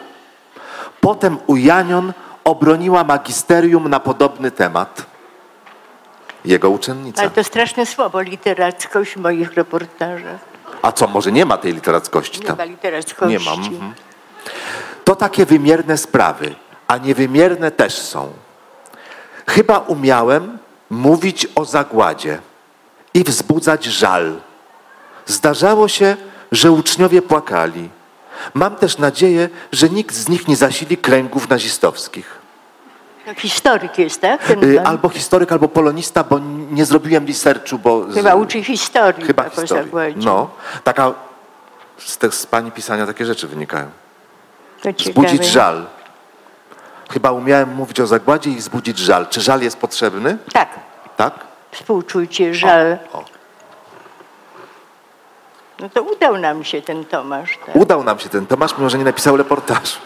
Potem 1.00 1.38
u 1.46 1.56
Janion 1.56 2.12
obroniła 2.44 3.04
magisterium 3.04 3.88
na 3.88 4.00
podobny 4.00 4.50
temat. 4.50 5.09
Jego 6.44 6.70
uczennica. 6.70 7.20
Ale 7.22 7.30
to 7.30 7.44
straszne 7.44 7.86
słowo, 7.86 8.20
literackość 8.20 9.12
w 9.12 9.16
moich 9.16 9.54
reportażach. 9.54 10.40
A 10.82 10.92
co, 10.92 11.06
może 11.08 11.32
nie 11.32 11.44
ma 11.44 11.56
tej 11.58 11.72
literackości 11.74 12.40
Nie 12.40 12.46
tam? 12.46 12.56
ma 12.58 12.64
literackości. 12.64 13.26
Nie 13.26 13.38
mam. 13.38 13.58
mhm. 13.58 13.94
To 15.04 15.16
takie 15.16 15.46
wymierne 15.46 15.96
sprawy, 15.98 16.54
a 16.88 16.96
niewymierne 16.96 17.70
też 17.70 17.98
są. 17.98 18.32
Chyba 19.46 19.78
umiałem 19.78 20.58
mówić 20.90 21.46
o 21.54 21.64
zagładzie 21.64 22.38
i 23.14 23.24
wzbudzać 23.24 23.84
żal. 23.84 24.36
Zdarzało 25.26 25.88
się, 25.88 26.16
że 26.52 26.70
uczniowie 26.72 27.22
płakali. 27.22 27.88
Mam 28.54 28.76
też 28.76 28.98
nadzieję, 28.98 29.48
że 29.72 29.88
nikt 29.88 30.14
z 30.14 30.28
nich 30.28 30.48
nie 30.48 30.56
zasili 30.56 30.96
kręgów 30.96 31.48
nazistowskich. 31.48 32.39
To 33.34 33.40
historyk 33.40 33.98
jest, 33.98 34.20
tak? 34.20 34.42
Ten 34.44 34.64
Y, 34.64 34.76
pan? 34.76 34.86
Albo 34.86 35.08
historyk, 35.08 35.52
albo 35.52 35.68
polonista, 35.68 36.24
bo 36.24 36.38
nie 36.70 36.84
zrobiłem 36.84 37.26
researchu, 37.26 37.78
bo... 37.78 38.10
z- 38.12 38.14
Chyba 38.14 38.34
uczy 38.34 38.62
historii. 38.64 39.24
Chyba 39.26 39.46
o 39.46 39.50
historii. 39.50 40.16
No, 40.16 40.50
taka... 40.84 41.12
Z, 41.98 42.18
te, 42.18 42.30
z 42.32 42.46
pani 42.46 42.72
pisania 42.72 43.06
takie 43.06 43.26
rzeczy 43.26 43.48
wynikają. 43.48 43.86
Wzbudzić 44.98 45.44
żal. 45.44 45.86
Chyba 47.10 47.32
umiałem 47.32 47.74
mówić 47.74 48.00
o 48.00 48.06
zagładzie 48.06 48.50
i 48.50 48.56
wzbudzić 48.56 48.98
żal. 48.98 49.26
Czy 49.28 49.40
żal 49.40 49.62
jest 49.62 49.76
potrzebny? 49.78 50.38
Tak, 50.52 50.68
Tak? 51.16 51.34
współczucie, 51.72 52.54
żal. 52.54 52.98
O. 53.12 53.24
No 55.80 55.88
to 55.88 56.02
udał 56.02 56.36
nam 56.38 56.64
się 56.64 56.82
ten 56.82 57.04
Tomasz. 57.04 57.58
Tak? 57.66 57.76
Udał 57.76 58.04
nam 58.04 58.18
się 58.18 58.28
ten 58.28 58.46
Tomasz, 58.46 58.76
mimo 58.78 58.90
że 58.90 58.98
nie 58.98 59.04
napisał 59.04 59.36
reportażu. 59.36 59.96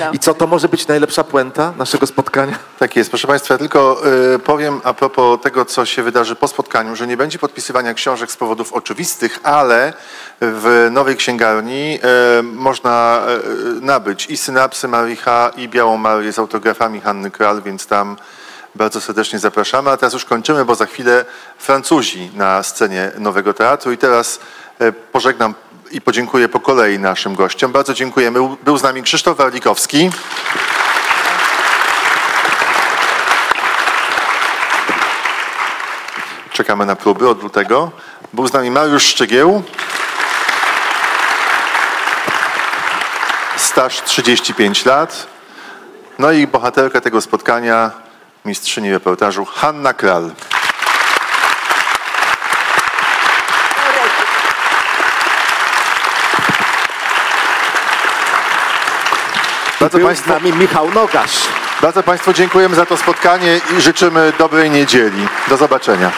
No. 0.00 0.12
I 0.12 0.18
co, 0.18 0.34
to 0.34 0.46
może 0.46 0.68
być 0.68 0.86
najlepsza 0.86 1.24
puenta 1.24 1.72
naszego 1.78 2.06
spotkania? 2.06 2.58
Tak 2.78 2.96
jest, 2.96 3.10
proszę 3.10 3.28
Państwa, 3.28 3.58
tylko 3.58 4.02
y, 4.34 4.38
powiem 4.38 4.80
a 4.84 4.94
propos 4.94 5.40
tego, 5.40 5.64
co 5.64 5.86
się 5.86 6.02
wydarzy 6.02 6.36
po 6.36 6.48
spotkaniu, 6.48 6.96
że 6.96 7.06
nie 7.06 7.16
będzie 7.16 7.38
podpisywania 7.38 7.94
książek 7.94 8.32
z 8.32 8.36
powodów 8.36 8.72
oczywistych, 8.72 9.38
ale 9.42 9.92
w 10.40 10.88
nowej 10.90 11.16
księgarni 11.16 11.98
y, 12.38 12.42
można 12.42 13.22
y, 13.78 13.80
nabyć 13.80 14.26
i 14.26 14.36
synapsy 14.36 14.88
Maricha, 14.88 15.50
i 15.56 15.68
Białą 15.68 15.96
Marię 15.96 16.32
z 16.32 16.38
autografami 16.38 17.00
Hanny 17.00 17.30
Kral, 17.30 17.62
więc 17.62 17.86
tam 17.86 18.16
bardzo 18.74 19.00
serdecznie 19.00 19.38
zapraszamy. 19.38 19.90
A 19.90 19.96
teraz 19.96 20.12
już 20.12 20.24
kończymy, 20.24 20.64
bo 20.64 20.74
za 20.74 20.86
chwilę 20.86 21.24
Francuzi 21.58 22.30
na 22.34 22.62
scenie 22.62 23.10
Nowego 23.18 23.54
Teatru 23.54 23.92
i 23.92 23.98
teraz 23.98 24.40
y, 24.82 24.92
pożegnam 24.92 25.54
i 25.92 26.00
podziękuję 26.00 26.48
po 26.48 26.60
kolei 26.60 26.98
naszym 26.98 27.34
gościom. 27.34 27.72
Bardzo 27.72 27.94
dziękujemy. 27.94 28.38
Był 28.64 28.78
z 28.78 28.82
nami 28.82 29.02
Krzysztof 29.02 29.36
Warlikowski. 29.36 30.10
Czekamy 36.52 36.86
na 36.86 36.96
próby 36.96 37.28
od 37.28 37.42
lutego. 37.42 37.90
Był 38.32 38.46
z 38.46 38.52
nami 38.52 38.70
Mariusz 38.70 39.04
Szczygieł. 39.04 39.62
Staż 43.56 44.02
35 44.02 44.84
lat. 44.84 45.26
No 46.18 46.32
i 46.32 46.46
bohaterka 46.46 47.00
tego 47.00 47.20
spotkania, 47.20 47.90
mistrzyni 48.44 48.92
reportażu 48.92 49.44
Hanna 49.44 49.94
Kral. 49.94 50.30
Bardzo 59.82 59.98
Był 59.98 60.06
z 60.06 60.08
Państwu, 60.08 60.30
nami 60.30 60.52
Michał 60.52 60.90
Nogasz. 60.90 61.48
bardzo 61.82 62.02
Państwu 62.02 62.32
dziękujemy 62.32 62.76
za 62.76 62.86
to 62.86 62.96
spotkanie 62.96 63.60
i 63.78 63.80
życzymy 63.80 64.32
dobrej 64.38 64.70
niedzieli. 64.70 65.28
Do 65.48 65.56
zobaczenia. 65.56 66.10